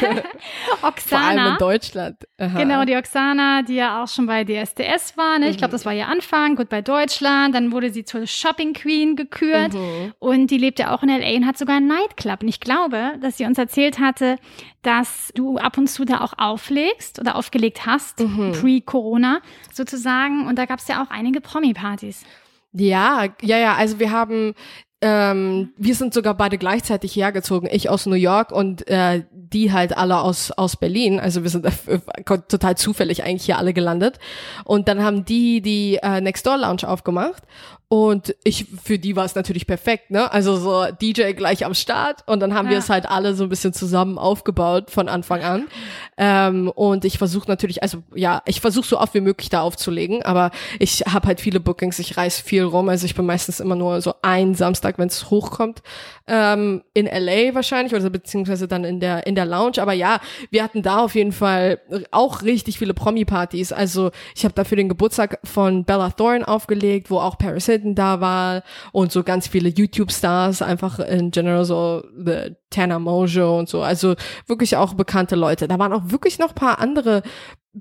Oksana. 0.82 0.98
Vor 1.00 1.18
allem 1.18 1.52
in 1.52 1.58
Deutschland. 1.58 2.16
Aha. 2.38 2.58
Genau, 2.58 2.84
die 2.84 2.96
Oksana, 2.96 3.62
die 3.62 3.74
ja 3.74 4.02
auch 4.02 4.08
schon 4.08 4.26
bei 4.26 4.44
DSDS 4.44 5.16
war. 5.16 5.38
Ne? 5.38 5.50
Ich 5.50 5.58
glaube, 5.58 5.72
mhm. 5.72 5.76
das 5.76 5.86
war 5.86 5.94
ihr 5.94 6.08
Anfang. 6.08 6.56
Gut, 6.56 6.68
bei 6.68 6.82
Deutschland. 6.82 7.54
Dann 7.54 7.72
wurde 7.72 7.90
sie 7.90 8.04
zur 8.04 8.26
Shopping 8.26 8.72
Queen 8.72 9.16
gekürt. 9.16 9.74
Mhm. 9.74 10.14
Und 10.18 10.50
die 10.50 10.58
lebt 10.58 10.78
ja 10.78 10.94
auch 10.94 11.02
in 11.02 11.08
L.A. 11.08 11.36
und 11.36 11.46
hat 11.46 11.58
sogar 11.58 11.80
ein 12.00 12.06
Nightclub. 12.06 12.42
Und 12.42 12.48
ich 12.48 12.60
glaube, 12.60 13.12
dass 13.20 13.36
sie 13.36 13.44
uns 13.44 13.58
erzählt 13.58 13.98
hatte, 13.98 14.36
dass 14.82 15.30
du 15.34 15.58
ab 15.58 15.78
und 15.78 15.88
zu 15.88 16.04
da 16.04 16.20
auch 16.20 16.34
auflegst 16.38 17.18
oder 17.20 17.36
aufgelegt 17.36 17.86
hast, 17.86 18.20
mhm. 18.20 18.52
pre-Corona 18.52 19.40
sozusagen. 19.72 20.46
Und 20.46 20.56
da 20.56 20.66
gab 20.66 20.78
es 20.78 20.88
ja 20.88 21.02
auch 21.02 21.10
einige 21.10 21.40
Promi-Partys. 21.40 22.24
Ja, 22.72 23.26
ja, 23.42 23.58
ja. 23.58 23.74
Also 23.74 23.98
wir 23.98 24.10
haben 24.10 24.54
ähm, 25.02 25.72
wir 25.78 25.94
sind 25.94 26.12
sogar 26.12 26.34
beide 26.34 26.58
gleichzeitig 26.58 27.16
hergezogen. 27.16 27.68
Ich 27.72 27.88
aus 27.88 28.04
New 28.04 28.16
York 28.16 28.52
und 28.52 28.86
äh, 28.86 29.24
die 29.32 29.72
halt 29.72 29.96
alle 29.96 30.20
aus 30.20 30.50
aus 30.50 30.76
Berlin. 30.76 31.18
Also 31.18 31.42
wir 31.42 31.48
sind 31.48 31.66
total 32.48 32.76
zufällig 32.76 33.24
eigentlich 33.24 33.46
hier 33.46 33.56
alle 33.56 33.72
gelandet. 33.72 34.18
Und 34.64 34.88
dann 34.88 35.02
haben 35.02 35.24
die 35.24 35.62
die 35.62 35.98
äh, 36.02 36.20
Next 36.20 36.46
Door 36.46 36.58
Lounge 36.58 36.86
aufgemacht 36.86 37.42
und 37.92 38.36
ich, 38.44 38.66
für 38.84 39.00
die 39.00 39.16
war 39.16 39.24
es 39.24 39.34
natürlich 39.34 39.66
perfekt, 39.66 40.12
ne? 40.12 40.30
Also 40.30 40.54
so 40.54 40.86
DJ 41.02 41.32
gleich 41.32 41.66
am 41.66 41.74
Start 41.74 42.22
und 42.28 42.38
dann 42.38 42.54
haben 42.54 42.66
ja. 42.66 42.70
wir 42.70 42.78
es 42.78 42.88
halt 42.88 43.04
alle 43.04 43.34
so 43.34 43.42
ein 43.42 43.48
bisschen 43.48 43.72
zusammen 43.72 44.16
aufgebaut 44.16 44.92
von 44.92 45.08
Anfang 45.08 45.42
an. 45.42 45.66
Ähm, 46.16 46.68
und 46.68 47.04
ich 47.04 47.18
versuche 47.18 47.48
natürlich, 47.48 47.82
also 47.82 48.04
ja, 48.14 48.42
ich 48.46 48.60
versuche 48.60 48.86
so 48.86 49.00
oft 49.00 49.12
wie 49.14 49.20
möglich 49.20 49.48
da 49.48 49.62
aufzulegen, 49.62 50.22
aber 50.22 50.52
ich 50.78 51.00
habe 51.00 51.26
halt 51.26 51.40
viele 51.40 51.58
Bookings, 51.58 51.98
ich 51.98 52.16
reise 52.16 52.44
viel 52.44 52.62
rum, 52.62 52.88
also 52.88 53.06
ich 53.06 53.16
bin 53.16 53.26
meistens 53.26 53.58
immer 53.58 53.74
nur 53.74 54.00
so 54.02 54.14
ein 54.22 54.54
Samstag, 54.54 54.96
wenn 54.98 55.08
es 55.08 55.28
hochkommt, 55.28 55.82
ähm, 56.28 56.84
in 56.94 57.06
LA 57.06 57.56
wahrscheinlich 57.56 57.92
oder 57.92 58.08
beziehungsweise 58.08 58.68
dann 58.68 58.84
in 58.84 59.00
der 59.00 59.26
in 59.26 59.34
der 59.34 59.46
Lounge. 59.46 59.78
Aber 59.82 59.94
ja, 59.94 60.20
wir 60.50 60.62
hatten 60.62 60.82
da 60.82 61.00
auf 61.00 61.16
jeden 61.16 61.32
Fall 61.32 61.80
auch 62.12 62.42
richtig 62.42 62.78
viele 62.78 62.94
Promi-Partys. 62.94 63.72
Also 63.72 64.12
ich 64.36 64.44
habe 64.44 64.54
da 64.54 64.62
für 64.62 64.76
den 64.76 64.88
Geburtstag 64.88 65.40
von 65.42 65.84
Bella 65.84 66.10
Thorne 66.10 66.46
aufgelegt, 66.46 67.10
wo 67.10 67.18
auch 67.18 67.36
Paris 67.36 67.66
Hilton 67.66 67.79
Hilton 67.80 67.94
da 67.94 68.20
war 68.20 68.62
und 68.92 69.12
so 69.12 69.22
ganz 69.22 69.48
viele 69.48 69.68
YouTube-Stars, 69.68 70.62
einfach 70.62 70.98
in 70.98 71.30
general 71.30 71.64
so 71.64 72.02
the 72.16 72.54
Tana 72.70 72.98
Mojo 72.98 73.58
und 73.58 73.68
so. 73.68 73.82
Also 73.82 74.14
wirklich 74.46 74.76
auch 74.76 74.94
bekannte 74.94 75.36
Leute. 75.36 75.66
Da 75.68 75.78
waren 75.78 75.92
auch 75.92 76.10
wirklich 76.10 76.38
noch 76.38 76.54
paar 76.54 76.78
andere 76.78 77.22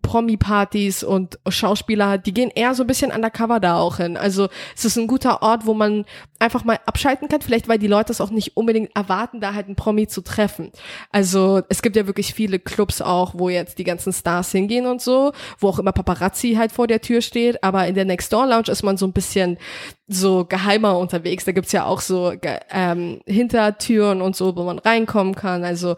Promi-Partys 0.04 1.04
und 1.04 1.40
Schauspieler, 1.48 2.20
die 2.20 2.34
gehen 2.34 2.52
eher 2.54 2.76
so 2.76 2.84
ein 2.84 2.88
bisschen 2.88 3.12
undercover 3.12 3.60
da 3.60 3.80
auch 3.80 3.98
hin. 3.98 4.18
Also 4.18 4.48
es 4.76 4.86
ist 4.86 4.98
ein 4.98 5.08
guter 5.08 5.42
Ort, 5.42 5.66
wo 5.66 5.74
man 5.74 6.06
einfach 6.38 6.64
mal 6.64 6.80
abschalten 6.86 7.28
kann, 7.28 7.42
vielleicht 7.42 7.68
weil 7.68 7.80
die 7.80 7.88
Leute 7.88 8.12
es 8.12 8.22
auch 8.22 8.30
nicht 8.30 8.56
unbedingt 8.56 8.96
erwarten, 8.96 9.42
da 9.42 9.56
halt 9.56 9.66
einen 9.66 9.76
Promi 9.76 10.08
zu 10.08 10.22
treffen. 10.22 10.72
Also 11.12 11.64
es 11.70 11.82
gibt 11.82 11.96
ja 11.96 12.06
wirklich 12.06 12.36
viele 12.36 12.60
Clubs 12.60 13.02
auch, 13.02 13.34
wo 13.36 13.50
jetzt 13.50 13.80
die 13.80 13.84
ganzen 13.84 14.14
Stars 14.14 14.52
hingehen 14.52 14.86
und 14.86 15.02
so, 15.02 15.32
wo 15.58 15.70
auch 15.70 15.80
immer 15.80 15.92
Paparazzi 15.92 16.54
halt 16.54 16.72
vor 16.72 16.86
der 16.86 17.02
Tür 17.02 17.22
steht, 17.22 17.64
aber 17.64 17.88
in 17.88 17.96
der 17.96 18.06
Next 18.06 18.32
Door 18.32 18.46
Lounge 18.46 18.70
ist 18.70 18.84
man 18.84 18.96
so 18.96 19.08
ein 19.08 19.14
bisschen 19.14 19.58
so 20.10 20.44
geheimer 20.44 20.98
unterwegs. 20.98 21.46
Da 21.46 21.52
gibt's 21.52 21.72
ja 21.72 21.86
auch 21.86 22.02
so 22.02 22.34
ähm, 22.72 23.22
Hintertüren 23.26 24.22
und 24.22 24.36
so, 24.36 24.56
wo 24.56 24.64
man 24.64 24.80
reinkommen 24.80 25.36
kann. 25.36 25.64
Also 25.64 25.96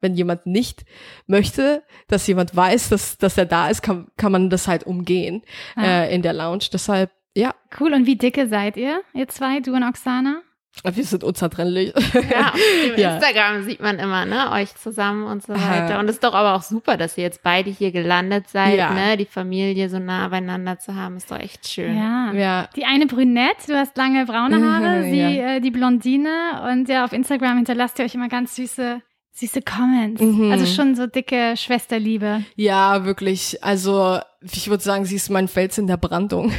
wenn 0.00 0.14
jemand 0.14 0.46
nicht 0.46 0.84
möchte, 1.26 1.82
dass 2.08 2.26
jemand 2.26 2.54
weiß, 2.54 2.88
dass, 2.88 3.18
dass 3.18 3.38
er 3.38 3.46
da 3.46 3.68
ist, 3.68 3.82
kann, 3.82 4.08
kann 4.16 4.32
man 4.32 4.50
das 4.50 4.66
halt 4.66 4.84
umgehen 4.84 5.42
ah. 5.76 5.84
äh, 5.84 6.14
in 6.14 6.22
der 6.22 6.32
Lounge. 6.32 6.64
Deshalb, 6.72 7.10
ja. 7.34 7.54
Cool. 7.78 7.94
Und 7.94 8.06
wie 8.06 8.16
dicke 8.16 8.48
seid 8.48 8.76
ihr, 8.76 9.00
ihr 9.14 9.28
zwei, 9.28 9.60
du 9.60 9.74
und 9.74 9.84
Oksana? 9.84 10.42
Wir 10.82 11.04
sind 11.04 11.22
unzertrennlich. 11.22 11.92
Ja, 12.30 12.48
auf 12.92 12.98
ja. 12.98 13.14
Instagram 13.14 13.62
sieht 13.62 13.80
man 13.80 13.98
immer, 13.98 14.24
ne, 14.24 14.50
euch 14.52 14.74
zusammen 14.74 15.26
und 15.26 15.42
so 15.42 15.52
weiter. 15.52 15.98
Und 15.98 16.08
es 16.08 16.16
ist 16.16 16.24
doch 16.24 16.34
aber 16.34 16.54
auch 16.54 16.62
super, 16.62 16.96
dass 16.96 17.16
ihr 17.16 17.24
jetzt 17.24 17.42
beide 17.42 17.70
hier 17.70 17.92
gelandet 17.92 18.48
seid, 18.48 18.78
ja. 18.78 18.90
ne, 18.92 19.16
die 19.16 19.26
Familie 19.26 19.88
so 19.88 19.98
nah 19.98 20.26
beieinander 20.28 20.78
zu 20.78 20.94
haben, 20.94 21.16
ist 21.16 21.30
doch 21.30 21.38
echt 21.38 21.68
schön. 21.68 21.96
Ja. 21.96 22.32
ja. 22.32 22.68
Die 22.74 22.84
eine 22.84 23.06
brünett, 23.06 23.68
du 23.68 23.76
hast 23.76 23.96
lange 23.96 24.24
braune 24.26 24.64
Haare, 24.64 25.04
sie 25.04 25.20
äh, 25.20 25.60
die 25.60 25.70
Blondine 25.70 26.68
und 26.72 26.88
ja, 26.88 27.04
auf 27.04 27.12
Instagram 27.12 27.58
hinterlasst 27.58 27.98
ihr 27.98 28.06
euch 28.06 28.14
immer 28.14 28.28
ganz 28.28 28.56
süße 28.56 29.02
Süße 29.34 29.62
Comments. 29.62 30.20
Mhm. 30.20 30.52
Also 30.52 30.66
schon 30.66 30.94
so 30.94 31.06
dicke 31.06 31.54
Schwesterliebe. 31.56 32.44
Ja, 32.54 33.06
wirklich. 33.06 33.64
Also 33.64 34.20
ich 34.50 34.68
würde 34.68 34.82
sagen, 34.82 35.04
sie 35.04 35.16
ist 35.16 35.30
mein 35.30 35.48
Fels 35.48 35.78
in 35.78 35.86
der 35.86 35.96
Brandung. 35.96 36.52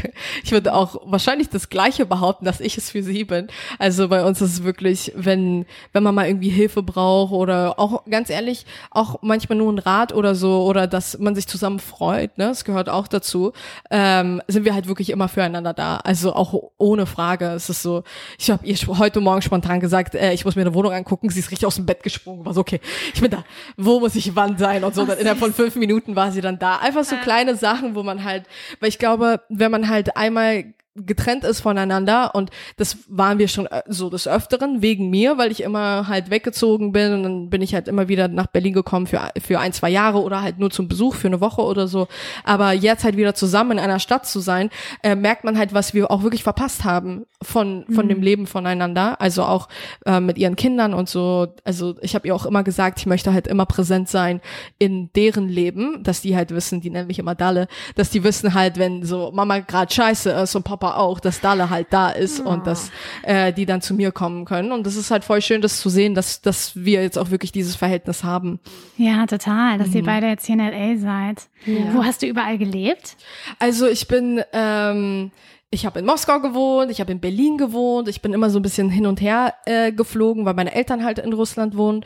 Ich 0.43 0.51
würde 0.51 0.73
auch 0.73 1.01
wahrscheinlich 1.05 1.49
das 1.49 1.69
Gleiche 1.69 2.05
behaupten, 2.05 2.45
dass 2.45 2.59
ich 2.59 2.77
es 2.77 2.89
für 2.89 3.01
sie 3.01 3.23
bin. 3.23 3.47
Also 3.79 4.09
bei 4.09 4.25
uns 4.25 4.41
ist 4.41 4.53
es 4.53 4.63
wirklich, 4.63 5.11
wenn, 5.15 5.65
wenn 5.93 6.03
man 6.03 6.13
mal 6.13 6.27
irgendwie 6.27 6.49
Hilfe 6.49 6.83
braucht 6.83 7.31
oder 7.31 7.79
auch 7.79 8.05
ganz 8.05 8.29
ehrlich, 8.29 8.65
auch 8.91 9.21
manchmal 9.21 9.57
nur 9.57 9.71
ein 9.71 9.79
Rat 9.79 10.13
oder 10.13 10.35
so 10.35 10.63
oder 10.65 10.87
dass 10.87 11.17
man 11.19 11.35
sich 11.35 11.47
zusammen 11.47 11.79
freut, 11.79 12.37
ne, 12.37 12.47
das 12.47 12.65
gehört 12.65 12.89
auch 12.89 13.07
dazu, 13.07 13.53
ähm, 13.89 14.41
sind 14.47 14.65
wir 14.65 14.73
halt 14.73 14.87
wirklich 14.87 15.09
immer 15.09 15.27
füreinander 15.27 15.73
da. 15.73 15.97
Also 15.97 16.33
auch 16.33 16.71
ohne 16.77 17.05
Frage. 17.05 17.47
Es 17.51 17.69
ist 17.69 17.81
so, 17.81 18.03
ich 18.37 18.51
habe 18.51 18.65
ihr 18.65 18.75
heute 18.75 19.21
Morgen 19.21 19.41
spontan 19.41 19.79
gesagt, 19.79 20.15
äh, 20.15 20.33
ich 20.33 20.45
muss 20.45 20.55
mir 20.55 20.61
eine 20.61 20.73
Wohnung 20.73 20.91
angucken, 20.91 21.29
sie 21.29 21.39
ist 21.39 21.51
richtig 21.51 21.65
aus 21.65 21.75
dem 21.75 21.85
Bett 21.85 22.03
gesprungen, 22.03 22.45
war 22.45 22.53
so, 22.53 22.61
okay, 22.61 22.79
ich 23.13 23.21
bin 23.21 23.31
da, 23.31 23.43
wo 23.77 23.99
muss 23.99 24.15
ich 24.15 24.35
wann 24.35 24.57
sein 24.57 24.83
und 24.83 24.93
so. 24.93 25.05
Dann 25.05 25.17
innerhalb 25.17 25.39
von 25.39 25.53
fünf 25.53 25.75
Minuten 25.75 26.15
war 26.15 26.31
sie 26.31 26.41
dann 26.41 26.59
da. 26.59 26.77
Einfach 26.77 27.03
so 27.03 27.15
kleine 27.17 27.55
Sachen 27.55 27.72
Sachen, 27.73 27.95
wo 27.95 28.03
man 28.03 28.23
halt, 28.23 28.45
weil 28.79 28.89
ich 28.89 28.99
glaube, 28.99 29.41
wenn 29.49 29.71
man 29.71 29.89
halt 29.89 30.15
einmal 30.17 30.73
getrennt 30.95 31.43
ist 31.43 31.61
voneinander 31.61 32.35
und 32.35 32.51
das 32.77 32.97
waren 33.07 33.39
wir 33.39 33.47
schon 33.47 33.65
äh, 33.65 33.81
so 33.87 34.09
des 34.11 34.27
Öfteren 34.27 34.83
wegen 34.83 35.09
mir, 35.09 35.39
weil 35.39 35.51
ich 35.51 35.63
immer 35.63 36.07
halt 36.07 36.29
weggezogen 36.29 36.91
bin 36.91 37.13
und 37.13 37.23
dann 37.23 37.49
bin 37.49 37.61
ich 37.63 37.73
halt 37.73 37.87
immer 37.87 38.07
wieder 38.07 38.27
nach 38.27 38.47
Berlin 38.47 38.73
gekommen 38.73 39.07
für, 39.07 39.31
für 39.41 39.59
ein, 39.59 39.73
zwei 39.73 39.89
Jahre 39.89 40.21
oder 40.21 40.41
halt 40.41 40.59
nur 40.59 40.69
zum 40.69 40.87
Besuch 40.87 41.15
für 41.15 41.27
eine 41.27 41.41
Woche 41.41 41.63
oder 41.63 41.87
so. 41.87 42.07
Aber 42.43 42.73
jetzt 42.73 43.03
halt 43.03 43.17
wieder 43.17 43.33
zusammen 43.33 43.73
in 43.73 43.79
einer 43.79 43.99
Stadt 43.99 44.27
zu 44.27 44.39
sein, 44.39 44.69
äh, 45.01 45.15
merkt 45.15 45.43
man 45.43 45.57
halt, 45.57 45.73
was 45.73 45.95
wir 45.95 46.11
auch 46.11 46.21
wirklich 46.21 46.43
verpasst 46.43 46.83
haben 46.83 47.25
von, 47.41 47.85
von 47.89 48.05
mhm. 48.05 48.09
dem 48.09 48.21
Leben 48.21 48.47
voneinander. 48.47 49.19
Also 49.19 49.43
auch 49.43 49.69
äh, 50.05 50.19
mit 50.19 50.37
ihren 50.37 50.55
Kindern 50.55 50.93
und 50.93 51.09
so. 51.09 51.47
Also 51.63 51.95
ich 52.01 52.13
habe 52.13 52.27
ihr 52.27 52.35
auch 52.35 52.45
immer 52.45 52.63
gesagt, 52.63 52.99
ich 52.99 53.07
möchte 53.07 53.33
halt 53.33 53.47
immer 53.47 53.65
präsent 53.65 54.09
sein 54.09 54.41
in 54.77 55.09
deren 55.15 55.49
Leben, 55.49 56.03
dass 56.03 56.21
die 56.21 56.35
halt 56.35 56.51
wissen, 56.51 56.81
die 56.81 56.91
nennen 56.91 57.07
mich 57.07 57.17
immer 57.19 57.33
Dalle, 57.33 57.67
dass 57.95 58.11
die 58.11 58.23
wissen 58.23 58.53
halt, 58.53 58.77
wenn 58.77 59.03
so 59.03 59.31
Mama 59.33 59.59
gerade 59.59 59.91
scheiße 59.91 60.29
ist 60.29 60.55
und 60.55 60.63
Papa 60.63 60.82
Papa 60.83 60.97
auch, 60.97 61.19
dass 61.19 61.39
Dale 61.39 61.69
halt 61.69 61.87
da 61.91 62.09
ist 62.09 62.45
oh. 62.45 62.49
und 62.49 62.67
dass 62.67 62.91
äh, 63.23 63.53
die 63.53 63.65
dann 63.65 63.81
zu 63.81 63.93
mir 63.93 64.11
kommen 64.11 64.43
können. 64.43 64.71
Und 64.71 64.85
das 64.85 64.95
ist 64.95 65.11
halt 65.11 65.23
voll 65.23 65.41
schön, 65.41 65.61
das 65.61 65.79
zu 65.79 65.89
sehen, 65.89 66.13
dass, 66.13 66.41
dass 66.41 66.75
wir 66.75 67.01
jetzt 67.01 67.17
auch 67.17 67.31
wirklich 67.31 67.51
dieses 67.53 67.75
Verhältnis 67.75 68.23
haben. 68.23 68.59
Ja, 68.97 69.25
total, 69.25 69.77
dass 69.77 69.89
mhm. 69.89 69.95
ihr 69.95 70.03
beide 70.03 70.27
jetzt 70.27 70.45
hier 70.45 70.55
in 70.55 70.59
L.A. 70.59 70.97
seid. 70.97 71.47
Ja. 71.65 71.93
Wo 71.93 72.03
hast 72.03 72.21
du 72.21 72.25
überall 72.25 72.57
gelebt? 72.57 73.15
Also 73.59 73.87
ich 73.87 74.07
bin... 74.07 74.41
Ähm, 74.51 75.31
ich 75.69 75.87
habe 75.87 75.97
in 75.97 76.05
Moskau 76.05 76.39
gewohnt, 76.39 76.91
ich 76.91 76.99
habe 76.99 77.11
in 77.11 77.19
Berlin 77.19 77.57
gewohnt, 77.57 78.07
ich 78.07 78.21
bin 78.21 78.31
immer 78.31 78.51
so 78.51 78.59
ein 78.59 78.61
bisschen 78.61 78.91
hin 78.91 79.07
und 79.07 79.21
her 79.21 79.55
äh, 79.65 79.91
geflogen, 79.91 80.45
weil 80.45 80.53
meine 80.53 80.75
Eltern 80.75 81.03
halt 81.03 81.17
in 81.17 81.33
Russland 81.33 81.75
wohnen. 81.75 82.05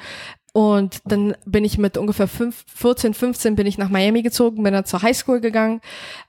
Und 0.58 1.02
dann 1.06 1.36
bin 1.46 1.64
ich 1.66 1.78
mit 1.78 2.00
ungefähr 2.00 2.28
fünf, 2.28 2.66
14, 2.74 3.14
15 3.14 3.56
bin 3.56 3.68
ich 3.68 3.78
nach 3.78 3.90
Miami 3.90 4.24
gezogen, 4.24 4.64
bin 4.64 4.74
dann 4.74 4.86
zur 4.86 5.04
Highschool 5.04 5.40
gegangen. 5.40 5.82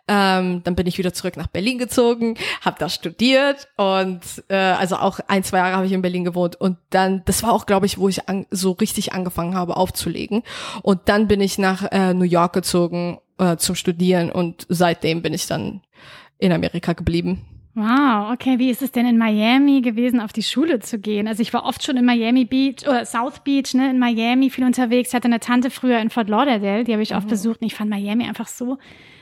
Ähm, 0.06 0.60
dann 0.64 0.74
bin 0.74 0.86
ich 0.86 0.98
wieder 0.98 1.14
zurück 1.14 1.38
nach 1.38 1.46
Berlin 1.46 1.78
gezogen, 1.78 2.34
habe 2.60 2.76
da 2.78 2.90
studiert 2.90 3.68
und 3.78 4.20
äh, 4.48 4.54
also 4.54 4.96
auch 4.96 5.20
ein, 5.28 5.44
zwei 5.44 5.56
Jahre 5.56 5.76
habe 5.76 5.86
ich 5.86 5.92
in 5.92 6.02
Berlin 6.02 6.26
gewohnt. 6.26 6.56
Und 6.56 6.76
dann, 6.90 7.22
das 7.24 7.42
war 7.42 7.54
auch, 7.54 7.64
glaube 7.64 7.86
ich, 7.86 7.96
wo 7.96 8.06
ich 8.10 8.28
an, 8.28 8.44
so 8.50 8.72
richtig 8.72 9.14
angefangen 9.14 9.54
habe 9.54 9.78
aufzulegen. 9.78 10.42
Und 10.82 11.00
dann 11.06 11.26
bin 11.26 11.40
ich 11.40 11.56
nach 11.56 11.90
äh, 11.90 12.12
New 12.12 12.24
York 12.24 12.52
gezogen 12.52 13.20
äh, 13.38 13.56
zum 13.56 13.76
Studieren 13.76 14.30
und 14.30 14.66
seitdem 14.68 15.22
bin 15.22 15.32
ich 15.32 15.46
dann 15.46 15.80
in 16.36 16.52
Amerika 16.52 16.92
geblieben. 16.92 17.46
Wow, 17.74 18.33
okay. 18.33 18.59
Wie 18.59 18.70
ist 18.70 18.83
es 18.83 18.90
denn 18.90 19.07
in 19.07 19.18
Miami 19.18 19.81
gewesen, 19.83 20.20
auf 20.20 20.33
die 20.33 20.42
Schule 20.42 20.81
zu 20.81 20.98
gehen? 20.98 21.28
Also 21.28 21.42
ich 21.42 21.52
war 21.52 21.64
oft 21.64 21.85
schon 21.85 21.96
in 21.96 22.04
Miami 22.04 22.44
Beach 22.44 22.87
oder 22.88 23.04
South 23.04 23.40
Beach, 23.44 23.74
ne, 23.74 23.90
in 23.90 23.98
Miami 23.98 24.50
viel 24.50 24.64
unterwegs. 24.64 25.11
Ich 25.11 25.14
hatte 25.14 25.28
eine 25.28 25.40
Tante 25.40 25.70
früher 25.70 26.00
in 26.00 26.11
Fort 26.11 26.28
Lauderdale, 26.28 26.85
die 26.85 26.92
habe 26.92 27.02
ich 27.02 27.14
oft 27.14 27.26
mhm. 27.26 27.31
besucht 27.31 27.61
und 27.61 27.66
ich 27.66 27.74
fand 27.74 27.90
Miami 27.90 28.26
einfach 28.26 28.48
so 28.48 28.78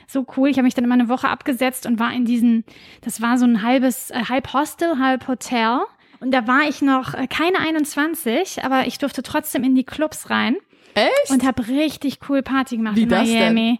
so 0.07 0.25
cool. 0.37 0.49
Ich 0.49 0.57
habe 0.57 0.63
mich 0.63 0.73
dann 0.73 0.85
immer 0.85 0.95
eine 0.95 1.09
Woche 1.09 1.27
abgesetzt 1.27 1.85
und 1.85 1.99
war 1.99 2.13
in 2.13 2.25
diesen, 2.25 2.63
das 3.01 3.21
war 3.21 3.37
so 3.37 3.45
ein 3.45 3.61
halbes, 3.61 4.09
äh, 4.09 4.23
halb 4.29 4.53
Hostel, 4.53 4.99
halb 4.99 5.27
Hotel. 5.27 5.81
Und 6.19 6.31
da 6.31 6.47
war 6.47 6.67
ich 6.67 6.81
noch 6.81 7.13
äh, 7.13 7.27
keine 7.27 7.59
21, 7.59 8.63
aber 8.63 8.87
ich 8.87 8.97
durfte 8.97 9.21
trotzdem 9.21 9.63
in 9.63 9.75
die 9.75 9.83
Clubs 9.83 10.29
rein. 10.29 10.55
Echt? 10.95 11.29
Und 11.29 11.45
habe 11.45 11.67
richtig 11.67 12.19
cool 12.27 12.41
Party 12.41 12.77
gemacht 12.77 12.95
Wie 12.95 13.03
in 13.03 13.09
Miami. 13.09 13.79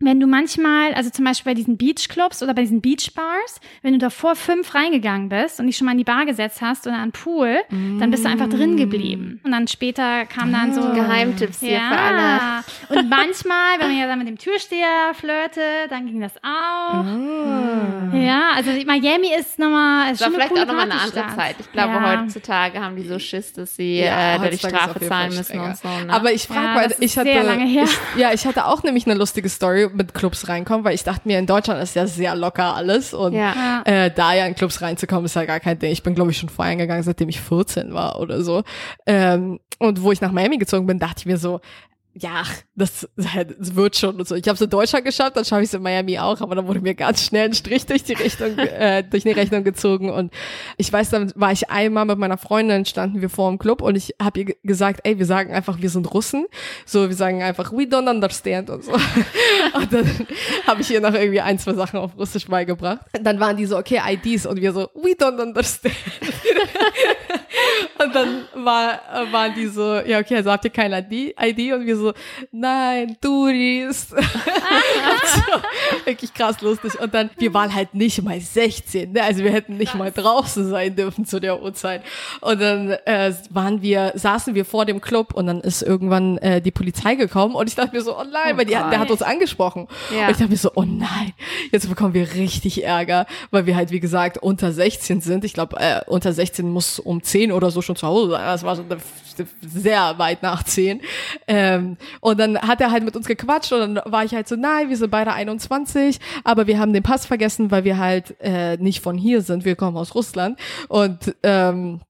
Wenn 0.00 0.20
du 0.20 0.28
manchmal, 0.28 0.94
also 0.94 1.10
zum 1.10 1.24
Beispiel 1.24 1.50
bei 1.50 1.54
diesen 1.54 1.76
Beachclubs 1.76 2.40
oder 2.40 2.54
bei 2.54 2.62
diesen 2.62 2.80
Beachbars, 2.80 3.60
wenn 3.82 3.94
du 3.94 3.98
davor 3.98 4.36
fünf 4.36 4.72
reingegangen 4.72 5.28
bist 5.28 5.58
und 5.58 5.66
dich 5.66 5.76
schon 5.76 5.86
mal 5.86 5.92
in 5.92 5.98
die 5.98 6.04
Bar 6.04 6.24
gesetzt 6.24 6.60
hast 6.60 6.86
oder 6.86 6.96
an 6.96 7.08
den 7.08 7.12
Pool, 7.12 7.56
mm. 7.68 7.98
dann 7.98 8.12
bist 8.12 8.24
du 8.24 8.28
einfach 8.28 8.48
drin 8.48 8.76
geblieben. 8.76 9.40
Und 9.42 9.50
dann 9.50 9.66
später 9.66 10.24
kam 10.26 10.52
dann 10.52 10.72
so 10.72 10.82
ah. 10.82 10.94
Geheimtipps 10.94 11.58
hier 11.58 11.72
ja. 11.72 11.90
für 11.90 11.98
alle. 11.98 13.00
Und 13.00 13.10
manchmal, 13.10 13.80
wenn 13.80 13.88
man 13.88 13.98
ja 13.98 14.06
dann 14.06 14.20
mit 14.20 14.28
dem 14.28 14.38
Türsteher 14.38 15.14
flirte, 15.14 15.60
dann 15.90 16.06
ging 16.06 16.20
das 16.20 16.34
auch. 16.44 17.02
Mm. 17.02 18.22
Ja, 18.22 18.52
also 18.54 18.70
Miami 18.86 19.32
ist 19.36 19.58
nochmal, 19.58 20.12
ist 20.12 20.22
schon 20.22 20.32
vielleicht 20.32 20.52
auch 20.52 20.66
nochmal 20.66 20.90
eine 20.90 21.00
andere 21.00 21.26
Zeit. 21.34 21.56
Ich 21.58 21.72
glaube, 21.72 21.94
ja. 21.94 22.22
heutzutage 22.22 22.80
haben 22.80 22.94
die 22.94 23.06
so 23.06 23.18
Schiss, 23.18 23.52
dass 23.52 23.74
sie 23.74 23.98
ja, 23.98 24.36
äh, 24.36 24.50
die 24.50 24.58
Strafe 24.58 25.00
zahlen 25.00 25.34
müssen 25.34 25.58
und 25.58 25.76
so. 25.76 25.88
Ne? 25.88 26.12
Aber 26.12 26.32
ich 26.32 26.46
frage 26.46 26.68
mal, 26.68 26.94
ich 27.00 27.18
hatte, 27.18 27.28
ich, 27.64 27.90
ja, 28.16 28.32
ich 28.32 28.46
hatte 28.46 28.66
auch 28.66 28.84
nämlich 28.84 29.04
eine 29.06 29.18
lustige 29.18 29.48
Story 29.48 29.87
mit 29.94 30.14
Clubs 30.14 30.48
reinkommen, 30.48 30.84
weil 30.84 30.94
ich 30.94 31.04
dachte 31.04 31.26
mir, 31.26 31.38
in 31.38 31.46
Deutschland 31.46 31.82
ist 31.82 31.94
ja 31.94 32.06
sehr 32.06 32.34
locker 32.34 32.74
alles 32.74 33.14
und 33.14 33.32
ja. 33.32 33.82
äh, 33.84 34.10
da 34.10 34.34
ja 34.34 34.46
in 34.46 34.54
Clubs 34.54 34.80
reinzukommen 34.82 35.24
ist 35.24 35.36
ja 35.36 35.44
gar 35.44 35.60
kein 35.60 35.78
Ding. 35.78 35.92
Ich 35.92 36.02
bin, 36.02 36.14
glaube 36.14 36.30
ich, 36.30 36.38
schon 36.38 36.48
feiern 36.48 36.78
gegangen, 36.78 37.02
seitdem 37.02 37.28
ich 37.28 37.40
14 37.40 37.92
war 37.94 38.20
oder 38.20 38.42
so. 38.42 38.62
Ähm, 39.06 39.60
und 39.78 40.02
wo 40.02 40.12
ich 40.12 40.20
nach 40.20 40.32
Miami 40.32 40.58
gezogen 40.58 40.86
bin, 40.86 40.98
dachte 40.98 41.20
ich 41.20 41.26
mir 41.26 41.38
so, 41.38 41.60
ja, 42.20 42.42
das, 42.74 43.08
das 43.16 43.74
wird 43.74 43.96
schon 43.96 44.16
und 44.16 44.26
so. 44.26 44.34
Ich 44.34 44.46
habe 44.48 44.54
es 44.54 44.60
in 44.60 44.70
Deutschland 44.70 45.04
geschafft, 45.04 45.36
dann 45.36 45.44
schaffe 45.44 45.62
ich 45.62 45.68
es 45.68 45.74
in 45.74 45.82
Miami 45.82 46.18
auch, 46.18 46.40
aber 46.40 46.54
dann 46.54 46.66
wurde 46.66 46.80
mir 46.80 46.94
ganz 46.94 47.24
schnell 47.24 47.46
ein 47.46 47.54
Strich 47.54 47.86
durch 47.86 48.02
die 48.02 48.14
Richtung, 48.14 48.58
äh, 48.58 49.04
durch 49.04 49.22
die 49.22 49.30
Rechnung 49.30 49.62
gezogen. 49.64 50.10
Und 50.10 50.32
ich 50.76 50.92
weiß, 50.92 51.10
dann 51.10 51.32
war 51.34 51.52
ich 51.52 51.70
einmal 51.70 52.06
mit 52.06 52.18
meiner 52.18 52.38
Freundin, 52.38 52.84
standen 52.84 53.20
wir 53.20 53.30
vor 53.30 53.50
dem 53.50 53.58
Club 53.58 53.82
und 53.82 53.96
ich 53.96 54.14
habe 54.20 54.40
ihr 54.40 54.56
gesagt, 54.62 55.00
ey, 55.04 55.18
wir 55.18 55.26
sagen 55.26 55.52
einfach, 55.52 55.80
wir 55.80 55.90
sind 55.90 56.12
Russen. 56.12 56.46
So, 56.86 57.08
wir 57.08 57.16
sagen 57.16 57.42
einfach, 57.42 57.72
we 57.72 57.82
don't 57.82 58.10
understand 58.10 58.70
und 58.70 58.84
so. 58.84 58.92
und 59.74 59.92
dann 59.92 60.26
habe 60.66 60.80
ich 60.80 60.90
ihr 60.90 61.00
noch 61.00 61.14
irgendwie 61.14 61.40
ein, 61.40 61.58
zwei 61.58 61.74
Sachen 61.74 61.98
auf 61.98 62.16
Russisch 62.16 62.46
beigebracht. 62.46 63.00
Dann 63.22 63.38
waren 63.38 63.56
die 63.56 63.66
so, 63.66 63.76
okay, 63.76 64.00
IDs 64.04 64.46
und 64.46 64.60
wir 64.60 64.72
so, 64.72 64.88
we 64.94 65.12
don't 65.12 65.40
understand. 65.40 65.94
und 68.02 68.14
dann 68.14 68.44
war, 68.54 69.00
waren 69.30 69.54
die 69.54 69.66
so, 69.66 69.96
ja, 70.00 70.18
okay, 70.18 70.36
also 70.36 70.50
habt 70.50 70.64
ihr 70.64 70.70
keine 70.70 70.98
ID? 71.00 71.34
ID? 71.40 71.74
Und 71.74 71.86
wir 71.86 71.96
so, 71.96 72.07
nein, 72.50 73.16
Tourist. 73.20 74.10
so, 75.34 76.04
wirklich 76.04 76.32
krass 76.34 76.60
lustig. 76.60 76.98
Und 77.00 77.14
dann, 77.14 77.30
wir 77.38 77.54
waren 77.54 77.74
halt 77.74 77.94
nicht 77.94 78.22
mal 78.22 78.40
16, 78.40 79.12
ne? 79.12 79.22
also 79.22 79.44
wir 79.44 79.52
hätten 79.52 79.76
nicht 79.76 79.94
mal 79.94 80.10
draußen 80.10 80.68
sein 80.68 80.96
dürfen 80.96 81.24
zu 81.24 81.40
der 81.40 81.62
Uhrzeit. 81.62 82.02
Und 82.40 82.60
dann 82.60 82.90
äh, 82.90 83.32
waren 83.50 83.82
wir, 83.82 84.12
saßen 84.14 84.54
wir 84.54 84.64
vor 84.64 84.84
dem 84.84 85.00
Club 85.00 85.34
und 85.34 85.46
dann 85.46 85.60
ist 85.60 85.82
irgendwann 85.82 86.38
äh, 86.38 86.60
die 86.60 86.70
Polizei 86.70 87.14
gekommen 87.14 87.54
und 87.54 87.68
ich 87.68 87.74
dachte 87.74 87.94
mir 87.94 88.02
so, 88.02 88.18
oh 88.18 88.24
nein, 88.24 88.54
oh 88.54 88.58
weil 88.58 88.64
die, 88.64 88.72
der 88.72 88.98
hat 88.98 89.10
uns 89.10 89.22
angesprochen. 89.22 89.88
Ja. 90.10 90.26
Und 90.26 90.32
ich 90.32 90.36
dachte 90.38 90.50
mir 90.50 90.56
so, 90.56 90.72
oh 90.74 90.84
nein, 90.84 91.32
jetzt 91.72 91.88
bekommen 91.88 92.14
wir 92.14 92.34
richtig 92.34 92.84
Ärger, 92.84 93.26
weil 93.50 93.66
wir 93.66 93.76
halt, 93.76 93.90
wie 93.90 94.00
gesagt, 94.00 94.38
unter 94.38 94.72
16 94.72 95.20
sind. 95.20 95.44
Ich 95.44 95.54
glaube, 95.54 95.76
äh, 95.78 96.00
unter 96.06 96.32
16 96.32 96.68
muss 96.68 96.98
um 96.98 97.22
10 97.22 97.52
oder 97.52 97.70
so 97.70 97.82
schon 97.82 97.96
zu 97.96 98.06
Hause 98.06 98.32
sein. 98.32 98.44
Das 98.44 98.62
war 98.62 98.76
so 98.76 98.84
sehr 99.60 100.18
weit 100.18 100.42
nach 100.42 100.62
10. 100.62 101.00
Ähm, 101.88 101.96
und 102.20 102.38
dann 102.38 102.58
hat 102.60 102.80
er 102.80 102.90
halt 102.90 103.04
mit 103.04 103.16
uns 103.16 103.26
gequatscht 103.26 103.72
und 103.72 103.80
dann 103.80 104.12
war 104.12 104.24
ich 104.24 104.34
halt 104.34 104.48
so, 104.48 104.56
nein, 104.56 104.88
wir 104.88 104.96
sind 104.96 105.10
beide 105.10 105.32
21, 105.32 106.18
aber 106.44 106.66
wir 106.66 106.78
haben 106.78 106.92
den 106.92 107.02
Pass 107.02 107.26
vergessen, 107.26 107.70
weil 107.70 107.84
wir 107.84 107.98
halt 107.98 108.36
äh, 108.40 108.76
nicht 108.76 109.02
von 109.02 109.16
hier 109.16 109.42
sind. 109.42 109.64
Wir 109.64 109.76
kommen 109.76 109.96
aus 109.96 110.14
Russland. 110.14 110.58
Und 110.88 111.34
ähm, 111.42 112.00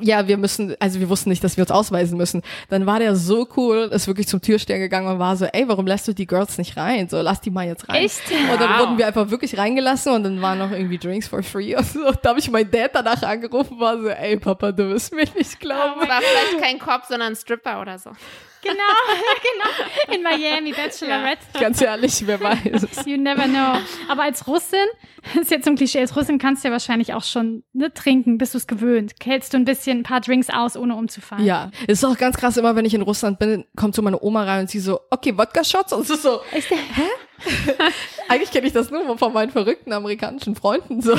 ja, 0.00 0.26
wir 0.26 0.36
müssen, 0.36 0.74
also 0.80 1.00
wir 1.00 1.08
wussten 1.08 1.30
nicht, 1.30 1.44
dass 1.44 1.56
wir 1.56 1.62
uns 1.62 1.70
ausweisen 1.70 2.16
müssen. 2.16 2.42
Dann 2.68 2.86
war 2.86 2.98
der 2.98 3.16
so 3.16 3.46
cool, 3.56 3.90
ist 3.92 4.06
wirklich 4.06 4.26
zum 4.26 4.40
Türsteher 4.40 4.78
gegangen 4.78 5.08
und 5.08 5.18
war 5.18 5.36
so, 5.36 5.44
ey, 5.44 5.68
warum 5.68 5.86
lässt 5.86 6.08
du 6.08 6.12
die 6.12 6.26
Girls 6.26 6.58
nicht 6.58 6.76
rein? 6.76 7.08
So, 7.08 7.20
lass 7.20 7.40
die 7.40 7.50
mal 7.50 7.66
jetzt 7.66 7.88
rein. 7.88 8.04
Echt? 8.04 8.22
Und 8.30 8.60
dann 8.60 8.70
wow. 8.70 8.80
wurden 8.80 8.98
wir 8.98 9.06
einfach 9.06 9.30
wirklich 9.30 9.56
reingelassen 9.56 10.12
und 10.12 10.24
dann 10.24 10.42
waren 10.42 10.58
noch 10.58 10.70
irgendwie 10.70 10.98
Drinks 10.98 11.28
for 11.28 11.42
free 11.42 11.76
und 11.76 11.86
so. 11.86 12.10
Da 12.22 12.30
habe 12.30 12.38
ich 12.38 12.50
meinen 12.50 12.70
Dad 12.70 12.90
danach 12.94 13.22
angerufen, 13.22 13.78
war 13.78 14.00
so, 14.00 14.08
ey, 14.08 14.36
Papa, 14.38 14.72
du 14.72 14.88
wirst 14.90 15.14
mir 15.14 15.26
nicht 15.36 15.60
glauben. 15.60 16.00
War 16.00 16.20
vielleicht 16.20 16.62
kein 16.62 16.78
Kopf, 16.78 17.06
sondern 17.08 17.32
ein 17.32 17.36
Stripper 17.36 17.80
oder 17.80 17.98
so. 17.98 18.10
Genau, 18.64 18.74
genau. 20.08 20.14
In 20.16 20.22
Miami, 20.22 20.72
Bachelorette. 20.72 21.42
Ja. 21.54 21.60
Ganz 21.60 21.80
ehrlich, 21.80 22.26
wer 22.26 22.40
weiß. 22.40 23.04
You 23.06 23.16
never 23.16 23.44
know. 23.44 23.78
Aber 24.08 24.22
als 24.22 24.46
Russin, 24.46 24.86
ist 25.40 25.50
jetzt 25.50 25.64
so 25.64 25.70
ein 25.70 25.76
Klischee, 25.76 26.00
als 26.00 26.16
Russin 26.16 26.38
kannst 26.38 26.64
du 26.64 26.68
ja 26.68 26.72
wahrscheinlich 26.72 27.14
auch 27.14 27.22
schon 27.22 27.64
ne, 27.72 27.92
trinken, 27.92 28.38
bist 28.38 28.54
du 28.54 28.58
es 28.58 28.66
gewöhnt. 28.66 29.12
Hältst 29.22 29.52
du 29.52 29.58
ein 29.58 29.64
bisschen 29.64 30.00
ein 30.00 30.02
paar 30.02 30.20
Drinks 30.20 30.50
aus, 30.50 30.76
ohne 30.76 30.94
umzufallen. 30.96 31.44
Ja, 31.44 31.70
es 31.86 32.02
ist 32.02 32.04
auch 32.04 32.16
ganz 32.16 32.36
krass, 32.36 32.56
immer 32.56 32.76
wenn 32.76 32.84
ich 32.84 32.94
in 32.94 33.02
Russland 33.02 33.38
bin, 33.38 33.64
kommt 33.76 33.94
so 33.94 34.02
meine 34.02 34.20
Oma 34.22 34.44
rein 34.44 34.62
und 34.62 34.70
sie 34.70 34.80
so, 34.80 35.00
okay, 35.10 35.36
Wodka-Shots 35.36 35.92
und 35.92 36.06
so, 36.06 36.16
so, 36.16 36.40
Ist 36.56 36.70
der, 36.70 36.78
hä? 36.78 37.08
Eigentlich 38.28 38.50
kenne 38.50 38.66
ich 38.66 38.72
das 38.72 38.90
nur 38.90 39.18
von 39.18 39.32
meinen 39.32 39.50
verrückten 39.50 39.92
amerikanischen 39.92 40.56
Freunden, 40.56 41.02
so, 41.02 41.14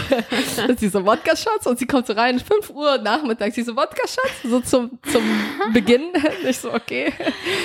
dass 0.67 0.79
sie 0.79 0.89
so 0.89 1.05
Wodka-Shots 1.05 1.67
und 1.67 1.79
sie 1.79 1.85
kommt 1.85 2.07
so 2.07 2.13
rein, 2.13 2.39
5 2.39 2.71
Uhr 2.71 2.97
nachmittags, 2.97 3.55
sie 3.55 3.61
so 3.61 3.75
Wodka-Shots, 3.75 4.43
so 4.43 4.59
zum, 4.61 4.99
zum 5.11 5.23
Beginn. 5.73 6.01
Ich 6.47 6.59
so, 6.59 6.73
okay. 6.73 7.11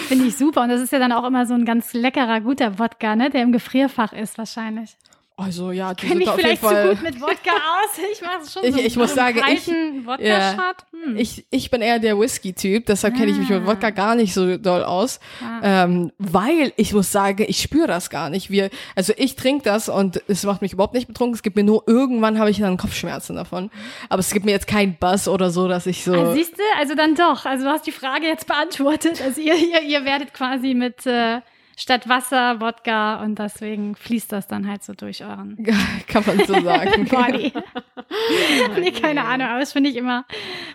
Finde 0.08 0.26
ich 0.26 0.36
super. 0.36 0.62
Und 0.62 0.68
das 0.70 0.80
ist 0.80 0.92
ja 0.92 0.98
dann 0.98 1.12
auch 1.12 1.24
immer 1.24 1.44
so 1.44 1.54
ein 1.54 1.64
ganz 1.64 1.92
leckerer, 1.92 2.40
guter 2.40 2.78
Wodka, 2.78 3.16
ne, 3.16 3.30
der 3.30 3.42
im 3.42 3.52
Gefrierfach 3.52 4.12
ist 4.12 4.38
wahrscheinlich. 4.38 4.96
Also 5.40 5.72
ja, 5.72 5.94
die 5.94 6.06
Kenn 6.06 6.20
ich 6.20 6.28
vielleicht 6.28 6.62
zu 6.62 6.68
gut 6.68 7.02
mit 7.02 7.20
Wodka 7.20 7.50
aus. 7.50 7.98
Ich 8.12 8.20
mache 8.20 8.40
es 8.42 8.52
schon 8.52 8.64
ich, 8.64 8.74
so 8.74 8.80
ich 8.80 8.96
muss 8.96 9.14
sagen, 9.14 9.40
ich, 9.50 9.66
ja, 10.18 10.74
hm. 10.92 11.16
ich, 11.16 11.46
ich 11.50 11.70
bin 11.70 11.80
eher 11.80 11.98
der 11.98 12.18
Whisky-Typ, 12.18 12.86
deshalb 12.86 13.16
kenne 13.16 13.32
ich 13.32 13.38
mich 13.38 13.48
mit 13.48 13.66
Wodka 13.66 13.86
ah. 13.86 13.90
gar 13.90 14.14
nicht 14.14 14.34
so 14.34 14.58
doll 14.58 14.84
aus, 14.84 15.18
ah. 15.42 15.84
ähm, 15.84 16.12
weil 16.18 16.72
ich 16.76 16.92
muss 16.92 17.10
sagen, 17.10 17.44
ich 17.48 17.62
spüre 17.62 17.86
das 17.86 18.10
gar 18.10 18.28
nicht. 18.28 18.50
Wir, 18.50 18.70
also 18.94 19.14
ich 19.16 19.34
trinke 19.34 19.64
das 19.64 19.88
und 19.88 20.22
es 20.28 20.44
macht 20.44 20.60
mich 20.60 20.74
überhaupt 20.74 20.94
nicht 20.94 21.06
betrunken. 21.06 21.34
Es 21.34 21.42
gibt 21.42 21.56
mir 21.56 21.64
nur 21.64 21.84
irgendwann 21.86 22.38
habe 22.38 22.50
ich 22.50 22.58
dann 22.58 22.76
Kopfschmerzen 22.76 23.36
davon, 23.36 23.70
aber 24.08 24.20
es 24.20 24.30
gibt 24.32 24.44
mir 24.44 24.52
jetzt 24.52 24.66
keinen 24.66 24.96
Bass 24.98 25.26
oder 25.26 25.50
so, 25.50 25.68
dass 25.68 25.86
ich 25.86 26.04
so. 26.04 26.12
Ah, 26.12 26.34
siehst 26.34 26.58
du, 26.58 26.62
also 26.78 26.94
dann 26.94 27.14
doch. 27.14 27.46
Also 27.46 27.64
du 27.64 27.70
hast 27.70 27.86
die 27.86 27.92
Frage 27.92 28.26
jetzt 28.26 28.46
beantwortet. 28.46 29.22
Also 29.22 29.40
ihr, 29.40 29.54
ihr, 29.54 29.82
ihr 29.82 30.04
werdet 30.04 30.34
quasi 30.34 30.74
mit 30.74 31.06
äh, 31.06 31.40
statt 31.80 32.08
Wasser 32.08 32.60
Wodka 32.60 33.22
und 33.22 33.38
deswegen 33.38 33.96
fließt 33.96 34.30
das 34.32 34.46
dann 34.46 34.68
halt 34.68 34.84
so 34.84 34.92
durch 34.92 35.24
euren 35.24 35.56
kann 36.08 36.24
man 36.26 36.44
so 36.44 36.60
sagen 36.60 37.04
Body. 37.10 37.52
nee, 38.80 38.92
keine 38.92 39.24
Ahnung, 39.24 39.48
aber 39.48 39.60
das 39.60 39.72
finde 39.72 39.90
ich 39.90 39.96
immer 39.96 40.26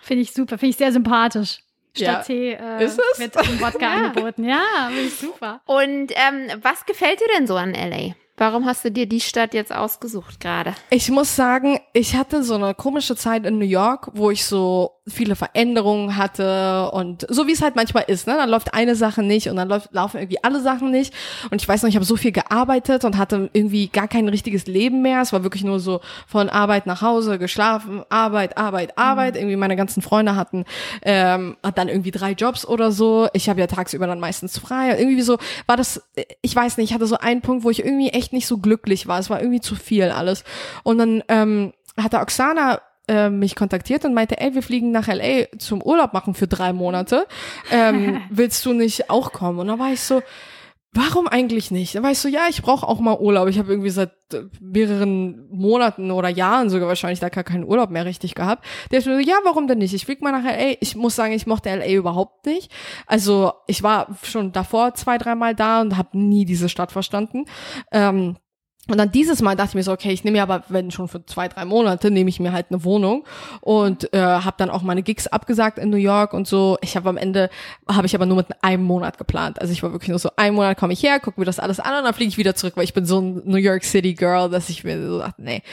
finde 0.02 0.24
ich 0.24 0.34
super, 0.34 0.58
finde 0.58 0.72
ich 0.72 0.78
sehr 0.78 0.92
sympathisch. 0.92 1.60
Statt 1.96 2.08
ja. 2.08 2.22
Tee 2.24 2.54
äh, 2.54 2.84
Ist 2.84 3.00
es? 3.14 3.20
wird 3.20 3.36
Wodka 3.62 3.80
ja. 3.80 3.94
angeboten. 4.08 4.44
Ja, 4.44 4.88
finde 4.88 5.04
ich 5.04 5.16
super. 5.16 5.62
Und 5.66 6.12
ähm, 6.12 6.60
was 6.62 6.86
gefällt 6.86 7.22
dir 7.22 7.28
denn 7.38 7.48
so 7.48 7.56
an 7.56 7.74
LA? 7.74 8.16
Warum 8.38 8.66
hast 8.66 8.84
du 8.84 8.92
dir 8.92 9.06
die 9.06 9.22
Stadt 9.22 9.54
jetzt 9.54 9.74
ausgesucht 9.74 10.42
gerade? 10.42 10.74
Ich 10.90 11.10
muss 11.10 11.36
sagen, 11.36 11.80
ich 11.94 12.16
hatte 12.16 12.44
so 12.44 12.56
eine 12.56 12.74
komische 12.74 13.16
Zeit 13.16 13.46
in 13.46 13.60
New 13.60 13.66
York, 13.66 14.10
wo 14.14 14.30
ich 14.30 14.46
so 14.46 14.96
viele 15.08 15.36
Veränderungen 15.36 16.18
hatte 16.18 16.90
und 16.92 17.28
so 17.30 17.46
wie 17.46 17.52
es 17.52 17.62
halt 17.62 17.76
manchmal 17.76 18.06
ist, 18.08 18.26
ne? 18.26 18.36
Dann 18.36 18.50
läuft 18.50 18.74
eine 18.74 18.96
Sache 18.96 19.22
nicht 19.22 19.48
und 19.50 19.56
dann 19.56 19.70
läuft, 19.70 19.94
laufen 19.94 20.18
irgendwie 20.18 20.44
alle 20.44 20.62
Sachen 20.62 20.90
nicht. 20.90 21.14
Und 21.52 21.62
ich 21.62 21.68
weiß 21.68 21.84
noch, 21.84 21.90
ich 21.90 21.96
habe 21.96 22.06
so 22.06 22.18
viel 22.18 22.32
gearbeitet 22.32 23.06
und 23.06 23.18
hatte 23.18 23.50
irgendwie 23.54 23.88
gar 23.88 24.08
kein 24.08 24.28
richtiges 24.28 24.66
Leben 24.66 25.04
mehr. 25.04 25.22
Es 25.22 25.32
war 25.32 25.44
wirklich 25.44 25.64
nur 25.64 25.80
so 25.80 26.02
von 26.28 26.50
Arbeit 26.50 26.88
nach 26.88 27.04
Hause, 27.04 27.38
geschlafen, 27.38 28.04
Arbeit, 28.10 28.58
Arbeit, 28.58 28.98
Arbeit. 28.98 29.36
Mhm. 29.36 29.42
Irgendwie 29.42 29.56
meine 29.58 29.76
ganzen 29.76 30.02
Freunde 30.02 30.36
hatten 30.36 30.66
ähm, 31.04 31.56
hat 31.64 31.78
dann 31.78 31.88
irgendwie 31.88 32.12
drei 32.12 32.32
Jobs 32.32 32.66
oder 32.66 32.92
so. 32.92 33.28
Ich 33.34 33.48
habe 33.48 33.60
ja 33.60 33.68
tagsüber 33.68 34.08
dann 34.08 34.20
meistens 34.20 34.58
frei. 34.58 34.98
Irgendwie 34.98 35.22
so 35.22 35.38
war 35.68 35.78
das, 35.78 36.02
ich 36.42 36.56
weiß 36.56 36.78
nicht, 36.78 36.90
ich 36.90 36.96
hatte 36.96 37.06
so 37.06 37.18
einen 37.18 37.42
Punkt, 37.42 37.64
wo 37.64 37.70
ich 37.70 37.86
irgendwie 37.86 38.10
echt 38.10 38.25
nicht 38.34 38.48
so 38.48 38.58
glücklich 38.58 39.08
war. 39.08 39.20
Es 39.20 39.30
war 39.30 39.40
irgendwie 39.40 39.62
zu 39.62 39.76
viel 39.76 40.10
alles. 40.10 40.44
Und 40.84 40.98
dann 40.98 41.24
ähm, 41.28 41.74
hatte 41.98 42.20
Oksana 42.20 42.82
äh, 43.08 43.30
mich 43.30 43.56
kontaktiert 43.56 44.06
und 44.06 44.14
meinte, 44.14 44.40
ey, 44.40 44.56
wir 44.56 44.64
fliegen 44.64 44.92
nach 44.92 45.08
LA 45.08 45.46
zum 45.58 45.82
Urlaub 45.82 46.14
machen 46.14 46.34
für 46.34 46.48
drei 46.48 46.74
Monate. 46.74 47.28
Ähm, 47.72 48.22
willst 48.30 48.66
du 48.66 48.74
nicht 48.74 49.10
auch 49.10 49.32
kommen? 49.32 49.60
Und 49.60 49.68
da 49.68 49.80
war 49.80 49.92
ich 49.92 50.02
so, 50.02 50.22
warum 50.96 51.28
eigentlich 51.28 51.72
nicht? 51.72 51.94
Da 51.96 52.02
war 52.02 52.12
ich 52.12 52.24
ja, 52.24 52.48
ich 52.50 52.62
brauche 52.62 52.88
auch 52.88 53.00
mal 53.00 53.18
Urlaub. 53.20 53.50
Ich 53.50 53.60
habe 53.60 53.72
irgendwie 53.72 53.90
seit 53.90 54.12
äh, 54.34 54.44
mehreren 54.62 55.48
Monaten 55.50 56.10
oder 56.10 56.30
Jahren 56.30 56.70
sogar 56.70 56.88
wahrscheinlich 56.88 57.20
da 57.20 57.30
gar 57.30 57.44
keinen 57.44 57.66
Urlaub 57.66 57.90
mehr 57.90 58.06
richtig 58.06 58.34
gehabt. 58.34 58.66
Der 58.92 59.00
ist 59.00 59.06
mir 59.06 59.16
so, 59.16 59.20
ja, 59.20 59.36
warum 59.44 59.68
denn 59.68 59.80
nicht? 59.80 59.94
Ich 59.94 60.06
flieg 60.06 60.22
mal 60.22 60.32
nach 60.32 60.46
LA. 60.46 60.78
Ich 60.80 60.96
muss 60.96 61.16
sagen, 61.16 61.34
ich 61.34 61.46
mochte 61.46 61.70
LA 61.70 61.92
überhaupt 61.92 62.46
nicht. 62.46 62.72
Also 63.06 63.52
ich 63.68 63.84
war 63.84 64.16
schon 64.24 64.54
davor 64.54 64.94
zwei, 64.96 65.18
dreimal 65.18 65.54
da 65.54 65.82
und 65.82 65.98
habe 65.98 66.18
nie 66.18 66.46
diese 66.46 66.70
Stadt 66.70 66.92
verstanden. 66.92 67.46
Ähm, 67.92 68.38
und 68.88 68.98
dann 68.98 69.12
dieses 69.12 69.42
Mal 69.42 69.56
dachte 69.56 69.70
ich 69.70 69.76
mir 69.76 69.84
so, 69.84 69.92
okay, 69.92 70.12
ich 70.12 70.24
nehme 70.24 70.38
ja 70.38 70.44
aber, 70.44 70.64
wenn 70.70 70.92
schon 70.92 71.08
für 71.08 71.26
zwei, 71.26 71.48
drei 71.48 71.66
Monate, 71.66 72.12
nehme 72.12 72.30
ich 72.30 72.40
mir 72.40 72.52
halt 72.52 72.68
eine 72.70 72.84
Wohnung 72.84 73.24
und 73.62 74.14
äh, 74.14 74.20
habe 74.20 74.56
dann 74.58 74.70
auch 74.70 74.84
meine 74.84 75.02
Gigs 75.02 75.26
abgesagt 75.26 75.80
in 75.80 75.90
New 75.90 75.98
York 75.98 76.34
und 76.34 76.48
so. 76.48 76.78
Ich 76.82 76.96
habe 76.96 77.10
am 77.10 77.18
Ende, 77.18 77.50
habe 77.88 78.06
ich 78.06 78.14
aber 78.14 78.28
nur 78.28 78.38
mit 78.38 78.48
einem 78.62 78.84
Monat 78.84 79.18
geplant. 79.18 79.60
Also 79.60 79.74
ich 79.74 79.82
war 79.82 79.92
wirklich 79.92 80.10
nur 80.10 80.20
so, 80.20 80.30
ein 80.36 80.54
Monat 80.54 80.78
komme 80.78 80.94
ich 80.94 81.02
her, 81.02 81.20
gucke 81.20 81.40
mir 81.40 81.46
das 81.46 81.60
alles 81.60 81.80
an 81.80 81.98
und 81.98 82.04
dann 82.04 82.14
fliege 82.14 82.30
ich 82.30 82.38
wieder 82.38 82.54
zurück, 82.54 82.74
weil 82.78 82.84
ich 82.84 82.94
bin 82.94 83.06
so 83.06 83.20
ein 83.20 83.42
New 83.46 83.58
York 83.58 83.84
City 83.84 84.14
Girl, 84.14 84.50
dass 84.50 84.70
ich 84.70 84.84
mir 84.84 85.04
so 85.08 85.20
dachte, 85.20 85.42
nee. 85.42 85.64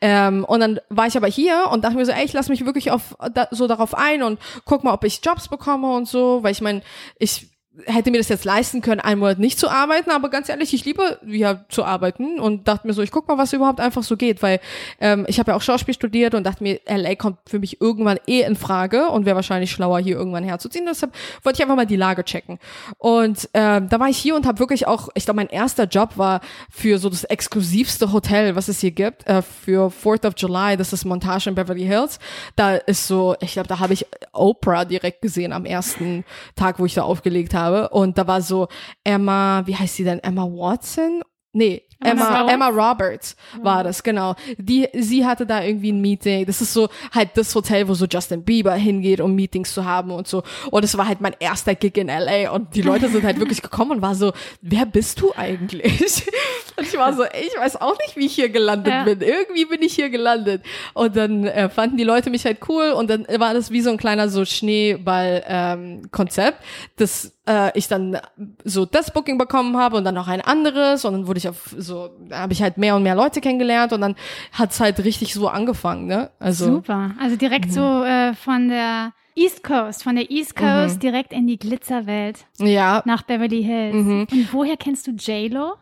Ähm, 0.00 0.44
und 0.44 0.60
dann 0.60 0.80
war 0.88 1.06
ich 1.06 1.16
aber 1.16 1.28
hier 1.28 1.66
und 1.70 1.84
dachte 1.84 1.96
mir 1.96 2.06
so, 2.06 2.12
ey, 2.12 2.24
ich 2.24 2.32
lasse 2.32 2.50
mich 2.50 2.64
wirklich 2.64 2.90
auf 2.90 3.16
da, 3.34 3.48
so 3.50 3.68
darauf 3.68 3.94
ein 3.94 4.22
und 4.22 4.38
guck 4.64 4.82
mal, 4.82 4.94
ob 4.94 5.04
ich 5.04 5.20
Jobs 5.22 5.48
bekomme 5.48 5.92
und 5.94 6.08
so, 6.08 6.42
weil 6.42 6.52
ich 6.52 6.62
meine, 6.62 6.80
ich 7.18 7.51
hätte 7.86 8.10
mir 8.10 8.18
das 8.18 8.28
jetzt 8.28 8.44
leisten 8.44 8.82
können, 8.82 9.00
einen 9.00 9.18
Monat 9.18 9.38
nicht 9.38 9.58
zu 9.58 9.70
arbeiten, 9.70 10.10
aber 10.10 10.28
ganz 10.28 10.50
ehrlich, 10.50 10.74
ich 10.74 10.84
liebe 10.84 11.18
ja 11.26 11.64
zu 11.70 11.84
arbeiten 11.84 12.38
und 12.38 12.68
dachte 12.68 12.86
mir 12.86 12.92
so, 12.92 13.00
ich 13.00 13.10
guck 13.10 13.26
mal, 13.28 13.38
was 13.38 13.54
überhaupt 13.54 13.80
einfach 13.80 14.02
so 14.02 14.18
geht, 14.18 14.42
weil 14.42 14.60
ähm, 15.00 15.24
ich 15.26 15.38
habe 15.38 15.52
ja 15.52 15.56
auch 15.56 15.62
Schauspiel 15.62 15.94
studiert 15.94 16.34
und 16.34 16.44
dachte 16.44 16.62
mir, 16.62 16.80
LA 16.86 17.14
kommt 17.14 17.38
für 17.46 17.58
mich 17.58 17.80
irgendwann 17.80 18.18
eh 18.26 18.42
in 18.42 18.56
Frage 18.56 19.08
und 19.08 19.24
wäre 19.24 19.36
wahrscheinlich 19.36 19.70
schlauer, 19.70 20.00
hier 20.00 20.16
irgendwann 20.16 20.44
herzuziehen. 20.44 20.84
Deshalb 20.86 21.14
wollte 21.42 21.58
ich 21.58 21.62
einfach 21.62 21.76
mal 21.76 21.86
die 21.86 21.96
Lage 21.96 22.24
checken. 22.24 22.58
Und 22.98 23.48
ähm, 23.54 23.88
da 23.88 23.98
war 23.98 24.08
ich 24.08 24.18
hier 24.18 24.36
und 24.36 24.46
habe 24.46 24.58
wirklich 24.58 24.86
auch, 24.86 25.08
ich 25.14 25.24
glaube, 25.24 25.36
mein 25.36 25.48
erster 25.48 25.84
Job 25.84 26.18
war 26.18 26.42
für 26.70 26.98
so 26.98 27.08
das 27.08 27.24
exklusivste 27.24 28.12
Hotel, 28.12 28.54
was 28.54 28.68
es 28.68 28.80
hier 28.80 28.90
gibt, 28.90 29.26
äh, 29.26 29.40
für 29.40 29.90
Fourth 29.90 30.26
of 30.26 30.34
July, 30.36 30.76
das 30.76 30.92
ist 30.92 31.06
Montage 31.06 31.48
in 31.48 31.54
Beverly 31.54 31.86
Hills. 31.86 32.18
Da 32.54 32.74
ist 32.74 33.06
so, 33.06 33.34
ich 33.40 33.54
glaube, 33.54 33.68
da 33.68 33.78
habe 33.78 33.94
ich 33.94 34.06
Oprah 34.34 34.84
direkt 34.84 35.22
gesehen 35.22 35.54
am 35.54 35.64
ersten 35.64 36.24
Tag, 36.54 36.78
wo 36.78 36.84
ich 36.84 36.94
da 36.94 37.02
aufgelegt 37.02 37.54
habe 37.54 37.61
habe. 37.62 37.88
Und 37.90 38.18
da 38.18 38.26
war 38.26 38.42
so 38.42 38.68
Emma, 39.04 39.62
wie 39.66 39.76
heißt 39.76 39.96
sie 39.96 40.04
denn? 40.04 40.18
Emma 40.20 40.44
Watson? 40.44 41.22
Nee, 41.52 41.82
Emma, 42.02 42.50
Emma 42.50 42.68
Roberts 42.68 43.36
war 43.62 43.84
das, 43.84 44.02
genau. 44.02 44.34
Die, 44.58 44.88
sie 44.94 45.26
hatte 45.26 45.46
da 45.46 45.62
irgendwie 45.62 45.92
ein 45.92 46.00
Meeting. 46.00 46.46
Das 46.46 46.60
ist 46.60 46.72
so 46.72 46.88
halt 47.12 47.30
das 47.34 47.54
Hotel, 47.54 47.88
wo 47.88 47.94
so 47.94 48.06
Justin 48.06 48.42
Bieber 48.42 48.74
hingeht, 48.74 49.20
um 49.20 49.34
Meetings 49.34 49.74
zu 49.74 49.84
haben 49.84 50.10
und 50.10 50.28
so. 50.28 50.42
Und 50.70 50.84
es 50.84 50.96
war 50.96 51.08
halt 51.08 51.20
mein 51.20 51.34
erster 51.38 51.74
Gig 51.74 51.96
in 51.96 52.08
LA 52.08 52.50
und 52.50 52.74
die 52.74 52.82
Leute 52.82 53.08
sind 53.08 53.24
halt 53.24 53.38
wirklich 53.38 53.62
gekommen 53.62 53.92
und 53.92 54.02
war 54.02 54.14
so, 54.14 54.32
wer 54.60 54.86
bist 54.86 55.20
du 55.20 55.32
eigentlich? 55.36 56.26
Und 56.74 56.86
ich 56.86 56.96
war 56.96 57.12
so, 57.12 57.24
ich 57.24 57.54
weiß 57.58 57.82
auch 57.82 57.98
nicht, 57.98 58.16
wie 58.16 58.24
ich 58.24 58.34
hier 58.34 58.48
gelandet 58.48 58.94
ja. 58.94 59.04
bin. 59.04 59.20
Irgendwie 59.20 59.66
bin 59.66 59.82
ich 59.82 59.94
hier 59.94 60.08
gelandet. 60.08 60.62
Und 60.94 61.16
dann 61.16 61.44
äh, 61.44 61.68
fanden 61.68 61.98
die 61.98 62.04
Leute 62.04 62.30
mich 62.30 62.46
halt 62.46 62.60
cool 62.68 62.92
und 62.92 63.10
dann 63.10 63.26
war 63.38 63.52
das 63.52 63.70
wie 63.70 63.82
so 63.82 63.90
ein 63.90 63.98
kleiner 63.98 64.28
so 64.28 64.44
Schneeball-Konzept, 64.44 66.58
ähm, 66.58 66.64
das 66.96 67.32
äh, 67.46 67.76
ich 67.76 67.88
dann 67.88 68.18
so 68.64 68.86
das 68.86 69.12
Booking 69.12 69.38
bekommen 69.38 69.76
habe 69.76 69.96
und 69.96 70.04
dann 70.04 70.14
noch 70.14 70.28
ein 70.28 70.40
anderes 70.40 71.04
und 71.04 71.12
dann 71.12 71.26
wurde 71.26 71.38
ich 71.38 71.48
auf 71.48 71.74
so, 71.76 71.91
habe 72.30 72.52
ich 72.52 72.62
halt 72.62 72.78
mehr 72.78 72.96
und 72.96 73.02
mehr 73.02 73.14
Leute 73.14 73.40
kennengelernt 73.40 73.92
und 73.92 74.00
dann 74.00 74.16
hat's 74.52 74.80
halt 74.80 75.02
richtig 75.04 75.34
so 75.34 75.48
angefangen, 75.48 76.06
ne? 76.06 76.30
Also 76.38 76.66
super. 76.66 77.12
Also 77.20 77.36
direkt 77.36 77.66
mhm. 77.66 77.72
so 77.72 78.04
äh, 78.04 78.34
von 78.34 78.68
der 78.68 79.12
East 79.34 79.62
Coast, 79.62 80.02
von 80.02 80.16
der 80.16 80.30
East 80.30 80.56
Coast 80.56 80.96
mhm. 80.96 81.00
direkt 81.00 81.32
in 81.32 81.46
die 81.46 81.58
Glitzerwelt. 81.58 82.46
Ja. 82.58 83.02
Nach 83.06 83.22
Beverly 83.22 83.62
Hills. 83.62 83.94
Mhm. 83.94 84.26
Und 84.30 84.52
woher 84.52 84.76
kennst 84.76 85.06
du 85.06 85.12
J-Lo? 85.12 85.74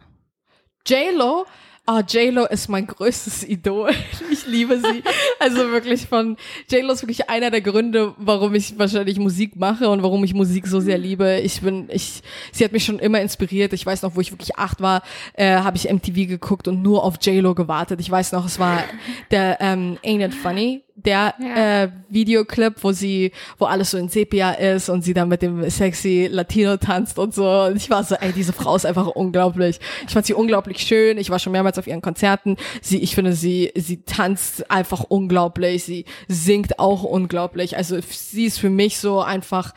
J-Lo? 0.86 1.46
Oh, 1.92 1.98
J-Lo 2.06 2.44
ist 2.44 2.68
mein 2.68 2.86
größtes 2.86 3.42
Idol. 3.48 3.90
Ich 4.30 4.46
liebe 4.46 4.78
sie. 4.78 5.02
Also 5.40 5.70
wirklich 5.72 6.06
von 6.06 6.36
J-Lo 6.70 6.92
ist 6.92 7.02
wirklich 7.02 7.28
einer 7.28 7.50
der 7.50 7.60
Gründe, 7.60 8.14
warum 8.16 8.54
ich 8.54 8.78
wahrscheinlich 8.78 9.18
Musik 9.18 9.56
mache 9.56 9.88
und 9.88 10.02
warum 10.04 10.22
ich 10.22 10.32
Musik 10.32 10.68
so 10.68 10.78
sehr 10.78 10.98
liebe. 10.98 11.40
Ich 11.40 11.62
bin, 11.62 11.88
ich, 11.90 12.22
sie 12.52 12.64
hat 12.64 12.70
mich 12.70 12.84
schon 12.84 13.00
immer 13.00 13.20
inspiriert. 13.20 13.72
Ich 13.72 13.84
weiß 13.84 14.02
noch, 14.02 14.14
wo 14.14 14.20
ich 14.20 14.30
wirklich 14.30 14.56
acht 14.56 14.80
war, 14.80 15.02
äh, 15.34 15.56
habe 15.56 15.76
ich 15.76 15.92
MTV 15.92 16.28
geguckt 16.28 16.68
und 16.68 16.80
nur 16.80 17.02
auf 17.02 17.16
J-Lo 17.20 17.56
gewartet. 17.56 18.00
Ich 18.00 18.10
weiß 18.10 18.32
noch, 18.32 18.46
es 18.46 18.60
war 18.60 18.84
der 19.32 19.58
ähm, 19.60 19.98
Ain't 20.04 20.24
It 20.24 20.34
Funny 20.34 20.82
der 21.04 21.34
ja. 21.38 21.82
äh, 21.82 21.90
Videoclip, 22.08 22.76
wo 22.82 22.92
sie, 22.92 23.32
wo 23.58 23.66
alles 23.66 23.90
so 23.90 23.98
in 23.98 24.08
Sepia 24.08 24.52
ist 24.52 24.88
und 24.88 25.02
sie 25.02 25.14
dann 25.14 25.28
mit 25.28 25.42
dem 25.42 25.68
sexy 25.70 26.28
Latino 26.30 26.76
tanzt 26.76 27.18
und 27.18 27.34
so. 27.34 27.48
Und 27.64 27.76
ich 27.76 27.90
war 27.90 28.04
so, 28.04 28.14
ey, 28.14 28.32
diese 28.32 28.52
Frau 28.52 28.76
ist 28.76 28.86
einfach 28.86 29.06
unglaublich. 29.06 29.80
Ich 30.06 30.12
fand 30.12 30.26
sie 30.26 30.34
unglaublich 30.34 30.78
schön. 30.78 31.18
Ich 31.18 31.30
war 31.30 31.38
schon 31.38 31.52
mehrmals 31.52 31.78
auf 31.78 31.86
ihren 31.86 32.02
Konzerten. 32.02 32.56
Sie, 32.82 32.98
ich 32.98 33.14
finde, 33.14 33.32
sie, 33.32 33.72
sie 33.74 34.02
tanzt 34.02 34.70
einfach 34.70 35.04
unglaublich. 35.08 35.84
Sie 35.84 36.04
singt 36.28 36.78
auch 36.78 37.02
unglaublich. 37.02 37.76
Also 37.76 37.98
sie 38.00 38.46
ist 38.46 38.58
für 38.58 38.70
mich 38.70 38.98
so 38.98 39.20
einfach 39.20 39.74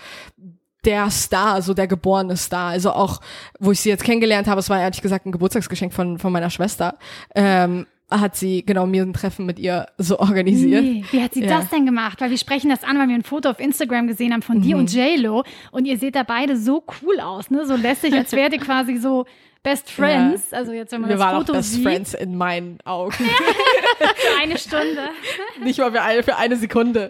der 0.86 1.10
Star, 1.10 1.62
so 1.62 1.74
der 1.74 1.88
geborene 1.88 2.38
Star. 2.38 2.70
Also 2.70 2.92
auch, 2.92 3.22
wo 3.60 3.72
ich 3.72 3.80
sie 3.80 3.90
jetzt 3.90 4.04
kennengelernt 4.04 4.48
habe, 4.48 4.60
es 4.60 4.70
war 4.70 4.82
ehrlich 4.82 5.02
gesagt 5.02 5.26
ein 5.26 5.32
Geburtstagsgeschenk 5.32 5.94
von, 5.94 6.20
von 6.20 6.32
meiner 6.32 6.50
Schwester. 6.50 6.98
Ähm, 7.36 7.86
hat 8.20 8.36
sie 8.36 8.66
genau 8.66 8.86
mir 8.86 9.04
ein 9.04 9.14
Treffen 9.14 9.46
mit 9.46 9.60
ihr 9.60 9.88
so 9.98 10.20
organisiert. 10.20 10.84
Nee. 10.84 11.04
Wie 11.12 11.22
hat 11.22 11.34
sie 11.34 11.44
ja. 11.44 11.48
das 11.48 11.70
denn 11.70 11.86
gemacht? 11.86 12.22
Weil 12.22 12.30
wir 12.30 12.38
sprechen 12.38 12.70
das 12.70 12.84
an, 12.84 12.98
weil 12.98 13.08
wir 13.08 13.16
ein 13.16 13.24
Foto 13.24 13.50
auf 13.50 13.60
Instagram 13.60 14.08
gesehen 14.08 14.34
haben 14.34 14.42
von 14.42 14.58
mhm. 14.58 14.62
dir 14.62 14.78
und 14.78 14.94
JLo 14.94 15.44
und 15.72 15.86
ihr 15.86 15.98
seht 15.98 16.16
da 16.16 16.24
beide 16.24 16.58
so 16.58 16.84
cool 17.02 17.20
aus, 17.20 17.50
ne? 17.50 17.66
So 17.66 17.76
lässig, 17.76 18.14
als 18.14 18.32
wärt 18.32 18.54
ihr 18.54 18.60
quasi 18.60 18.98
so 18.98 19.26
Best 19.64 19.90
Friends. 19.90 20.52
Ja. 20.52 20.58
Also 20.58 20.74
jetzt, 20.74 20.92
wenn 20.92 21.02
man 21.02 21.10
wir 21.10 21.16
das 21.16 21.26
waren 21.26 21.38
Foto 21.38 21.54
auch 21.54 21.58
Best 21.58 21.72
sieht. 21.72 21.84
Friends 21.84 22.14
in 22.14 22.36
meinen 22.38 22.80
Augen. 22.84 23.14
für 23.98 24.42
eine 24.42 24.58
Stunde. 24.58 25.10
Nicht 25.64 25.80
mal 25.80 25.90
für 25.90 26.02
eine, 26.02 26.22
für 26.22 26.36
eine 26.36 26.58
Sekunde. 26.58 27.10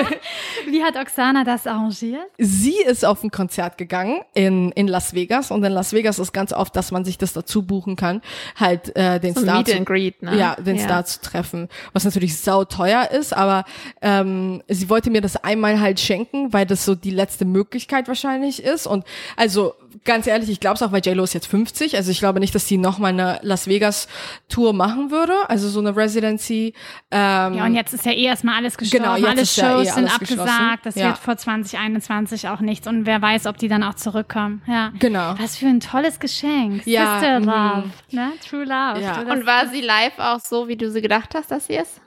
Wie 0.66 0.82
hat 0.82 0.96
Oksana 0.96 1.44
das 1.44 1.64
arrangiert? 1.68 2.26
Sie 2.38 2.74
ist 2.82 3.04
auf 3.04 3.22
ein 3.22 3.30
Konzert 3.30 3.78
gegangen 3.78 4.22
in, 4.34 4.72
in 4.72 4.88
Las 4.88 5.14
Vegas 5.14 5.52
und 5.52 5.62
in 5.62 5.72
Las 5.72 5.92
Vegas 5.92 6.18
ist 6.18 6.32
ganz 6.32 6.52
oft, 6.52 6.74
dass 6.74 6.90
man 6.90 7.04
sich 7.04 7.18
das 7.18 7.32
dazu 7.32 7.62
buchen 7.62 7.94
kann, 7.94 8.20
halt 8.56 8.96
äh, 8.96 9.20
den 9.20 9.34
so 9.34 9.42
Star 9.42 9.58
Meet 9.58 9.68
zu, 9.68 9.76
and 9.76 9.86
Greet, 9.86 10.22
ne? 10.22 10.36
ja, 10.36 10.56
den 10.56 10.76
ja. 10.76 10.82
Star 10.82 11.04
zu 11.04 11.20
treffen, 11.20 11.68
was 11.92 12.04
natürlich 12.04 12.36
sau 12.40 12.64
teuer 12.64 13.10
ist, 13.12 13.32
aber 13.32 13.64
ähm, 14.02 14.60
sie 14.66 14.90
wollte 14.90 15.10
mir 15.10 15.20
das 15.20 15.36
einmal 15.36 15.80
halt 15.80 16.00
schenken, 16.00 16.52
weil 16.52 16.66
das 16.66 16.84
so 16.84 16.96
die 16.96 17.10
letzte 17.10 17.44
Möglichkeit 17.44 18.08
wahrscheinlich 18.08 18.60
ist 18.64 18.88
und 18.88 19.04
also 19.36 19.74
ganz 20.04 20.26
ehrlich, 20.26 20.50
ich 20.50 20.58
glaube 20.58 20.74
es 20.74 20.82
auch, 20.82 20.90
weil 20.90 21.02
JLo 21.04 21.22
ist 21.22 21.34
jetzt 21.34 21.46
50. 21.46 21.75
Also 21.80 22.10
ich 22.10 22.18
glaube 22.18 22.40
nicht, 22.40 22.54
dass 22.54 22.66
sie 22.66 22.78
noch 22.78 22.98
mal 22.98 23.08
eine 23.08 23.38
Las 23.42 23.66
Vegas 23.68 24.08
Tour 24.48 24.72
machen 24.72 25.10
würde. 25.10 25.34
Also 25.48 25.68
so 25.68 25.80
eine 25.80 25.94
Residency. 25.94 26.74
Ähm, 27.10 27.54
ja, 27.54 27.64
und 27.64 27.74
jetzt 27.74 27.92
ist 27.92 28.06
ja 28.06 28.12
eh 28.12 28.24
erstmal 28.24 28.56
alles 28.56 28.76
gestorben. 28.76 29.04
Genau, 29.04 29.16
jetzt 29.16 29.28
alle 29.28 29.40
ist 29.42 29.54
Shows 29.54 29.86
ja 29.86 29.92
eh 29.92 29.94
sind 29.94 30.14
abgesagt. 30.14 30.86
Das 30.86 30.94
ja. 30.94 31.06
wird 31.08 31.18
vor 31.18 31.36
2021 31.36 32.48
auch 32.48 32.60
nichts. 32.60 32.86
Und 32.86 33.06
wer 33.06 33.20
weiß, 33.20 33.46
ob 33.46 33.58
die 33.58 33.68
dann 33.68 33.82
auch 33.82 33.94
zurückkommen. 33.94 34.62
Ja. 34.66 34.92
Genau. 34.98 35.34
Was 35.38 35.56
für 35.56 35.66
ein 35.66 35.80
tolles 35.80 36.20
Geschenk. 36.20 36.86
Ja. 36.86 37.20
Sister 37.20 37.40
mhm. 37.40 37.46
Love. 37.46 37.90
Ne? 38.10 38.32
True 38.48 38.64
Love. 38.64 39.00
Ja. 39.00 39.20
Und 39.20 39.46
war 39.46 39.68
sie 39.68 39.80
live 39.80 40.18
auch 40.18 40.40
so, 40.40 40.68
wie 40.68 40.76
du 40.76 40.90
sie 40.90 41.02
gedacht 41.02 41.34
hast, 41.34 41.50
dass 41.50 41.66
sie 41.66 41.74
ist? 41.74 42.00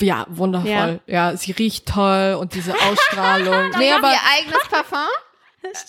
Ja, 0.00 0.26
wundervoll. 0.28 1.00
Ja, 1.06 1.30
ja 1.30 1.36
sie 1.36 1.52
riecht 1.52 1.86
toll 1.86 2.36
und 2.40 2.54
diese 2.54 2.74
Ausstrahlung. 2.90 3.70
nee, 3.78 3.92
aber 3.92 4.10
ihr 4.10 4.20
eigenes 4.38 4.68
Parfum? 4.70 4.98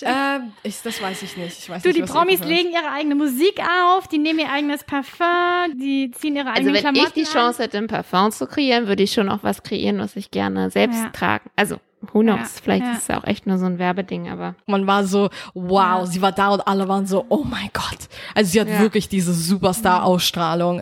Ähm, 0.01 0.53
ich, 0.63 0.81
das 0.81 1.01
weiß 1.01 1.23
ich 1.23 1.37
nicht. 1.37 1.59
Ich 1.59 1.69
weiß 1.69 1.83
du, 1.83 1.89
nicht, 1.89 1.99
die 1.99 2.03
Promis 2.03 2.39
legen 2.43 2.71
ihre 2.71 2.91
eigene 2.91 3.15
Musik 3.15 3.59
auf, 3.59 4.07
die 4.07 4.17
nehmen 4.17 4.39
ihr 4.39 4.51
eigenes 4.51 4.83
Parfum, 4.83 5.77
die 5.77 6.11
ziehen 6.11 6.35
ihre 6.35 6.49
eigenen 6.51 6.75
Also 6.75 6.85
wenn 6.85 6.93
Klamotten 6.93 7.19
ich 7.19 7.27
die 7.27 7.31
Chance 7.31 7.63
hätte, 7.63 7.77
ein 7.77 7.87
Parfum 7.87 8.31
zu 8.31 8.47
kreieren, 8.47 8.87
würde 8.87 9.03
ich 9.03 9.13
schon 9.13 9.29
auch 9.29 9.43
was 9.43 9.63
kreieren, 9.63 9.99
was 9.99 10.15
ich 10.15 10.31
gerne 10.31 10.69
selbst 10.69 10.99
ja. 10.99 11.09
tragen. 11.09 11.49
Also 11.55 11.77
who 12.13 12.21
knows? 12.21 12.37
Ja, 12.37 12.61
Vielleicht 12.63 12.85
ja. 12.85 12.93
ist 12.93 13.09
es 13.09 13.15
auch 13.15 13.23
echt 13.25 13.47
nur 13.47 13.57
so 13.57 13.65
ein 13.65 13.79
Werbeding, 13.79 14.29
aber. 14.29 14.55
Man 14.65 14.87
war 14.87 15.05
so, 15.05 15.29
wow, 15.53 16.01
ja. 16.01 16.05
sie 16.05 16.21
war 16.21 16.31
da 16.31 16.49
und 16.49 16.67
alle 16.67 16.87
waren 16.87 17.05
so, 17.05 17.25
oh 17.29 17.43
mein 17.43 17.69
Gott. 17.73 18.07
Also 18.33 18.51
sie 18.51 18.61
hat 18.61 18.79
wirklich 18.79 19.09
diese 19.09 19.33
Superstar-Ausstrahlung. 19.33 20.81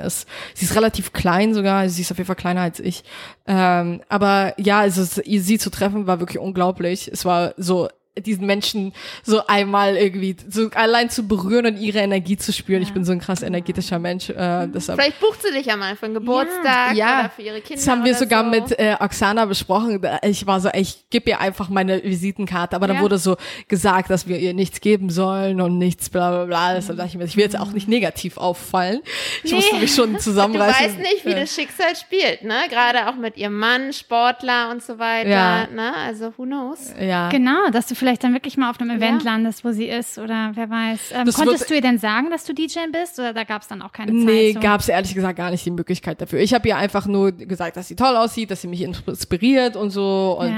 sie 0.53 0.65
ist 0.65 0.75
relativ 0.75 1.13
klein 1.13 1.53
sogar, 1.53 1.79
also 1.79 1.95
sie 1.95 2.01
ist 2.01 2.11
auf 2.11 2.17
jeden 2.17 2.27
Fall 2.27 2.35
kleiner 2.35 2.61
als 2.61 2.79
ich. 2.79 3.03
Ähm, 3.47 4.01
aber 4.09 4.53
ja, 4.57 4.79
also 4.79 5.03
sie 5.03 5.57
zu 5.57 5.69
treffen 5.69 6.07
war 6.07 6.19
wirklich 6.19 6.39
unglaublich. 6.39 7.09
Es 7.11 7.25
war 7.25 7.53
so 7.57 7.89
diesen 8.19 8.45
Menschen 8.45 8.93
so 9.23 9.47
einmal 9.47 9.97
irgendwie 9.97 10.35
so 10.47 10.69
allein 10.75 11.09
zu 11.09 11.27
berühren 11.27 11.65
und 11.65 11.77
ihre 11.77 11.99
Energie 11.99 12.37
zu 12.37 12.53
spüren. 12.53 12.81
Ja. 12.81 12.87
Ich 12.87 12.93
bin 12.93 13.05
so 13.05 13.11
ein 13.11 13.19
krass 13.19 13.41
energetischer 13.41 13.97
Mensch. 13.97 14.29
Äh, 14.29 14.67
deshalb. 14.67 14.99
Vielleicht 14.99 15.19
bucht 15.19 15.41
sie 15.41 15.51
dich 15.51 15.65
ja 15.65 15.75
mal 15.77 15.95
für 15.95 16.05
einen 16.05 16.13
Geburtstag 16.13 16.95
ja. 16.95 17.21
oder 17.21 17.29
für 17.29 17.41
ihre 17.41 17.61
Kinder. 17.61 17.75
Das 17.75 17.87
haben 17.87 18.05
wir 18.05 18.13
sogar 18.13 18.43
so. 18.43 18.49
mit 18.51 18.79
äh, 18.79 18.95
Oksana 18.99 19.45
besprochen. 19.45 19.99
Ich 20.21 20.45
war 20.45 20.59
so, 20.59 20.69
ich 20.73 21.09
gebe 21.09 21.31
ihr 21.31 21.39
einfach 21.39 21.69
meine 21.69 22.03
Visitenkarte, 22.03 22.75
aber 22.75 22.87
ja. 22.87 22.93
dann 22.93 23.01
wurde 23.01 23.17
so 23.17 23.35
gesagt, 23.67 24.11
dass 24.11 24.27
wir 24.27 24.37
ihr 24.37 24.53
nichts 24.53 24.79
geben 24.79 25.09
sollen 25.09 25.59
und 25.59 25.79
nichts, 25.79 26.09
bla 26.09 26.29
bla 26.29 26.45
bla. 26.45 26.73
Deshalb 26.75 26.97
dachte 26.97 27.09
ich 27.09 27.17
mir, 27.17 27.25
ich 27.25 27.35
will 27.35 27.43
jetzt 27.43 27.57
auch 27.57 27.71
nicht 27.71 27.87
negativ 27.87 28.37
auffallen. 28.37 29.01
Ich 29.43 29.51
nee. 29.51 29.57
musste 29.57 29.75
mich 29.77 29.93
schon 29.93 30.19
zusammenreißen. 30.19 30.97
Du 30.97 31.03
weißt 31.03 31.13
nicht, 31.13 31.25
wie 31.25 31.33
das 31.33 31.53
Schicksal 31.53 31.95
spielt, 31.95 32.43
ne? 32.43 32.57
Gerade 32.69 33.09
auch 33.09 33.15
mit 33.15 33.37
ihrem 33.37 33.57
Mann, 33.57 33.91
Sportler 33.91 34.69
und 34.69 34.83
so 34.83 34.99
weiter. 34.99 35.29
Ja. 35.29 35.67
Ne? 35.67 35.93
Also 35.95 36.33
who 36.37 36.43
knows? 36.43 36.93
Ja. 36.99 37.29
Genau, 37.29 37.69
dass 37.71 37.87
du 37.87 37.95
vielleicht 38.03 38.23
dann 38.25 38.33
wirklich 38.33 38.57
mal 38.57 38.69
auf 38.69 38.81
einem 38.81 38.97
Event 38.97 39.23
ja. 39.23 39.31
landest, 39.31 39.63
wo 39.63 39.71
sie 39.71 39.85
ist 39.85 40.17
oder 40.17 40.51
wer 40.55 40.69
weiß. 40.69 40.99
Ähm, 41.13 41.31
konntest 41.33 41.69
du 41.69 41.75
ihr 41.75 41.79
denn 41.79 41.97
sagen, 41.97 42.29
dass 42.31 42.43
du 42.43 42.53
DJ 42.53 42.79
bist 42.91 43.17
oder 43.17 43.33
da 43.33 43.45
gab 43.45 43.61
es 43.61 43.69
dann 43.69 43.81
auch 43.81 43.93
keine 43.93 44.11
Zeit? 44.11 44.25
Nee, 44.25 44.51
so? 44.51 44.59
gab 44.59 44.81
es 44.81 44.89
ehrlich 44.89 45.15
gesagt 45.15 45.37
gar 45.37 45.51
nicht 45.51 45.65
die 45.65 45.71
Möglichkeit 45.71 46.19
dafür. 46.19 46.39
Ich 46.39 46.53
habe 46.53 46.67
ihr 46.67 46.75
einfach 46.75 47.05
nur 47.05 47.31
gesagt, 47.31 47.77
dass 47.77 47.87
sie 47.87 47.95
toll 47.95 48.17
aussieht, 48.17 48.51
dass 48.51 48.61
sie 48.61 48.67
mich 48.67 48.81
inspiriert 48.81 49.77
und 49.77 49.91
so 49.91 50.37
und 50.37 50.53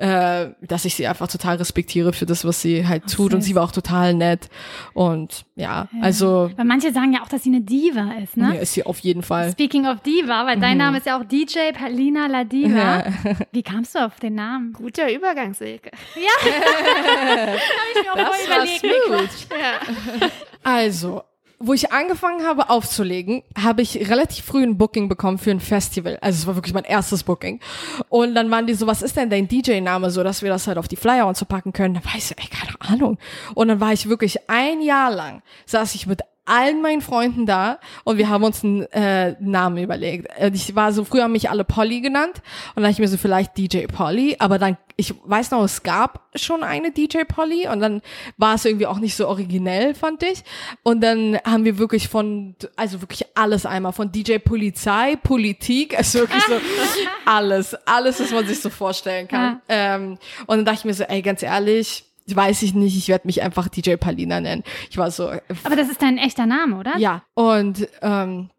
ja. 0.00 0.42
äh, 0.42 0.54
dass 0.60 0.84
ich 0.84 0.96
sie 0.96 1.06
einfach 1.06 1.28
total 1.28 1.56
respektiere 1.56 2.12
für 2.12 2.26
das, 2.26 2.44
was 2.44 2.60
sie 2.62 2.84
halt 2.84 3.04
Ach, 3.06 3.10
tut 3.12 3.32
und 3.32 3.42
sie 3.42 3.54
war 3.54 3.62
auch 3.62 3.72
total 3.72 4.14
nett 4.14 4.48
und 4.92 5.44
ja, 5.58 5.88
ja, 5.92 6.02
also. 6.02 6.50
Weil 6.56 6.64
manche 6.64 6.92
sagen 6.92 7.12
ja 7.12 7.22
auch, 7.22 7.28
dass 7.28 7.42
sie 7.42 7.50
eine 7.50 7.60
Diva 7.60 8.12
ist, 8.22 8.36
ne? 8.36 8.54
Ja, 8.54 8.60
ist 8.60 8.74
sie 8.74 8.86
auf 8.86 9.00
jeden 9.00 9.22
Fall. 9.22 9.50
Speaking 9.50 9.86
of 9.86 10.00
Diva, 10.00 10.46
weil 10.46 10.58
dein 10.60 10.72
mhm. 10.72 10.78
Name 10.78 10.98
ist 10.98 11.06
ja 11.06 11.18
auch 11.18 11.24
DJ 11.24 11.72
Palina 11.74 12.26
La 12.28 12.44
Diva. 12.44 13.04
Wie 13.52 13.62
kamst 13.64 13.96
du 13.96 14.04
auf 14.04 14.20
den 14.20 14.36
Namen? 14.36 14.72
Guter 14.72 15.12
Übergang, 15.12 15.54
Silke. 15.54 15.90
Ja. 16.14 16.50
Habe 17.50 17.58
ich 17.94 18.02
mir 18.02 18.12
auch 18.12 18.16
das 18.16 18.78
voll 18.78 18.90
überlegt. 19.06 19.48
Ja. 19.50 20.28
Also, 20.62 21.22
wo 21.60 21.72
ich 21.72 21.92
angefangen 21.92 22.46
habe 22.46 22.70
aufzulegen, 22.70 23.42
habe 23.60 23.82
ich 23.82 24.08
relativ 24.08 24.44
früh 24.44 24.62
ein 24.62 24.78
Booking 24.78 25.08
bekommen 25.08 25.38
für 25.38 25.50
ein 25.50 25.60
Festival. 25.60 26.18
Also 26.20 26.38
es 26.38 26.46
war 26.46 26.54
wirklich 26.54 26.74
mein 26.74 26.84
erstes 26.84 27.24
Booking. 27.24 27.60
Und 28.08 28.34
dann 28.34 28.50
waren 28.50 28.66
die 28.66 28.74
so, 28.74 28.86
was 28.86 29.02
ist 29.02 29.16
denn 29.16 29.28
dein 29.28 29.48
DJ-Name, 29.48 30.10
so 30.10 30.22
dass 30.22 30.42
wir 30.42 30.50
das 30.50 30.68
halt 30.68 30.78
auf 30.78 30.86
die 30.86 30.96
Flyer 30.96 31.26
und 31.26 31.36
so 31.36 31.46
packen 31.46 31.72
können. 31.72 31.94
Da 31.94 32.04
weiß 32.04 32.30
ich, 32.30 32.38
ey, 32.38 32.48
keine 32.48 32.80
Ahnung. 32.80 33.18
Und 33.54 33.68
dann 33.68 33.80
war 33.80 33.92
ich 33.92 34.08
wirklich 34.08 34.48
ein 34.48 34.82
Jahr 34.82 35.10
lang, 35.10 35.42
saß 35.66 35.94
ich 35.96 36.06
mit 36.06 36.22
allen 36.48 36.82
meinen 36.82 37.00
Freunden 37.00 37.46
da 37.46 37.78
und 38.04 38.18
wir 38.18 38.28
haben 38.28 38.44
uns 38.44 38.64
einen 38.64 38.82
äh, 38.92 39.36
Namen 39.40 39.78
überlegt. 39.78 40.28
Ich 40.54 40.74
war 40.74 40.92
so, 40.92 41.04
früher 41.04 41.24
haben 41.24 41.32
mich 41.32 41.50
alle 41.50 41.64
Polly 41.64 42.00
genannt 42.00 42.42
und 42.68 42.76
dann 42.76 42.84
dachte 42.84 42.92
ich 42.94 42.98
mir 42.98 43.08
so, 43.08 43.16
vielleicht 43.16 43.56
DJ 43.56 43.86
Polly, 43.86 44.36
aber 44.38 44.58
dann, 44.58 44.76
ich 44.96 45.14
weiß 45.24 45.50
noch, 45.50 45.62
es 45.62 45.82
gab 45.82 46.28
schon 46.34 46.62
eine 46.62 46.90
DJ 46.90 47.24
Polly 47.28 47.68
und 47.68 47.80
dann 47.80 48.02
war 48.36 48.54
es 48.54 48.64
irgendwie 48.64 48.86
auch 48.86 48.98
nicht 48.98 49.14
so 49.14 49.28
originell, 49.28 49.94
fand 49.94 50.22
ich. 50.22 50.42
Und 50.82 51.02
dann 51.02 51.38
haben 51.44 51.64
wir 51.64 51.78
wirklich 51.78 52.08
von, 52.08 52.54
also 52.76 53.00
wirklich 53.02 53.26
alles 53.34 53.66
einmal, 53.66 53.92
von 53.92 54.10
DJ 54.10 54.38
Polizei, 54.38 55.16
Politik, 55.16 55.96
also 55.96 56.20
wirklich 56.20 56.42
so 56.44 56.54
alles, 57.26 57.74
alles, 57.86 58.20
was 58.20 58.30
man 58.30 58.46
sich 58.46 58.60
so 58.60 58.70
vorstellen 58.70 59.28
kann. 59.28 59.60
Ja. 59.68 59.96
Ähm, 59.96 60.18
und 60.46 60.56
dann 60.58 60.64
dachte 60.64 60.78
ich 60.78 60.84
mir 60.84 60.94
so, 60.94 61.04
ey, 61.04 61.22
ganz 61.22 61.42
ehrlich, 61.42 62.07
weiß 62.34 62.62
ich 62.62 62.74
nicht, 62.74 62.96
ich 62.96 63.08
werde 63.08 63.26
mich 63.26 63.42
einfach 63.42 63.68
DJ 63.68 63.96
Palina 63.96 64.40
nennen. 64.40 64.64
Ich 64.90 64.98
war 64.98 65.10
so. 65.10 65.28
Aber 65.64 65.76
das 65.76 65.88
ist 65.88 66.02
dein 66.02 66.18
echter 66.18 66.46
Name, 66.46 66.76
oder? 66.76 66.96
Ja. 66.98 67.22
Und 67.34 67.88
ähm, 68.02 68.50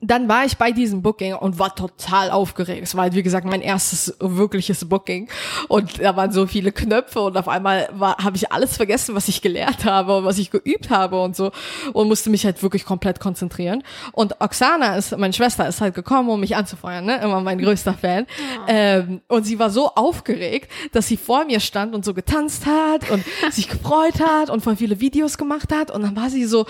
dann 0.00 0.28
war 0.28 0.44
ich 0.44 0.56
bei 0.56 0.72
diesem 0.72 1.02
Booking 1.02 1.34
und 1.34 1.58
war 1.58 1.74
total 1.74 2.30
aufgeregt. 2.30 2.82
Es 2.82 2.94
war 2.94 3.02
halt, 3.02 3.14
wie 3.14 3.22
gesagt, 3.22 3.46
mein 3.46 3.60
erstes 3.60 4.14
wirkliches 4.20 4.84
Booking. 4.84 5.28
Und 5.68 6.00
da 6.00 6.16
waren 6.16 6.32
so 6.32 6.46
viele 6.46 6.72
Knöpfe 6.72 7.20
und 7.20 7.36
auf 7.36 7.48
einmal 7.48 7.88
habe 7.98 8.36
ich 8.36 8.52
alles 8.52 8.76
vergessen, 8.76 9.14
was 9.14 9.28
ich 9.28 9.42
gelernt 9.42 9.84
habe 9.84 10.18
und 10.18 10.24
was 10.24 10.38
ich 10.38 10.50
geübt 10.50 10.90
habe 10.90 11.20
und 11.20 11.36
so. 11.36 11.52
Und 11.92 12.08
musste 12.08 12.30
mich 12.30 12.44
halt 12.44 12.62
wirklich 12.62 12.84
komplett 12.84 13.20
konzentrieren. 13.20 13.82
Und 14.12 14.40
Oksana 14.40 14.96
ist, 14.96 15.16
meine 15.16 15.32
Schwester 15.32 15.66
ist 15.68 15.80
halt 15.80 15.94
gekommen, 15.94 16.28
um 16.28 16.40
mich 16.40 16.56
anzufeuern, 16.56 17.04
ne? 17.04 17.20
Immer 17.22 17.40
mein 17.40 17.58
größter 17.58 17.94
Fan. 17.94 18.26
Ja. 18.68 18.74
Ähm, 18.74 19.20
und 19.28 19.44
sie 19.44 19.58
war 19.58 19.70
so 19.70 19.94
aufgeregt, 19.94 20.70
dass 20.92 21.08
sie 21.08 21.16
vor 21.16 21.44
mir 21.44 21.60
stand 21.60 21.94
und 21.94 22.04
so 22.04 22.14
getanzt 22.14 22.66
hat 22.66 23.10
und 23.10 23.24
sich 23.50 23.68
gefreut 23.68 24.20
hat 24.20 24.50
und 24.50 24.62
voll 24.62 24.76
viele 24.76 25.00
Videos 25.00 25.38
gemacht 25.38 25.72
hat. 25.72 25.90
Und 25.90 26.02
dann 26.02 26.16
war 26.16 26.30
sie 26.30 26.44
so, 26.44 26.66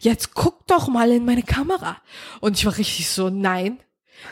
jetzt 0.00 0.34
guck 0.34 0.66
doch 0.66 0.88
mal 0.88 1.10
in 1.10 1.24
meine 1.24 1.42
Kamera. 1.42 1.96
Und 2.40 2.56
ich 2.56 2.64
war 2.64 2.69
richtig 2.78 3.08
so, 3.08 3.30
nein, 3.30 3.78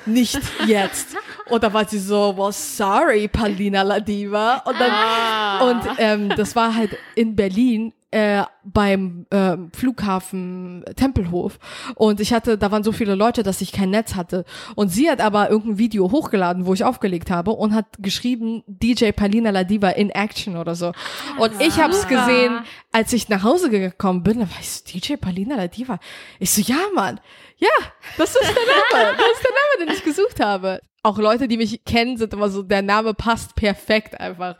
nicht 0.07 0.40
jetzt. 0.66 1.16
Und 1.48 1.62
da 1.62 1.72
war 1.72 1.88
sie 1.88 1.98
so, 1.98 2.37
well, 2.37 2.53
sorry, 2.53 3.27
Palina 3.27 3.83
Ladiva. 3.83 4.62
Und 4.66 4.79
dann, 4.79 4.90
ah. 4.90 5.70
und 5.70 5.83
ähm, 5.96 6.29
das 6.37 6.55
war 6.55 6.74
halt 6.74 6.94
in 7.14 7.37
Berlin 7.37 7.94
äh, 8.11 8.42
beim 8.64 9.27
äh, 9.31 9.57
Flughafen 9.74 10.83
Tempelhof 10.96 11.59
und 11.94 12.20
ich 12.20 12.33
hatte, 12.33 12.57
da 12.57 12.70
waren 12.70 12.83
so 12.83 12.92
viele 12.92 13.14
Leute, 13.14 13.42
dass 13.42 13.61
ich 13.61 13.70
kein 13.70 13.90
Netz 13.90 14.14
hatte 14.14 14.46
und 14.77 14.88
sie 14.88 15.11
hat 15.11 15.20
aber 15.20 15.51
irgendein 15.51 15.79
Video 15.79 16.11
hochgeladen, 16.11 16.64
wo 16.64 16.72
ich 16.72 16.85
aufgelegt 16.85 17.31
habe 17.31 17.51
und 17.51 17.74
hat 17.74 17.85
geschrieben 17.98 18.62
DJ 18.66 19.11
Palina 19.11 19.51
Ladiva 19.51 19.90
in 19.90 20.09
Action 20.09 20.57
oder 20.57 20.74
so 20.74 20.92
und 21.38 21.53
ah, 21.59 21.61
ich 21.61 21.79
habe 21.79 21.92
es 21.92 22.09
gesehen, 22.09 22.61
als 22.92 23.12
ich 23.12 23.29
nach 23.29 23.42
Hause 23.42 23.68
gekommen 23.68 24.22
bin, 24.22 24.38
da 24.38 24.48
war 24.48 24.59
ich 24.59 24.70
so 24.70 24.85
DJ 24.87 25.16
Palina 25.16 25.57
Ladiva. 25.57 25.98
Ich 26.38 26.51
so 26.51 26.62
ja, 26.62 26.79
Mann. 26.94 27.20
Ja, 27.59 27.68
das 28.16 28.35
ist 28.35 28.42
der 28.42 28.55
Name. 28.55 29.16
Das 29.16 29.33
ist 29.33 29.44
der 29.44 29.51
Name, 29.53 29.87
den 29.87 29.97
ich 29.97 30.05
gesucht 30.05 30.40
habe 30.40 30.81
auch 31.03 31.19
Leute, 31.19 31.47
die 31.47 31.57
mich 31.57 31.85
kennen, 31.85 32.17
sind 32.17 32.33
immer 32.33 32.49
so, 32.49 32.63
der 32.63 32.83
Name 32.83 33.15
passt 33.15 33.55
perfekt 33.55 34.21
einfach. 34.21 34.57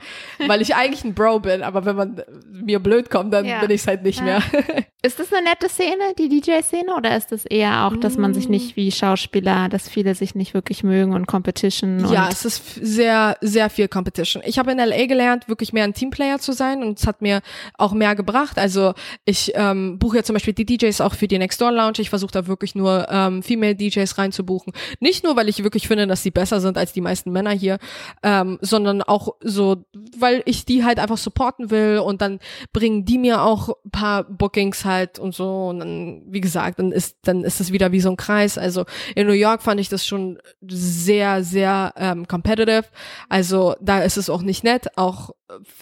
Weil 0.47 0.63
ich 0.63 0.75
eigentlich 0.75 1.05
ein 1.05 1.15
Bro 1.15 1.41
bin, 1.41 1.63
aber 1.63 1.85
wenn 1.85 1.97
man 1.97 2.23
mir 2.51 2.79
blöd 2.79 3.11
kommt, 3.11 3.35
dann 3.35 3.45
ja. 3.45 3.61
bin 3.61 3.71
ich 3.71 3.81
es 3.81 3.87
halt 3.87 4.05
nicht 4.05 4.21
ja. 4.21 4.25
mehr. 4.25 4.43
ist 5.03 5.19
das 5.19 5.33
eine 5.33 5.49
nette 5.49 5.69
Szene, 5.69 6.15
die 6.17 6.29
DJ-Szene, 6.29 6.95
oder 6.97 7.17
ist 7.17 7.33
das 7.33 7.45
eher 7.45 7.87
auch, 7.87 7.97
dass 7.97 8.17
man 8.17 8.35
sich 8.35 8.49
nicht 8.49 8.77
wie 8.77 8.93
Schauspieler, 8.93 9.69
dass 9.69 9.89
viele 9.89 10.15
sich 10.15 10.37
nicht 10.37 10.55
wirklich 10.55 10.85
mögen 10.85 11.13
und 11.13 11.27
Competition? 11.27 12.05
Und 12.05 12.13
ja, 12.13 12.29
es 12.31 12.45
ist 12.45 12.75
sehr, 12.75 13.37
sehr 13.41 13.69
viel 13.69 13.89
Competition. 13.89 14.43
Ich 14.47 14.59
habe 14.59 14.71
in 14.71 14.79
LA 14.79 15.07
gelernt, 15.07 15.49
wirklich 15.49 15.73
mehr 15.73 15.85
ein 15.85 15.95
Teamplayer 15.95 16.39
zu 16.39 16.53
sein 16.53 16.85
und 16.85 17.01
es 17.01 17.07
hat 17.07 17.21
mir 17.21 17.41
auch 17.77 17.93
mehr 17.93 18.15
gebracht. 18.15 18.59
Also 18.59 18.95
ich 19.25 19.53
ähm, 19.55 19.99
buche 19.99 20.19
ja 20.19 20.23
zum 20.23 20.35
Beispiel 20.35 20.55
die 20.55 20.67
DJs 20.67 21.01
auch 21.01 21.15
für 21.15 21.27
die 21.27 21.39
Next 21.39 21.61
Door 21.61 21.73
Lounge. 21.73 21.99
Ich 21.99 22.11
versuche 22.11 22.33
da 22.33 22.47
wirklich 22.47 22.77
nur 22.77 23.09
ähm, 23.11 23.43
Female 23.43 23.75
DJs 23.75 24.19
reinzubuchen. 24.19 24.73
Nicht 25.01 25.25
nur, 25.25 25.35
weil 25.37 25.49
ich 25.49 25.65
wirklich 25.65 25.89
finde, 25.89 26.07
dass 26.07 26.23
sie 26.29 26.31
besser 26.31 26.61
sind 26.61 26.77
als 26.77 26.93
die 26.93 27.01
meisten 27.01 27.33
Männer 27.33 27.53
hier, 27.53 27.79
ähm, 28.23 28.59
sondern 28.61 29.03
auch 29.03 29.37
so, 29.41 29.85
weil 30.19 30.43
ich 30.45 30.67
die 30.67 30.85
halt 30.85 30.99
einfach 30.99 31.17
supporten 31.17 31.71
will 31.71 32.03
und 32.05 32.21
dann 32.21 32.39
bringen 32.73 33.05
die 33.05 33.19
mir 33.19 33.43
auch 33.43 33.71
paar 33.91 34.25
Bookings 34.25 34.85
halt 34.85 35.19
und 35.19 35.35
so 35.35 35.69
und 35.69 35.81
dann, 35.81 36.23
wie 36.27 36.43
gesagt, 36.43 36.79
dann 36.79 36.93
ist, 36.93 37.17
dann 37.23 37.45
ist 37.45 37.61
es 37.61 37.73
wieder 37.73 37.93
wie 37.93 38.01
so 38.01 38.11
ein 38.11 38.17
Kreis. 38.17 38.59
Also 38.59 38.85
in 39.15 39.27
New 39.27 39.33
York 39.33 39.63
fand 39.63 39.81
ich 39.81 39.89
das 39.89 40.07
schon 40.07 40.39
sehr, 40.61 41.43
sehr 41.43 41.95
ähm, 41.97 42.29
competitive. 42.29 42.85
Also 43.29 43.75
da 43.81 44.03
ist 44.03 44.19
es 44.19 44.29
auch 44.29 44.43
nicht 44.43 44.65
nett. 44.65 44.89
Auch, 44.97 45.31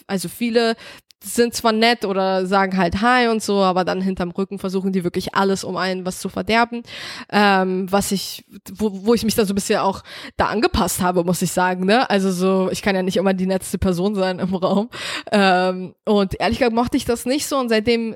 also 0.07 0.29
viele 0.29 0.75
sind 1.23 1.53
zwar 1.53 1.71
nett 1.71 2.05
oder 2.05 2.45
sagen 2.45 2.77
halt 2.77 3.01
Hi 3.01 3.27
und 3.27 3.41
so, 3.41 3.57
aber 3.57 3.83
dann 3.83 4.01
hinterm 4.01 4.31
Rücken 4.31 4.59
versuchen 4.59 4.91
die 4.91 5.03
wirklich 5.03 5.35
alles, 5.35 5.63
um 5.63 5.75
einen 5.77 6.05
was 6.05 6.19
zu 6.19 6.29
verderben. 6.29 6.83
Ähm, 7.31 7.91
was 7.91 8.11
ich, 8.11 8.45
wo, 8.73 9.05
wo 9.05 9.13
ich 9.13 9.23
mich 9.23 9.35
da 9.35 9.45
so 9.45 9.53
ein 9.53 9.55
bisschen 9.55 9.79
auch 9.79 10.03
da 10.35 10.47
angepasst 10.47 11.01
habe, 11.01 11.23
muss 11.23 11.41
ich 11.41 11.51
sagen. 11.51 11.85
Ne? 11.85 12.09
Also 12.09 12.31
so, 12.31 12.69
ich 12.71 12.81
kann 12.81 12.95
ja 12.95 13.03
nicht 13.03 13.17
immer 13.17 13.33
die 13.33 13.47
netteste 13.47 13.77
Person 13.77 14.15
sein 14.15 14.39
im 14.39 14.53
Raum. 14.55 14.89
Ähm, 15.31 15.95
und 16.05 16.39
ehrlich 16.39 16.59
gesagt 16.59 16.75
mochte 16.75 16.97
ich 16.97 17.05
das 17.05 17.25
nicht 17.25 17.47
so. 17.47 17.57
Und 17.57 17.69
seitdem 17.69 18.15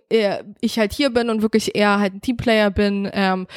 ich 0.59 0.79
halt 0.79 0.93
hier 0.93 1.09
bin 1.09 1.29
und 1.29 1.41
wirklich 1.41 1.75
eher 1.75 1.99
halt 1.99 2.13
ein 2.13 2.21
Teamplayer 2.21 2.69
bin, 2.69 3.09
ähm, 3.13 3.47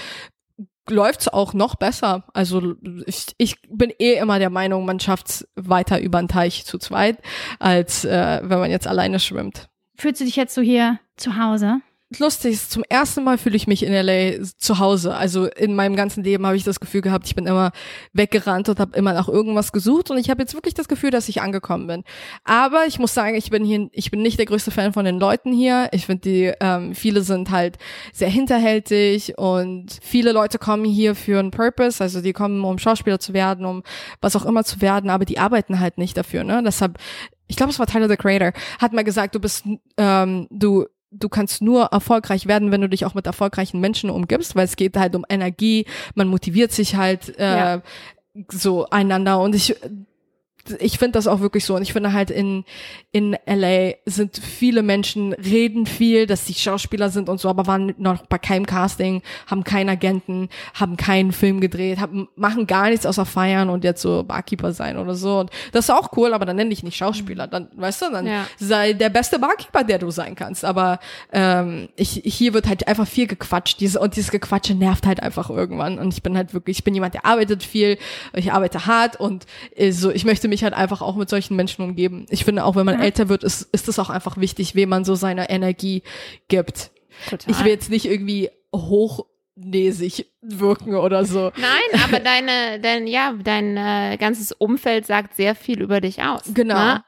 läuft's 0.88 1.28
auch 1.28 1.54
noch 1.54 1.76
besser. 1.76 2.24
Also 2.32 2.74
ich, 3.06 3.26
ich 3.38 3.56
bin 3.68 3.92
eh 3.98 4.14
immer 4.14 4.38
der 4.38 4.50
Meinung, 4.50 4.84
man 4.84 5.00
schafft's 5.00 5.46
weiter 5.54 6.00
über 6.00 6.18
den 6.20 6.28
Teich 6.28 6.64
zu 6.64 6.78
zweit, 6.78 7.18
als 7.58 8.04
äh, 8.04 8.40
wenn 8.42 8.58
man 8.58 8.70
jetzt 8.70 8.86
alleine 8.86 9.18
schwimmt. 9.18 9.68
Fühlst 9.96 10.20
du 10.20 10.24
dich 10.24 10.36
jetzt 10.36 10.54
so 10.54 10.62
hier 10.62 10.98
zu 11.16 11.38
Hause? 11.38 11.80
Lustig 12.18 12.54
ist, 12.54 12.70
zum 12.70 12.84
ersten 12.88 13.24
Mal 13.24 13.38
fühle 13.38 13.56
ich 13.56 13.66
mich 13.66 13.82
in 13.82 13.92
LA 13.92 14.44
zu 14.58 14.78
Hause. 14.78 15.14
Also 15.14 15.46
in 15.46 15.74
meinem 15.74 15.96
ganzen 15.96 16.24
Leben 16.24 16.46
habe 16.46 16.56
ich 16.56 16.64
das 16.64 16.80
Gefühl 16.80 17.00
gehabt, 17.00 17.26
ich 17.26 17.34
bin 17.34 17.46
immer 17.46 17.72
weggerannt 18.12 18.68
und 18.68 18.80
habe 18.80 18.96
immer 18.96 19.12
nach 19.12 19.28
irgendwas 19.28 19.72
gesucht 19.72 20.10
und 20.10 20.18
ich 20.18 20.30
habe 20.30 20.42
jetzt 20.42 20.54
wirklich 20.54 20.74
das 20.74 20.88
Gefühl, 20.88 21.10
dass 21.10 21.28
ich 21.28 21.42
angekommen 21.42 21.86
bin. 21.86 22.04
Aber 22.44 22.86
ich 22.86 22.98
muss 22.98 23.14
sagen, 23.14 23.34
ich 23.34 23.50
bin 23.50 23.64
hier, 23.64 23.88
ich 23.92 24.10
bin 24.10 24.22
nicht 24.22 24.38
der 24.38 24.46
größte 24.46 24.70
Fan 24.70 24.92
von 24.92 25.04
den 25.04 25.18
Leuten 25.18 25.52
hier. 25.52 25.88
Ich 25.92 26.06
finde 26.06 26.22
die, 26.22 26.52
ähm, 26.60 26.94
viele 26.94 27.22
sind 27.22 27.50
halt 27.50 27.78
sehr 28.12 28.28
hinterhältig 28.28 29.38
und 29.38 29.98
viele 30.02 30.32
Leute 30.32 30.58
kommen 30.58 30.84
hier 30.84 31.14
für 31.14 31.38
einen 31.38 31.50
Purpose, 31.50 32.02
also 32.02 32.20
die 32.20 32.32
kommen, 32.32 32.64
um 32.64 32.78
Schauspieler 32.78 33.18
zu 33.18 33.32
werden, 33.32 33.64
um 33.64 33.82
was 34.20 34.36
auch 34.36 34.44
immer 34.44 34.64
zu 34.64 34.80
werden, 34.80 35.10
aber 35.10 35.24
die 35.24 35.38
arbeiten 35.38 35.80
halt 35.80 35.98
nicht 35.98 36.16
dafür. 36.16 36.44
Ne? 36.44 36.62
Deshalb 36.64 36.98
ich 37.46 37.56
glaube, 37.56 37.72
es 37.72 37.78
war 37.78 37.86
Tyler 37.86 38.08
the 38.08 38.16
Creator, 38.16 38.52
hat 38.78 38.92
mal 38.92 39.04
gesagt, 39.04 39.34
du 39.34 39.40
bist, 39.40 39.64
ähm, 39.96 40.46
du 40.50 40.86
du 41.18 41.28
kannst 41.28 41.62
nur 41.62 41.84
erfolgreich 41.86 42.46
werden, 42.46 42.70
wenn 42.70 42.80
du 42.80 42.88
dich 42.88 43.04
auch 43.04 43.14
mit 43.14 43.26
erfolgreichen 43.26 43.80
Menschen 43.80 44.10
umgibst, 44.10 44.56
weil 44.56 44.64
es 44.64 44.76
geht 44.76 44.96
halt 44.96 45.14
um 45.14 45.24
Energie, 45.28 45.86
man 46.14 46.28
motiviert 46.28 46.72
sich 46.72 46.96
halt 46.96 47.38
äh, 47.38 47.56
ja. 47.56 47.82
so 48.50 48.86
einander 48.90 49.40
und 49.40 49.54
ich 49.54 49.76
ich 50.78 50.98
finde 50.98 51.12
das 51.12 51.26
auch 51.26 51.40
wirklich 51.40 51.64
so. 51.64 51.76
Und 51.76 51.82
ich 51.82 51.92
finde 51.92 52.12
halt 52.12 52.30
in, 52.30 52.64
in 53.12 53.36
LA 53.46 53.92
sind 54.06 54.38
viele 54.38 54.82
Menschen, 54.82 55.32
reden 55.32 55.86
viel, 55.86 56.26
dass 56.26 56.46
sie 56.46 56.54
Schauspieler 56.54 57.10
sind 57.10 57.28
und 57.28 57.40
so, 57.40 57.48
aber 57.48 57.66
waren 57.66 57.94
noch 57.98 58.26
bei 58.26 58.38
keinem 58.38 58.66
Casting, 58.66 59.22
haben 59.46 59.64
keinen 59.64 59.88
Agenten, 59.88 60.48
haben 60.74 60.96
keinen 60.96 61.32
Film 61.32 61.60
gedreht, 61.60 62.00
haben, 62.00 62.28
machen 62.36 62.66
gar 62.66 62.88
nichts 62.88 63.06
außer 63.06 63.26
feiern 63.26 63.68
und 63.68 63.84
jetzt 63.84 64.02
so 64.02 64.22
Barkeeper 64.22 64.72
sein 64.72 64.96
oder 64.96 65.14
so. 65.14 65.40
Und 65.40 65.50
das 65.72 65.86
ist 65.86 65.90
auch 65.90 66.16
cool, 66.16 66.32
aber 66.32 66.46
dann 66.46 66.56
nenn 66.56 66.70
dich 66.70 66.82
nicht 66.82 66.96
Schauspieler. 66.96 67.46
Dann, 67.46 67.68
weißt 67.76 68.02
du, 68.02 68.10
dann 68.10 68.26
ja. 68.26 68.46
sei 68.58 68.92
der 68.94 69.10
beste 69.10 69.38
Barkeeper, 69.38 69.84
der 69.84 69.98
du 69.98 70.10
sein 70.10 70.34
kannst. 70.34 70.64
Aber 70.64 70.98
ähm, 71.32 71.88
ich, 71.96 72.22
hier 72.24 72.54
wird 72.54 72.66
halt 72.66 72.88
einfach 72.88 73.06
viel 73.06 73.26
gequatscht. 73.26 73.80
Diese, 73.80 74.00
und 74.00 74.16
dieses 74.16 74.30
Gequatsche 74.30 74.74
nervt 74.74 75.06
halt 75.06 75.22
einfach 75.22 75.50
irgendwann. 75.50 75.98
Und 75.98 76.14
ich 76.14 76.22
bin 76.22 76.36
halt 76.36 76.54
wirklich, 76.54 76.78
ich 76.78 76.84
bin 76.84 76.94
jemand, 76.94 77.14
der 77.14 77.26
arbeitet 77.26 77.62
viel, 77.62 77.98
ich 78.34 78.52
arbeite 78.52 78.86
hart 78.86 79.20
und 79.20 79.46
äh, 79.76 79.92
so, 79.92 80.10
ich 80.10 80.24
möchte 80.24 80.48
mich 80.48 80.53
halt 80.62 80.74
einfach 80.74 81.02
auch 81.02 81.16
mit 81.16 81.28
solchen 81.28 81.56
Menschen 81.56 81.82
umgeben. 81.82 82.26
Ich 82.30 82.44
finde 82.44 82.64
auch, 82.64 82.76
wenn 82.76 82.86
man 82.86 82.98
ja. 82.98 83.04
älter 83.04 83.28
wird, 83.28 83.44
ist, 83.44 83.62
ist 83.72 83.88
es 83.88 83.98
auch 83.98 84.10
einfach 84.10 84.36
wichtig, 84.36 84.74
wem 84.74 84.88
man 84.88 85.04
so 85.04 85.14
seine 85.14 85.50
Energie 85.50 86.02
gibt. 86.48 86.90
Total. 87.28 87.50
Ich 87.50 87.64
will 87.64 87.70
jetzt 87.70 87.90
nicht 87.90 88.06
irgendwie 88.06 88.50
hochnäsig 88.74 90.26
wirken 90.42 90.94
oder 90.94 91.24
so. 91.24 91.52
Nein, 91.56 92.02
aber 92.04 92.20
deine, 92.20 92.80
dein, 92.80 93.06
ja, 93.06 93.34
dein 93.42 93.76
äh, 93.76 94.16
ganzes 94.18 94.52
Umfeld 94.52 95.06
sagt 95.06 95.34
sehr 95.34 95.54
viel 95.54 95.80
über 95.82 96.00
dich 96.00 96.22
aus. 96.22 96.42
Genau. 96.52 96.74
Ne? 96.74 97.04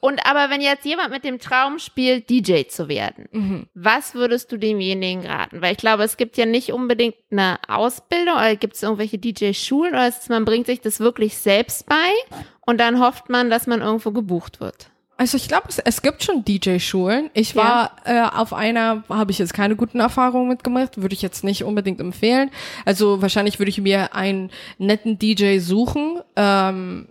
Und 0.00 0.24
aber 0.26 0.50
wenn 0.50 0.60
jetzt 0.60 0.84
jemand 0.84 1.10
mit 1.10 1.24
dem 1.24 1.38
Traum 1.38 1.78
spielt, 1.78 2.30
DJ 2.30 2.64
zu 2.68 2.88
werden, 2.88 3.28
mhm. 3.32 3.66
was 3.74 4.14
würdest 4.14 4.52
du 4.52 4.56
demjenigen 4.56 5.26
raten? 5.26 5.62
Weil 5.62 5.72
ich 5.72 5.78
glaube, 5.78 6.04
es 6.04 6.16
gibt 6.16 6.36
ja 6.36 6.46
nicht 6.46 6.72
unbedingt 6.72 7.16
eine 7.30 7.58
Ausbildung 7.68 8.34
oder 8.34 8.56
gibt 8.56 8.74
es 8.74 8.82
irgendwelche 8.82 9.18
DJ-Schulen 9.18 9.92
oder 9.92 10.08
ist 10.08 10.28
man 10.30 10.44
bringt 10.44 10.66
sich 10.66 10.80
das 10.80 11.00
wirklich 11.00 11.36
selbst 11.36 11.86
bei 11.86 12.12
und 12.60 12.78
dann 12.78 13.00
hofft 13.00 13.28
man, 13.28 13.50
dass 13.50 13.66
man 13.66 13.80
irgendwo 13.80 14.10
gebucht 14.12 14.60
wird. 14.60 14.89
Also 15.20 15.36
ich 15.36 15.48
glaube, 15.48 15.66
es, 15.68 15.78
es 15.78 16.00
gibt 16.00 16.22
schon 16.22 16.46
DJ-Schulen. 16.46 17.28
Ich 17.34 17.54
war 17.54 17.94
ja. 18.06 18.28
äh, 18.28 18.36
auf 18.38 18.54
einer, 18.54 19.04
habe 19.10 19.30
ich 19.32 19.38
jetzt 19.38 19.52
keine 19.52 19.76
guten 19.76 20.00
Erfahrungen 20.00 20.48
mitgemacht, 20.48 21.02
würde 21.02 21.12
ich 21.12 21.20
jetzt 21.20 21.44
nicht 21.44 21.62
unbedingt 21.62 22.00
empfehlen. 22.00 22.50
Also 22.86 23.20
wahrscheinlich 23.20 23.58
würde 23.58 23.68
ich 23.68 23.76
mir 23.76 24.14
einen 24.14 24.50
netten 24.78 25.18
DJ 25.18 25.58
suchen, 25.58 26.22
ähm, 26.36 27.06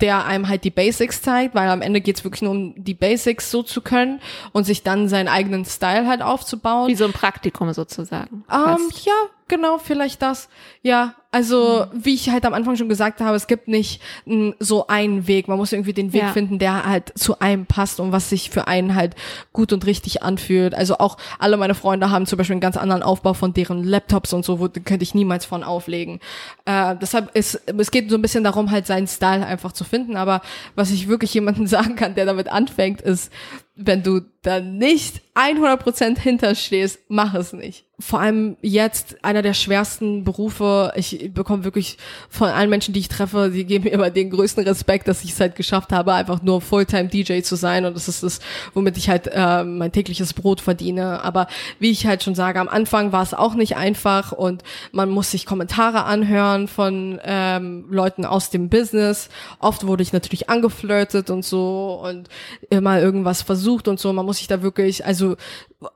der 0.00 0.24
einem 0.24 0.48
halt 0.48 0.64
die 0.64 0.70
Basics 0.70 1.20
zeigt, 1.20 1.54
weil 1.54 1.68
am 1.68 1.82
Ende 1.82 2.00
geht's 2.00 2.24
wirklich 2.24 2.40
nur 2.40 2.52
um 2.52 2.74
die 2.82 2.94
Basics 2.94 3.50
so 3.50 3.62
zu 3.62 3.82
können 3.82 4.22
und 4.52 4.64
sich 4.64 4.82
dann 4.82 5.10
seinen 5.10 5.28
eigenen 5.28 5.66
Style 5.66 6.06
halt 6.06 6.22
aufzubauen. 6.22 6.88
Wie 6.88 6.94
so 6.94 7.04
ein 7.04 7.12
Praktikum 7.12 7.70
sozusagen. 7.74 8.44
Ähm, 8.50 8.88
ja, 9.04 9.12
genau, 9.52 9.76
vielleicht 9.76 10.22
das. 10.22 10.48
Ja, 10.80 11.14
also 11.30 11.86
mhm. 11.92 12.04
wie 12.04 12.14
ich 12.14 12.30
halt 12.30 12.46
am 12.46 12.54
Anfang 12.54 12.76
schon 12.76 12.88
gesagt 12.88 13.20
habe, 13.20 13.36
es 13.36 13.46
gibt 13.46 13.68
nicht 13.68 14.00
m, 14.24 14.54
so 14.58 14.86
einen 14.86 15.26
Weg. 15.26 15.46
Man 15.46 15.58
muss 15.58 15.72
irgendwie 15.72 15.92
den 15.92 16.14
Weg 16.14 16.22
ja. 16.22 16.32
finden, 16.32 16.58
der 16.58 16.86
halt 16.86 17.12
zu 17.18 17.38
einem 17.38 17.66
passt 17.66 18.00
und 18.00 18.12
was 18.12 18.30
sich 18.30 18.48
für 18.48 18.66
einen 18.66 18.94
halt 18.94 19.14
gut 19.52 19.74
und 19.74 19.84
richtig 19.84 20.22
anfühlt. 20.22 20.74
Also 20.74 20.98
auch 20.98 21.18
alle 21.38 21.58
meine 21.58 21.74
Freunde 21.74 22.10
haben 22.10 22.24
zum 22.24 22.38
Beispiel 22.38 22.54
einen 22.54 22.62
ganz 22.62 22.78
anderen 22.78 23.02
Aufbau 23.02 23.34
von 23.34 23.52
deren 23.52 23.84
Laptops 23.84 24.32
und 24.32 24.42
so, 24.42 24.58
wo 24.58 24.70
könnte 24.70 25.02
ich 25.02 25.14
niemals 25.14 25.44
von 25.44 25.64
auflegen. 25.64 26.20
Äh, 26.64 26.96
deshalb 26.96 27.36
ist 27.36 27.60
es 27.66 27.90
geht 27.90 28.08
so 28.08 28.16
ein 28.16 28.22
bisschen 28.22 28.44
darum, 28.44 28.70
halt 28.70 28.86
seinen 28.86 29.06
Style 29.06 29.44
einfach 29.44 29.72
zu 29.72 29.84
finden. 29.84 30.16
Aber 30.16 30.40
was 30.74 30.90
ich 30.90 31.08
wirklich 31.08 31.34
jemandem 31.34 31.66
sagen 31.66 31.94
kann, 31.94 32.14
der 32.14 32.24
damit 32.24 32.48
anfängt, 32.50 33.02
ist, 33.02 33.30
wenn 33.74 34.02
du 34.02 34.20
da 34.42 34.60
nicht 34.60 35.22
100% 35.34 36.18
hinterstehst, 36.18 37.00
mach 37.08 37.32
es 37.34 37.54
nicht. 37.54 37.84
Vor 37.98 38.20
allem 38.20 38.56
jetzt 38.60 39.24
einer 39.24 39.42
der 39.42 39.54
schwersten 39.54 40.24
Berufe. 40.24 40.92
Ich 40.96 41.30
bekomme 41.32 41.64
wirklich 41.64 41.96
von 42.28 42.48
allen 42.48 42.68
Menschen, 42.68 42.92
die 42.92 43.00
ich 43.00 43.08
treffe, 43.08 43.50
die 43.54 43.64
geben 43.64 43.84
mir 43.84 43.90
immer 43.90 44.10
den 44.10 44.28
größten 44.28 44.64
Respekt, 44.64 45.06
dass 45.08 45.24
ich 45.24 45.30
es 45.30 45.40
halt 45.40 45.54
geschafft 45.54 45.92
habe, 45.92 46.12
einfach 46.12 46.42
nur 46.42 46.60
Fulltime 46.60 47.08
DJ 47.08 47.40
zu 47.42 47.54
sein. 47.54 47.86
Und 47.86 47.94
das 47.94 48.08
ist 48.08 48.24
das, 48.24 48.40
womit 48.74 48.98
ich 48.98 49.08
halt 49.08 49.28
äh, 49.32 49.62
mein 49.64 49.92
tägliches 49.92 50.34
Brot 50.34 50.60
verdiene. 50.60 51.22
Aber 51.22 51.46
wie 51.78 51.90
ich 51.90 52.06
halt 52.06 52.22
schon 52.22 52.34
sage, 52.34 52.60
am 52.60 52.68
Anfang 52.68 53.12
war 53.12 53.22
es 53.22 53.34
auch 53.34 53.54
nicht 53.54 53.76
einfach 53.76 54.32
und 54.32 54.62
man 54.90 55.08
muss 55.08 55.30
sich 55.30 55.46
Kommentare 55.46 56.04
anhören 56.04 56.66
von 56.66 57.20
ähm, 57.24 57.86
Leuten 57.88 58.26
aus 58.26 58.50
dem 58.50 58.68
Business. 58.68 59.28
Oft 59.60 59.86
wurde 59.86 60.02
ich 60.02 60.12
natürlich 60.12 60.50
angeflirtet 60.50 61.30
und 61.30 61.44
so 61.44 62.02
und 62.04 62.28
immer 62.68 63.00
irgendwas 63.00 63.42
versucht 63.42 63.86
und 63.86 64.00
so. 64.00 64.12
Man 64.12 64.26
muss 64.26 64.31
sich 64.38 64.48
da 64.48 64.62
wirklich, 64.62 65.04
also 65.04 65.36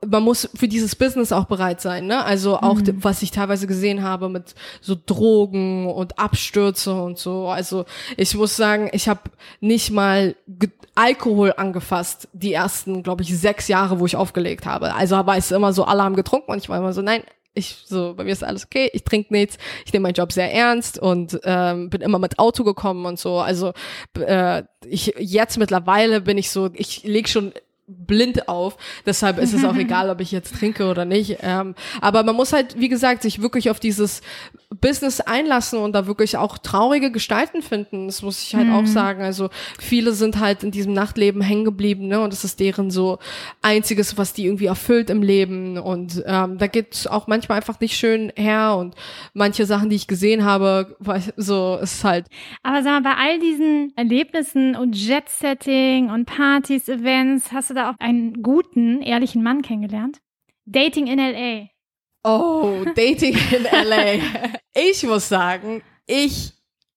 man 0.05 0.23
muss 0.23 0.49
für 0.55 0.67
dieses 0.67 0.95
Business 0.95 1.31
auch 1.31 1.45
bereit 1.45 1.81
sein, 1.81 2.07
ne? 2.07 2.23
Also 2.23 2.57
auch 2.57 2.75
mhm. 2.75 3.03
was 3.03 3.21
ich 3.21 3.31
teilweise 3.31 3.67
gesehen 3.67 4.03
habe 4.03 4.29
mit 4.29 4.55
so 4.81 4.95
Drogen 5.05 5.87
und 5.87 6.19
Abstürze 6.19 6.93
und 6.93 7.17
so. 7.17 7.47
Also 7.47 7.85
ich 8.17 8.35
muss 8.35 8.55
sagen, 8.55 8.89
ich 8.93 9.07
habe 9.07 9.21
nicht 9.59 9.91
mal 9.91 10.35
Alkohol 10.95 11.53
angefasst 11.55 12.27
die 12.33 12.53
ersten, 12.53 13.03
glaube 13.03 13.23
ich, 13.23 13.37
sechs 13.37 13.67
Jahre, 13.67 13.99
wo 13.99 14.05
ich 14.05 14.15
aufgelegt 14.15 14.65
habe. 14.65 14.95
Also 14.95 15.15
war 15.15 15.37
es 15.37 15.51
immer 15.51 15.71
so, 15.71 15.83
alle 15.83 16.03
haben 16.03 16.15
getrunken 16.15 16.51
und 16.51 16.57
ich 16.57 16.69
war 16.69 16.77
immer 16.79 16.93
so, 16.93 17.01
nein, 17.01 17.21
ich 17.57 17.77
so, 17.85 18.13
bei 18.15 18.23
mir 18.23 18.31
ist 18.31 18.43
alles 18.43 18.65
okay, 18.65 18.89
ich 18.93 19.03
trinke 19.03 19.33
nichts, 19.33 19.57
ich 19.85 19.91
nehme 19.91 20.03
meinen 20.03 20.13
Job 20.13 20.31
sehr 20.31 20.53
ernst 20.53 20.99
und 20.99 21.39
ähm, 21.43 21.89
bin 21.89 22.01
immer 22.01 22.19
mit 22.19 22.39
Auto 22.39 22.63
gekommen 22.63 23.05
und 23.05 23.19
so. 23.19 23.39
Also 23.39 23.73
äh, 24.19 24.63
ich 24.85 25.13
jetzt 25.17 25.57
mittlerweile 25.57 26.21
bin 26.21 26.37
ich 26.37 26.51
so, 26.51 26.69
ich 26.73 27.03
leg 27.03 27.27
schon 27.27 27.51
blind 28.07 28.47
auf. 28.47 28.77
Deshalb 29.05 29.37
ist 29.37 29.53
es 29.53 29.63
auch 29.63 29.75
egal, 29.77 30.09
ob 30.09 30.21
ich 30.21 30.31
jetzt 30.31 30.55
trinke 30.55 30.89
oder 30.89 31.05
nicht. 31.05 31.37
Ähm, 31.41 31.75
aber 32.01 32.23
man 32.23 32.35
muss 32.35 32.53
halt, 32.53 32.79
wie 32.79 32.89
gesagt, 32.89 33.21
sich 33.21 33.41
wirklich 33.41 33.69
auf 33.69 33.79
dieses 33.79 34.21
Business 34.69 35.21
einlassen 35.21 35.79
und 35.79 35.93
da 35.93 36.07
wirklich 36.07 36.35
auch 36.35 36.57
traurige 36.57 37.09
Gestalten 37.09 37.61
finden. 37.61 38.07
Das 38.07 38.21
muss 38.21 38.43
ich 38.43 38.53
halt 38.53 38.67
mhm. 38.67 38.75
auch 38.75 38.85
sagen. 38.85 39.21
Also 39.21 39.49
viele 39.79 40.11
sind 40.11 40.39
halt 40.39 40.63
in 40.63 40.71
diesem 40.71 40.91
Nachtleben 40.91 41.41
hängen 41.41 41.63
geblieben, 41.63 42.07
ne? 42.07 42.19
Und 42.19 42.33
das 42.33 42.43
ist 42.43 42.59
deren 42.59 42.91
so 42.91 43.19
einziges, 43.61 44.17
was 44.17 44.33
die 44.33 44.45
irgendwie 44.45 44.65
erfüllt 44.65 45.09
im 45.09 45.21
Leben. 45.21 45.77
Und 45.77 46.21
ähm, 46.25 46.57
da 46.57 46.67
geht's 46.67 47.07
auch 47.07 47.27
manchmal 47.27 47.57
einfach 47.57 47.79
nicht 47.79 47.95
schön 47.97 48.31
her. 48.35 48.75
Und 48.77 48.95
manche 49.33 49.65
Sachen, 49.65 49.89
die 49.89 49.95
ich 49.95 50.07
gesehen 50.07 50.43
habe, 50.43 50.97
so 51.37 51.79
ist 51.81 52.03
halt. 52.03 52.27
Aber 52.61 52.83
sag 52.83 53.01
mal, 53.01 53.13
bei 53.13 53.17
all 53.17 53.39
diesen 53.39 53.93
Erlebnissen 53.95 54.75
und 54.75 54.95
Jet-Setting 54.95 56.09
und 56.09 56.25
Partys, 56.25 56.89
Events, 56.89 57.53
hast 57.53 57.69
du 57.69 57.73
da 57.73 57.91
auch 57.91 57.95
einen 57.99 58.41
guten, 58.43 59.01
ehrlichen 59.01 59.43
Mann 59.43 59.61
kennengelernt? 59.61 60.19
Dating 60.65 61.07
in 61.07 61.19
LA. 61.19 61.69
Oh, 62.23 62.83
Dating 62.95 63.37
in 63.51 63.63
LA. 63.63 64.19
Ich 64.79 65.01
muss 65.01 65.27
sagen, 65.27 65.81
ich 66.05 66.53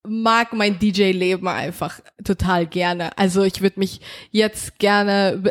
mag 0.06 0.52
mein 0.52 0.78
DJ-Leben 0.78 1.48
einfach 1.48 2.00
total 2.24 2.66
gerne. 2.66 3.16
Also 3.18 3.42
ich 3.42 3.60
würde 3.60 3.78
mich 3.78 4.00
jetzt 4.30 4.78
gerne 4.78 5.42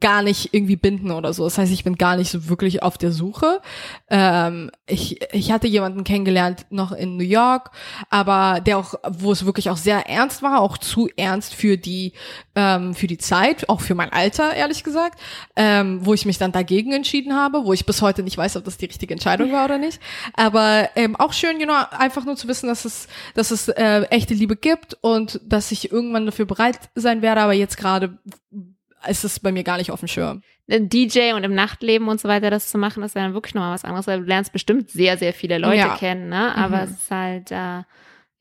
gar 0.00 0.22
nicht 0.22 0.52
irgendwie 0.52 0.76
binden 0.76 1.10
oder 1.10 1.32
so. 1.32 1.44
Das 1.44 1.58
heißt, 1.58 1.72
ich 1.72 1.84
bin 1.84 1.96
gar 1.96 2.16
nicht 2.16 2.30
so 2.30 2.48
wirklich 2.48 2.82
auf 2.82 2.98
der 2.98 3.12
Suche. 3.12 3.60
Ähm, 4.08 4.70
ich, 4.86 5.20
ich 5.32 5.52
hatte 5.52 5.66
jemanden 5.66 6.04
kennengelernt 6.04 6.66
noch 6.70 6.92
in 6.92 7.16
New 7.16 7.24
York, 7.24 7.70
aber 8.08 8.60
der 8.60 8.78
auch, 8.78 8.94
wo 9.08 9.32
es 9.32 9.44
wirklich 9.44 9.70
auch 9.70 9.76
sehr 9.76 10.08
ernst 10.08 10.42
war, 10.42 10.60
auch 10.60 10.78
zu 10.78 11.08
ernst 11.16 11.54
für 11.54 11.76
die 11.76 12.12
ähm, 12.54 12.94
für 12.94 13.06
die 13.06 13.18
Zeit, 13.18 13.68
auch 13.68 13.80
für 13.80 13.94
mein 13.94 14.12
Alter, 14.12 14.54
ehrlich 14.54 14.84
gesagt, 14.84 15.20
ähm, 15.56 16.04
wo 16.04 16.14
ich 16.14 16.26
mich 16.26 16.38
dann 16.38 16.52
dagegen 16.52 16.92
entschieden 16.92 17.34
habe, 17.34 17.64
wo 17.64 17.72
ich 17.72 17.86
bis 17.86 18.02
heute 18.02 18.22
nicht 18.22 18.36
weiß, 18.36 18.56
ob 18.56 18.64
das 18.64 18.76
die 18.76 18.86
richtige 18.86 19.14
Entscheidung 19.14 19.52
war 19.52 19.64
oder 19.64 19.78
nicht. 19.78 20.00
Aber 20.34 20.88
ähm, 20.96 21.16
auch 21.16 21.32
schön, 21.32 21.58
genau, 21.58 21.74
einfach 21.90 22.24
nur 22.24 22.36
zu 22.36 22.48
wissen, 22.48 22.68
dass 22.68 22.84
es, 22.84 23.08
dass 23.34 23.50
es 23.50 23.68
äh, 23.68 24.02
echte 24.10 24.34
Liebe 24.34 24.56
gibt 24.56 24.96
und 25.00 25.40
dass 25.44 25.72
ich 25.72 25.89
irgendwann 25.90 26.26
dafür 26.26 26.46
bereit 26.46 26.78
sein 26.94 27.22
werde, 27.22 27.40
aber 27.40 27.52
jetzt 27.52 27.76
gerade 27.76 28.18
ist 29.08 29.24
es 29.24 29.40
bei 29.40 29.52
mir 29.52 29.64
gar 29.64 29.78
nicht 29.78 29.90
auf 29.90 30.00
dem 30.00 30.08
Schirm. 30.08 30.42
DJ 30.68 31.32
und 31.32 31.42
im 31.42 31.54
Nachtleben 31.54 32.08
und 32.08 32.20
so 32.20 32.28
weiter 32.28 32.50
das 32.50 32.70
zu 32.70 32.78
machen, 32.78 33.02
ist 33.02 33.16
dann 33.16 33.34
wirklich 33.34 33.54
nochmal 33.54 33.74
was 33.74 33.84
anderes, 33.84 34.06
weil 34.06 34.20
du 34.20 34.26
lernst 34.26 34.52
bestimmt 34.52 34.90
sehr, 34.90 35.16
sehr 35.16 35.32
viele 35.32 35.58
Leute 35.58 35.78
ja. 35.78 35.96
kennen, 35.96 36.28
ne? 36.28 36.54
Aber 36.54 36.78
mhm. 36.78 36.82
es 36.84 36.90
ist 36.90 37.10
halt, 37.10 37.50
äh, 37.50 37.82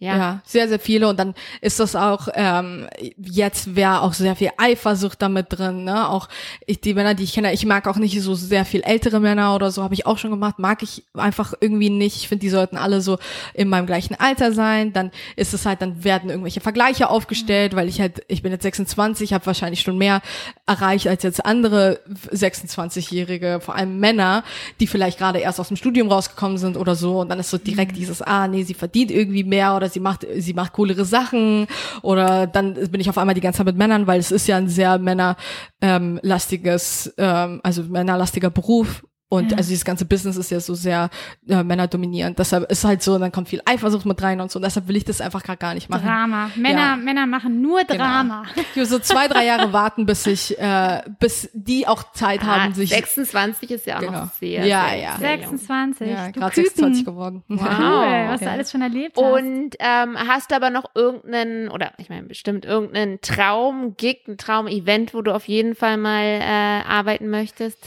ja. 0.02 0.18
ja, 0.18 0.42
sehr, 0.46 0.70
sehr 0.70 0.80
viele. 0.80 1.10
Und 1.10 1.20
dann 1.20 1.36
ist 1.60 1.82
das 1.82 1.94
auch, 1.94 2.30
ähm, 2.34 2.88
jetzt 3.18 3.76
wäre 3.76 4.02
auch 4.02 4.14
sehr 4.14 4.38
viel 4.38 4.50
Eifersucht 4.58 5.22
damit 5.22 5.48
drin. 5.50 5.84
Ne? 5.84 6.10
Auch 6.10 6.30
ich, 6.66 6.80
die 6.80 6.94
Männer, 6.94 7.16
die 7.16 7.26
ich 7.26 7.34
kenne, 7.34 7.52
ich 7.52 7.66
mag 7.66 7.86
auch 7.86 7.98
nicht 7.98 8.20
so 8.22 8.34
sehr 8.34 8.64
viel 8.64 8.82
ältere 8.82 9.20
Männer 9.20 9.54
oder 9.56 9.72
so, 9.72 9.84
habe 9.84 9.94
ich 9.94 10.06
auch 10.06 10.18
schon 10.18 10.32
gemacht, 10.32 10.58
mag 10.58 10.84
ich 10.84 11.04
einfach 11.16 11.54
irgendwie 11.60 11.90
nicht. 11.90 12.16
Ich 12.16 12.30
finde, 12.30 12.40
die 12.40 12.50
sollten 12.50 12.78
alle 12.78 13.02
so 13.02 13.18
in 13.54 13.68
meinem 13.68 13.88
gleichen 13.88 14.16
Alter 14.16 14.54
sein. 14.54 14.94
Dann 14.94 15.12
ist 15.36 15.54
es 15.54 15.66
halt, 15.66 15.82
dann 15.82 16.02
werden 16.02 16.30
irgendwelche 16.30 16.62
Vergleiche 16.62 17.10
aufgestellt, 17.10 17.76
weil 17.76 17.90
ich 17.90 18.00
halt, 18.00 18.24
ich 18.30 18.42
bin 18.42 18.54
jetzt 18.54 18.64
26, 18.64 19.34
habe 19.34 19.46
wahrscheinlich 19.48 19.82
schon 19.82 19.98
mehr 19.98 20.22
erreicht 20.66 21.10
als 21.10 21.24
jetzt 21.24 21.46
andere 21.46 22.00
26-Jährige, 22.32 23.60
vor 23.62 23.76
allem 23.76 24.00
Männer, 24.00 24.46
die 24.80 24.88
vielleicht 24.88 25.20
gerade 25.20 25.40
erst 25.40 25.60
aus 25.60 25.68
dem 25.68 25.78
Studium 25.78 26.10
rausgekommen 26.10 26.58
sind 26.58 26.78
oder 26.78 26.96
so. 26.96 27.20
Und 27.20 27.28
dann 27.28 27.40
ist 27.40 27.50
so 27.50 27.58
direkt 27.58 27.92
mhm. 27.92 27.98
dieses, 27.98 28.22
ah, 28.22 28.48
nee, 28.48 28.64
sie 28.64 28.74
verdient 28.74 29.12
irgendwie 29.12 29.44
mehr 29.44 29.76
oder 29.76 29.89
sie 29.94 30.00
macht, 30.00 30.26
sie 30.38 30.54
macht 30.54 30.74
coolere 30.74 31.06
Sachen 31.06 31.68
oder 32.02 32.48
dann 32.48 32.74
bin 32.74 33.02
ich 33.02 33.10
auf 33.10 33.18
einmal 33.18 33.36
die 33.36 33.42
ganze 33.42 33.58
Zeit 33.58 33.68
mit 33.68 33.78
Männern, 33.78 34.08
weil 34.08 34.20
es 34.20 34.32
ist 34.32 34.48
ja 34.48 34.58
ein 34.58 34.70
sehr 34.70 35.00
männerlastiges, 35.00 37.14
ähm, 37.18 37.60
also 37.64 37.84
männerlastiger 37.84 38.50
Beruf 38.50 39.04
und 39.32 39.52
ja. 39.52 39.58
also 39.58 39.70
dieses 39.70 39.86
ganze 39.86 40.06
Business 40.06 40.38
ist 40.38 40.50
ja 40.50 40.60
so 40.60 40.74
sehr 40.74 41.12
äh, 41.48 41.62
männerdominierend. 41.64 42.40
Deshalb 42.40 42.70
ist 42.72 42.84
halt 42.84 43.04
so, 43.04 43.20
dann 43.20 43.32
kommt 43.32 43.48
viel 43.48 43.62
Eifersucht 43.64 44.08
mit 44.08 44.20
rein 44.24 44.42
und 44.42 44.50
so. 44.50 44.58
Und 44.58 44.64
deshalb 44.64 44.88
will 44.88 44.96
ich 44.96 45.06
das 45.06 45.22
einfach 45.22 45.44
gerade 45.44 45.60
gar 45.60 45.76
nicht 45.76 45.88
machen. 45.88 46.08
Drama. 46.08 46.50
Männer, 46.56 46.80
ja. 46.80 46.96
Männer 46.96 47.28
machen 47.28 47.62
nur 47.62 47.84
genau. 47.84 48.04
Drama. 48.04 48.46
Genau. 48.56 48.68
Ich 48.72 48.76
will 48.76 48.86
so 48.88 48.98
zwei, 48.98 49.28
drei 49.28 49.46
Jahre 49.46 49.72
warten, 49.74 50.08
bis 50.08 50.26
ich, 50.26 50.58
äh, 50.58 51.04
bis 51.20 51.48
die 51.54 51.88
auch 51.88 52.12
Zeit 52.12 52.42
ah, 52.42 52.62
haben, 52.62 52.74
sich. 52.74 52.90
26 52.90 53.70
ist 53.70 53.86
ja 53.86 53.98
auch 53.98 54.02
genau. 54.02 54.24
noch 54.24 54.34
sehr. 54.34 54.66
Ja, 54.66 54.90
sehr, 54.90 54.98
ja. 55.00 55.18
Sehr 55.20 55.38
26. 55.38 56.08
Ja, 56.10 56.32
gerade 56.32 56.56
26 56.56 57.06
geworden. 57.06 57.44
Wow. 57.50 57.60
Cool, 57.62 58.30
was 58.30 58.40
du 58.40 58.50
alles 58.50 58.72
schon 58.72 58.82
erlebt 58.82 59.16
hast. 59.16 59.24
Und 59.24 59.76
ähm, 59.78 60.18
hast 60.28 60.50
du 60.50 60.56
aber 60.56 60.72
noch 60.72 60.86
irgendeinen, 60.96 61.70
oder 61.70 61.92
ich 62.00 62.10
meine 62.10 62.24
bestimmt 62.24 62.66
irgendeinen 62.66 63.22
Traum-Gig, 63.22 64.22
ein 64.28 64.38
Traum-Event, 64.40 65.14
wo 65.14 65.22
du 65.22 65.36
auf 65.36 65.48
jeden 65.48 65.76
Fall 65.76 65.98
mal 65.98 66.24
äh, 66.24 66.82
arbeiten 66.90 67.30
möchtest? 67.30 67.78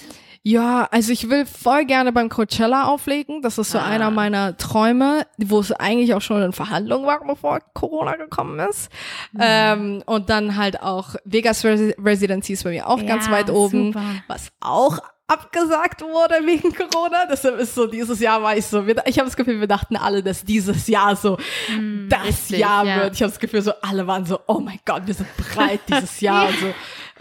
Ja, 0.44 0.88
also 0.90 1.12
ich 1.12 1.30
will 1.30 1.46
voll 1.46 1.84
gerne 1.84 2.10
beim 2.10 2.28
Coachella 2.28 2.84
auflegen. 2.84 3.42
Das 3.42 3.58
ist 3.58 3.70
so 3.70 3.78
ah. 3.78 3.84
einer 3.84 4.10
meiner 4.10 4.56
Träume, 4.56 5.24
wo 5.38 5.60
es 5.60 5.70
eigentlich 5.70 6.14
auch 6.14 6.20
schon 6.20 6.42
in 6.42 6.52
Verhandlungen 6.52 7.06
war, 7.06 7.24
bevor 7.24 7.60
Corona 7.74 8.16
gekommen 8.16 8.58
ist. 8.58 8.90
Mhm. 9.32 9.40
Ähm, 9.40 10.02
und 10.06 10.30
dann 10.30 10.56
halt 10.56 10.82
auch 10.82 11.14
Vegas 11.24 11.64
Res 11.64 11.94
Residencies 11.96 12.64
bei 12.64 12.70
mir 12.70 12.88
auch 12.88 12.98
ja, 12.98 13.06
ganz 13.06 13.30
weit 13.30 13.50
oben, 13.50 13.92
super. 13.92 14.04
was 14.26 14.50
auch 14.60 14.98
abgesagt 15.28 16.02
wurde 16.02 16.34
wegen 16.44 16.74
Corona. 16.74 17.26
Deshalb 17.30 17.58
ist 17.58 17.74
so, 17.74 17.86
dieses 17.86 18.20
Jahr 18.20 18.42
war 18.42 18.56
ich 18.56 18.66
so, 18.66 18.84
ich 18.84 19.18
habe 19.18 19.28
das 19.28 19.36
Gefühl, 19.36 19.60
wir 19.60 19.68
dachten 19.68 19.96
alle, 19.96 20.22
dass 20.22 20.44
dieses 20.44 20.88
Jahr 20.88 21.16
so 21.16 21.38
mm, 21.68 22.08
das 22.08 22.26
richtig, 22.26 22.58
Jahr 22.58 22.84
ja. 22.84 22.96
wird. 22.96 23.14
Ich 23.14 23.22
habe 23.22 23.30
das 23.30 23.40
Gefühl, 23.40 23.62
so 23.62 23.72
alle 23.80 24.06
waren 24.06 24.26
so, 24.26 24.40
oh 24.46 24.58
mein 24.58 24.80
Gott, 24.84 25.02
wir 25.06 25.14
sind 25.14 25.28
bereit 25.36 25.80
dieses 25.88 26.20
Jahr 26.20 26.48
und 26.48 26.58
so. 26.58 26.74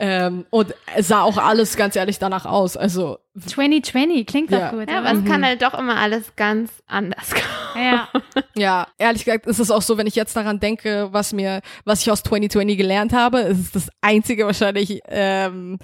Ähm, 0.04 0.48
und 0.50 0.74
es 0.96 1.10
sah 1.10 1.22
auch 1.22 1.38
alles 1.38 1.78
ganz 1.78 1.96
ehrlich 1.96 2.18
danach 2.18 2.48
aus. 2.48 2.76
Also 2.76 3.20
2020 3.46 4.26
klingt 4.26 4.50
ja. 4.50 4.72
doch 4.72 4.80
gut. 4.80 4.90
Ja, 4.90 4.98
aber 4.98 5.14
mhm. 5.14 5.24
es 5.24 5.32
kann 5.32 5.46
halt 5.46 5.62
doch 5.62 5.76
immer 5.78 5.96
alles 5.96 6.36
ganz 6.36 6.72
anders 6.88 7.30
kommen. 7.30 7.86
Ja. 7.86 8.10
ja, 8.56 8.88
ehrlich 8.98 9.26
gesagt 9.26 9.46
ist 9.46 9.60
es 9.60 9.70
auch 9.70 9.84
so, 9.84 10.00
wenn 10.00 10.08
ich 10.08 10.16
jetzt 10.16 10.36
daran 10.36 10.60
denke, 10.60 11.10
was 11.12 11.34
mir, 11.34 11.62
was 11.86 12.02
ich 12.02 12.10
aus 12.10 12.24
2020 12.24 12.80
gelernt 12.80 13.14
habe, 13.14 13.42
ist 13.42 13.60
es 13.60 13.72
das 13.72 13.90
einzige 14.02 14.48
wahrscheinlich 14.48 15.02
ähm, 15.08 15.78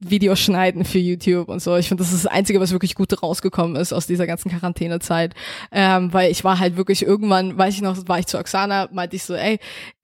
Videos 0.00 0.40
schneiden 0.40 0.84
für 0.84 0.98
YouTube 0.98 1.48
und 1.48 1.62
so. 1.62 1.76
Ich 1.76 1.88
finde, 1.88 2.02
das 2.02 2.12
ist 2.12 2.24
das 2.24 2.32
Einzige, 2.32 2.60
was 2.60 2.72
wirklich 2.72 2.94
gut 2.94 3.22
rausgekommen 3.22 3.76
ist 3.76 3.92
aus 3.92 4.06
dieser 4.06 4.26
ganzen 4.26 4.50
Quarantänezeit. 4.50 5.34
Ähm, 5.72 6.12
weil 6.12 6.30
ich 6.30 6.44
war 6.44 6.58
halt 6.58 6.76
wirklich 6.76 7.02
irgendwann, 7.02 7.56
weiß 7.56 7.74
ich 7.74 7.82
noch, 7.82 7.96
war 8.06 8.18
ich 8.18 8.26
zu 8.26 8.38
Oksana, 8.38 8.88
meinte 8.92 9.16
ich 9.16 9.24
so, 9.24 9.34
ey, 9.34 9.58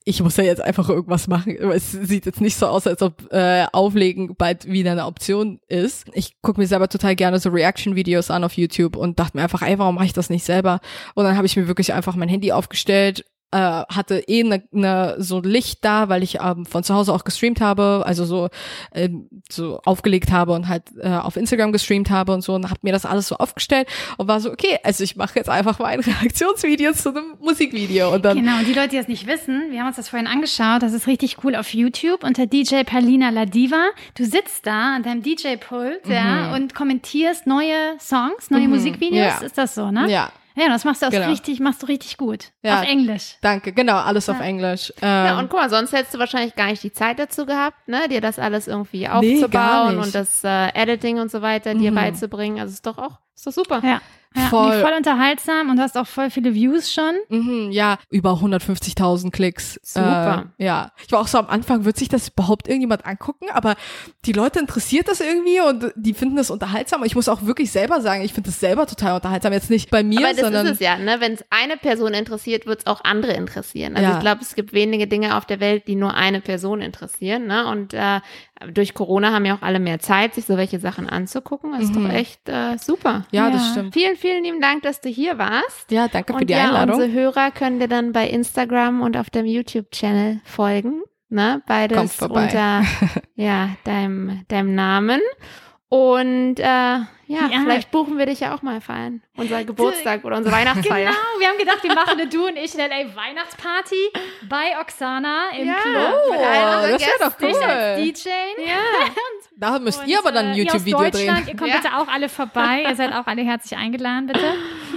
ich 0.05 0.23
muss 0.23 0.37
ja 0.37 0.45
jetzt 0.45 0.63
einfach 0.63 0.89
irgendwas 0.89 1.29
machen. 1.29 1.57
Es 1.73 1.93
sieht 1.93 2.27
jetzt 2.27 2.41
nicht 2.41 2.57
so 2.57 2.67
aus, 2.67 2.87
als 2.87 3.03
ob 3.03 3.31
äh, 3.33 3.67
Auflegen 3.73 4.35
bald 4.37 4.67
wieder 4.67 4.93
eine 4.93 5.07
Option 5.07 5.61
ist. 5.69 6.07
Ich 6.15 6.41
gucke 6.41 6.61
mir 6.61 6.67
selber 6.67 6.89
total 6.89 7.15
gerne 7.15 7.39
so 7.39 7.51
Reaction-Videos 7.51 8.31
an 8.31 8.45
auf 8.45 8.55
YouTube 8.55 8.97
und 8.97 9.19
dachte 9.19 9.37
mir 9.37 9.43
einfach, 9.43 9.63
ey, 9.63 9.79
warum 9.79 9.95
mache 9.95 10.07
ich 10.07 10.13
das 10.13 10.31
nicht 10.31 10.45
selber? 10.45 10.81
Und 11.15 11.25
dann 11.25 11.37
habe 11.37 11.47
ich 11.47 11.57
mir 11.57 11.69
wirklich 11.69 11.93
einfach 11.93 12.17
mein 12.17 12.29
Handy 12.29 12.53
aufgestellt, 12.53 13.25
äh, 13.53 13.59
hatte 13.59 14.23
eh 14.27 14.45
ne, 14.45 14.63
ne, 14.71 15.17
so 15.19 15.41
Licht 15.41 15.85
da, 15.85 16.09
weil 16.09 16.23
ich 16.23 16.39
ähm, 16.41 16.67
von 16.67 16.85
zu 16.85 16.95
Hause 16.95 17.13
auch 17.13 17.25
gestreamt 17.25 17.61
habe, 17.61 18.03
also 18.07 18.25
so 18.25 18.49
ähm, 18.95 19.29
so 19.51 19.81
aufgelegt 19.85 20.31
habe 20.31 20.53
und 20.53 20.69
halt 20.69 20.85
äh, 21.01 21.09
auf 21.09 21.37
Instagram 21.37 21.73
gestreamt 21.73 22.11
habe 22.11 22.33
und 22.33 22.43
so 22.43 22.55
und 22.55 22.71
hab 22.71 22.83
mir 22.85 22.93
das 22.93 23.05
alles 23.05 23.29
so 23.29 23.37
aufgestellt 23.37 23.89
und 24.19 24.29
war 24.29 24.41
so 24.41 24.53
okay, 24.53 24.79
also 24.85 25.03
ich 25.03 25.17
mache 25.17 25.37
jetzt 25.37 25.49
einfach 25.49 25.79
mal 25.79 25.87
ein 25.87 26.01
Reaktionsvideo 26.01 26.93
zu 26.93 27.11
einem 27.11 27.37
Musikvideo 27.41 28.15
und 28.15 28.25
dann 28.25 28.37
genau 28.37 28.59
und 28.59 28.67
die 28.67 28.75
Leute, 28.75 28.91
die 28.91 28.97
das 28.97 29.09
nicht 29.09 29.27
wissen, 29.27 29.71
wir 29.71 29.81
haben 29.81 29.89
uns 29.89 29.97
das 29.97 30.09
vorhin 30.09 30.29
angeschaut, 30.29 30.83
das 30.83 30.93
ist 30.93 31.07
richtig 31.07 31.39
cool 31.45 31.57
auf 31.57 31.75
YouTube 31.75 32.25
unter 32.25 32.47
DJ 32.47 32.83
Palina 32.85 33.31
Ladiva. 33.31 33.91
Du 34.15 34.25
sitzt 34.25 34.67
da 34.67 34.97
an 34.97 35.03
deinem 35.03 35.23
DJ-Pult 35.23 36.07
mhm. 36.07 36.13
ja 36.13 36.55
und 36.55 36.75
kommentierst 36.75 37.47
neue 37.47 37.99
Songs, 37.99 38.51
neue 38.51 38.63
mhm. 38.63 38.71
Musikvideos, 38.71 39.41
ja. 39.41 39.47
ist 39.47 39.59
das 39.59 39.75
so, 39.75 39.91
ne? 39.91 40.11
Ja. 40.11 40.31
Ja, 40.57 40.69
das 40.69 40.85
machst 40.85 41.03
du 41.03 41.07
auch 41.07 41.11
genau. 41.11 41.29
richtig, 41.29 41.61
machst 41.61 41.83
du 41.83 41.87
richtig 41.87 42.17
gut. 42.17 42.47
Ja, 42.63 42.81
auf 42.81 42.89
Englisch. 42.89 43.37
Danke, 43.41 43.73
genau, 43.73 43.97
alles 43.97 44.27
ja. 44.27 44.35
auf 44.35 44.41
Englisch. 44.41 44.93
Ähm, 45.01 45.09
ja, 45.09 45.39
und 45.39 45.49
guck 45.49 45.61
mal, 45.61 45.71
sonst 45.71 45.93
hättest 45.93 46.15
du 46.15 46.19
wahrscheinlich 46.19 46.55
gar 46.55 46.67
nicht 46.67 46.83
die 46.83 46.93
Zeit 46.93 47.19
dazu 47.19 47.47
gehabt, 47.47 47.89
ne, 47.89 48.09
dir 48.09 48.21
das 48.21 48.39
alles 48.39 48.69
irgendwie 48.69 49.09
aufzubauen 49.09 49.97
nee, 49.97 50.03
und 50.03 50.15
das 50.15 50.43
äh, 50.45 50.69
Editing 50.75 51.19
und 51.19 51.31
so 51.31 51.43
weiter 51.43 51.75
dir 51.75 51.91
mhm. 51.91 51.97
beizubringen. 51.97 52.61
Also 52.61 52.73
ist 52.73 52.87
doch 52.87 52.99
auch, 52.99 53.19
ist 53.35 53.47
doch 53.47 53.53
super. 53.53 53.81
Ja. 53.85 54.01
Ja, 54.37 54.43
voll. 54.43 54.81
voll 54.81 54.93
unterhaltsam 54.97 55.71
und 55.71 55.77
du 55.77 55.83
hast 55.83 55.97
auch 55.97 56.07
voll 56.07 56.31
viele 56.31 56.55
Views 56.55 56.93
schon. 56.93 57.15
Mhm, 57.31 57.73
ja, 57.73 57.99
über 58.11 58.35
150.000 58.35 59.33
Klicks. 59.33 59.81
Super. 59.83 60.53
Äh, 60.57 60.65
ja, 60.65 60.93
ich 61.05 61.11
war 61.11 61.21
auch 61.21 61.27
so 61.27 61.39
am 61.39 61.49
Anfang, 61.49 61.85
wird 61.85 61.97
sich 61.97 62.09
das 62.09 62.29
überhaupt 62.29 62.69
irgendjemand 62.69 63.07
angucken? 63.07 63.47
Aber 63.53 63.75
die 64.25 64.33
Leute 64.33 64.61
interessiert 64.61 65.09
das 65.09 65.21
irgendwie 65.21 65.61
und 65.61 65.93
die 65.97 66.15
finden 66.15 66.37
das 66.37 66.51
unterhaltsam. 66.51 67.01
Und 67.01 67.09
ich 67.09 67.17
muss 67.17 67.29
auch 67.29 67.45
wirklich 67.45 67.73
selber 67.73 68.01
sagen, 68.01 68.23
ich 68.23 68.33
finde 68.33 68.51
das 68.51 68.61
selber 68.61 68.87
total 68.87 69.17
unterhaltsam. 69.17 69.53
Jetzt 69.53 69.69
nicht 69.69 69.91
bei 69.91 70.05
mir, 70.05 70.21
aber 70.21 70.29
das 70.29 70.41
sondern 70.41 70.67
ist 70.67 70.73
es 70.75 70.81
ja, 70.81 70.97
ne? 70.97 71.17
Wenn 71.19 71.33
es 71.33 71.45
eine 71.51 71.77
Person 71.77 72.15
interessiert, 72.15 72.67
wird 72.67 72.81
es 72.81 72.87
auch 72.87 73.03
andere 73.03 73.33
interessieren. 73.33 73.97
Also 73.97 74.09
ja. 74.09 74.17
ich 74.17 74.21
glaube, 74.21 74.43
es 74.43 74.55
gibt 74.55 74.73
wenige 74.73 75.09
Dinge 75.09 75.37
auf 75.37 75.45
der 75.45 75.59
Welt, 75.59 75.89
die 75.89 75.97
nur 75.97 76.15
eine 76.15 76.41
Person 76.41 76.81
interessieren. 76.81 77.47
Ne? 77.47 77.67
Und 77.67 77.95
äh, 77.95 78.21
durch 78.69 78.95
Corona 78.95 79.33
haben 79.33 79.45
ja 79.45 79.55
auch 79.55 79.63
alle 79.63 79.81
mehr 79.81 79.99
Zeit, 79.99 80.35
sich 80.35 80.45
so 80.45 80.57
welche 80.57 80.79
Sachen 80.79 81.09
anzugucken. 81.09 81.73
Das 81.73 81.85
ist 81.85 81.95
mhm. 81.95 82.09
doch 82.09 82.13
echt 82.13 82.49
äh, 82.49 82.77
super. 82.79 83.27
Ja, 83.31 83.47
ja, 83.47 83.51
das 83.51 83.71
stimmt. 83.71 83.95
Vielen, 83.95 84.17
vielen 84.17 84.45
lieben 84.45 84.61
Dank, 84.61 84.83
dass 84.83 85.01
du 85.01 85.09
hier 85.09 85.39
warst. 85.39 85.91
Ja, 85.91 86.09
danke 86.09 86.33
für 86.33 86.41
und 86.41 86.49
die 86.49 86.55
ja, 86.55 86.65
Einladung. 86.65 86.97
Unsere 86.97 87.13
Hörer 87.13 87.51
können 87.51 87.81
dir 87.81 87.89
dann 87.89 88.13
bei 88.13 88.29
Instagram 88.29 89.01
und 89.03 89.17
auf 89.17 89.31
dem 89.31 89.47
YouTube-Channel 89.47 90.41
folgen. 90.45 91.03
Ne? 91.29 91.63
Beides 91.67 92.21
unter 92.21 92.83
ja, 93.35 93.71
deinem, 93.85 94.45
deinem 94.49 94.75
Namen. 94.75 95.21
Und 95.91 96.61
äh, 96.61 96.63
ja, 96.63 97.07
ja, 97.27 97.61
vielleicht 97.63 97.91
buchen 97.91 98.17
wir 98.17 98.27
dich 98.27 98.39
ja 98.39 98.55
auch 98.55 98.63
mal 98.63 98.81
feiern. 98.81 99.23
Unser 99.37 99.65
Geburtstag 99.65 100.25
oder 100.25 100.37
unsere 100.37 100.55
Weihnachtsfeier. 100.55 101.11
Genau, 101.11 101.41
wir 101.41 101.49
haben 101.49 101.59
gedacht, 101.59 101.83
wir 101.83 101.93
machen 101.93 102.13
eine 102.13 102.29
Du 102.29 102.47
und 102.47 102.57
ich 102.57 102.73
in 102.75 102.81
LA 102.81 103.17
Weihnachtsparty 103.17 104.13
bei 104.49 104.81
Oksana 104.81 105.51
im 105.59 105.67
ja, 105.67 105.75
Club. 105.75 106.15
Oh, 106.29 106.33
das 106.33 107.01
wäre 107.01 107.19
doch 107.19 107.33
cool. 107.43 108.05
DJ. 108.05 108.29
Ja. 108.65 108.77
Da 109.57 109.79
müsst 109.79 110.01
und, 110.01 110.09
ihr 110.09 110.19
aber 110.19 110.33
dann 110.33 110.47
ein 110.47 110.55
YouTube-Video 110.55 111.11
drehen. 111.11 111.37
Ihr 111.47 111.55
kommt 111.55 111.69
ja. 111.69 111.77
bitte 111.77 111.95
auch 111.95 112.09
alle 112.09 112.31
vorbei. 112.31 112.87
ihr 112.89 112.97
seid 112.97 113.13
auch 113.13 113.27
alle 113.27 113.43
herzlich 113.43 113.79
eingeladen, 113.79 114.29
bitte. 114.29 114.55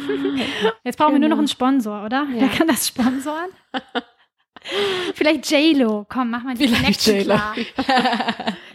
Jetzt 0.86 0.98
brauchen 0.98 1.10
genau. 1.10 1.12
wir 1.16 1.20
nur 1.20 1.30
noch 1.30 1.38
einen 1.40 1.50
Sponsor, 1.50 2.06
oder? 2.06 2.26
Ja. 2.34 2.42
Wer 2.42 2.48
kann 2.48 2.70
das 2.70 2.88
sponsoren? 2.88 3.50
Vielleicht 5.16 5.52
JLo. 5.52 6.06
Komm, 6.08 6.30
mach 6.30 6.44
mal 6.44 6.56
die 6.56 6.70
Vielleicht 6.70 7.06
JLo. 7.06 7.38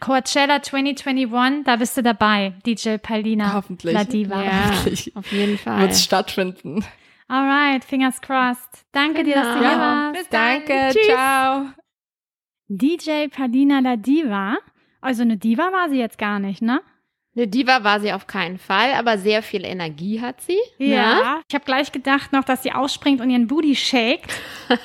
Coachella 0.09 0.63
2021, 0.63 1.65
da 1.65 1.77
bist 1.77 1.95
du 1.99 2.03
dabei, 2.03 2.55
DJ 2.65 2.97
Palina. 2.97 3.53
Hoffentlich. 3.53 3.93
Ladiva. 3.93 4.43
Ja, 4.43 4.71
Hoffentlich. 4.71 5.15
auf 5.15 5.31
jeden 5.31 5.59
Fall. 5.59 5.81
Wird 5.81 5.97
stattfinden. 5.97 6.83
Alright, 7.29 7.85
fingers 7.85 8.19
crossed. 8.23 8.87
Danke 8.93 9.23
genau. 9.23 9.27
dir, 9.27 9.35
dass 9.35 9.55
du 9.55 9.59
hier 9.61 9.79
warst. 9.79 10.19
Bis 10.19 10.29
dann. 10.31 10.65
Danke, 10.67 10.99
Tschüss. 10.99 11.07
ciao. 11.09 11.67
DJ 12.69 13.29
Palina 13.29 13.81
Ladiva. 13.81 14.57
Also 15.03 15.23
eine 15.23 15.37
Diva 15.37 15.73
war 15.73 15.91
sie 15.91 15.99
jetzt 15.99 16.17
gar 16.17 16.39
nicht, 16.39 16.63
ne? 16.63 16.81
Eine 17.37 17.47
Diva 17.47 17.85
war 17.85 18.01
sie 18.01 18.15
auf 18.15 18.27
keinen 18.27 18.57
Fall, 18.57 18.95
aber 18.95 19.19
sehr 19.19 19.43
viel 19.43 19.65
Energie 19.67 20.23
hat 20.23 20.41
sie. 20.41 20.59
Ja. 20.79 21.15
Ne? 21.17 21.43
Ich 21.49 21.55
habe 21.55 21.67
gleich 21.67 21.93
gedacht 21.93 22.33
noch, 22.33 22.45
dass 22.45 22.63
sie 22.63 22.73
ausspringt 22.73 23.21
und 23.21 23.29
ihren 23.29 23.47
Booty 23.47 23.77
shakt. 23.77 24.33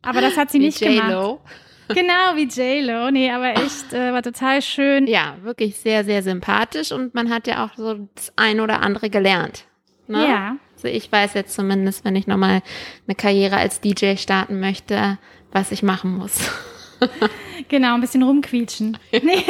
Aber 0.00 0.20
das 0.20 0.36
hat 0.36 0.50
sie 0.50 0.60
nicht 0.60 0.78
gemacht. 0.78 1.40
Genau, 1.88 2.36
wie 2.36 2.44
J-Lo. 2.44 3.10
Nee, 3.10 3.30
aber 3.30 3.52
echt, 3.56 3.92
äh, 3.92 4.12
war 4.12 4.22
total 4.22 4.62
schön. 4.62 5.06
Ja, 5.06 5.36
wirklich 5.42 5.76
sehr, 5.76 6.04
sehr 6.04 6.22
sympathisch 6.22 6.92
und 6.92 7.14
man 7.14 7.30
hat 7.30 7.46
ja 7.46 7.64
auch 7.64 7.76
so 7.76 8.08
das 8.14 8.32
ein 8.36 8.60
oder 8.60 8.82
andere 8.82 9.10
gelernt. 9.10 9.64
Ne? 10.06 10.26
Ja. 10.26 10.56
Also 10.74 10.88
ich 10.88 11.10
weiß 11.10 11.34
jetzt 11.34 11.54
zumindest, 11.54 12.04
wenn 12.04 12.16
ich 12.16 12.26
nochmal 12.26 12.62
eine 13.06 13.14
Karriere 13.14 13.56
als 13.56 13.80
DJ 13.80 14.16
starten 14.16 14.60
möchte, 14.60 15.18
was 15.50 15.72
ich 15.72 15.82
machen 15.82 16.16
muss. 16.16 16.50
genau, 17.68 17.94
ein 17.94 18.00
bisschen 18.00 18.22
rumquietschen. 18.22 18.98
Nee. 19.12 19.44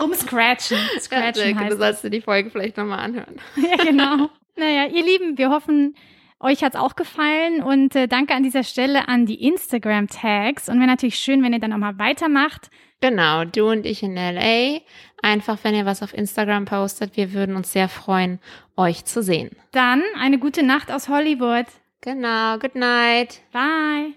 Rumscratchen. 0.00 0.78
Scratchen 0.98 1.58
ja, 1.58 1.68
du 1.68 1.76
sollst 1.76 2.02
dir 2.02 2.08
die 2.08 2.22
Folge 2.22 2.50
vielleicht 2.50 2.78
nochmal 2.78 3.00
anhören. 3.00 3.36
ja, 3.56 3.76
genau. 3.84 4.30
Naja, 4.58 4.86
ihr 4.86 5.04
Lieben, 5.04 5.36
wir 5.36 5.50
hoffen, 5.50 5.94
euch 6.40 6.62
hat's 6.62 6.76
auch 6.76 6.96
gefallen 6.96 7.62
und 7.62 7.94
äh, 7.96 8.08
danke 8.08 8.34
an 8.34 8.42
dieser 8.42 8.62
Stelle 8.62 9.08
an 9.08 9.26
die 9.26 9.46
Instagram-Tags. 9.46 10.68
Und 10.68 10.78
wäre 10.78 10.88
natürlich 10.88 11.18
schön, 11.18 11.42
wenn 11.42 11.52
ihr 11.52 11.58
dann 11.58 11.72
auch 11.72 11.78
mal 11.78 11.98
weitermacht. 11.98 12.70
Genau, 13.00 13.44
du 13.44 13.70
und 13.70 13.86
ich 13.86 14.02
in 14.02 14.14
LA. 14.14 14.80
Einfach, 15.22 15.58
wenn 15.62 15.74
ihr 15.74 15.86
was 15.86 16.02
auf 16.02 16.14
Instagram 16.14 16.64
postet. 16.64 17.16
Wir 17.16 17.32
würden 17.32 17.56
uns 17.56 17.72
sehr 17.72 17.88
freuen, 17.88 18.38
euch 18.76 19.04
zu 19.04 19.22
sehen. 19.22 19.56
Dann 19.72 20.02
eine 20.18 20.38
gute 20.38 20.62
Nacht 20.62 20.90
aus 20.90 21.08
Hollywood. 21.08 21.66
Genau, 22.00 22.58
good 22.58 22.74
night. 22.74 23.40
Bye. 23.52 24.14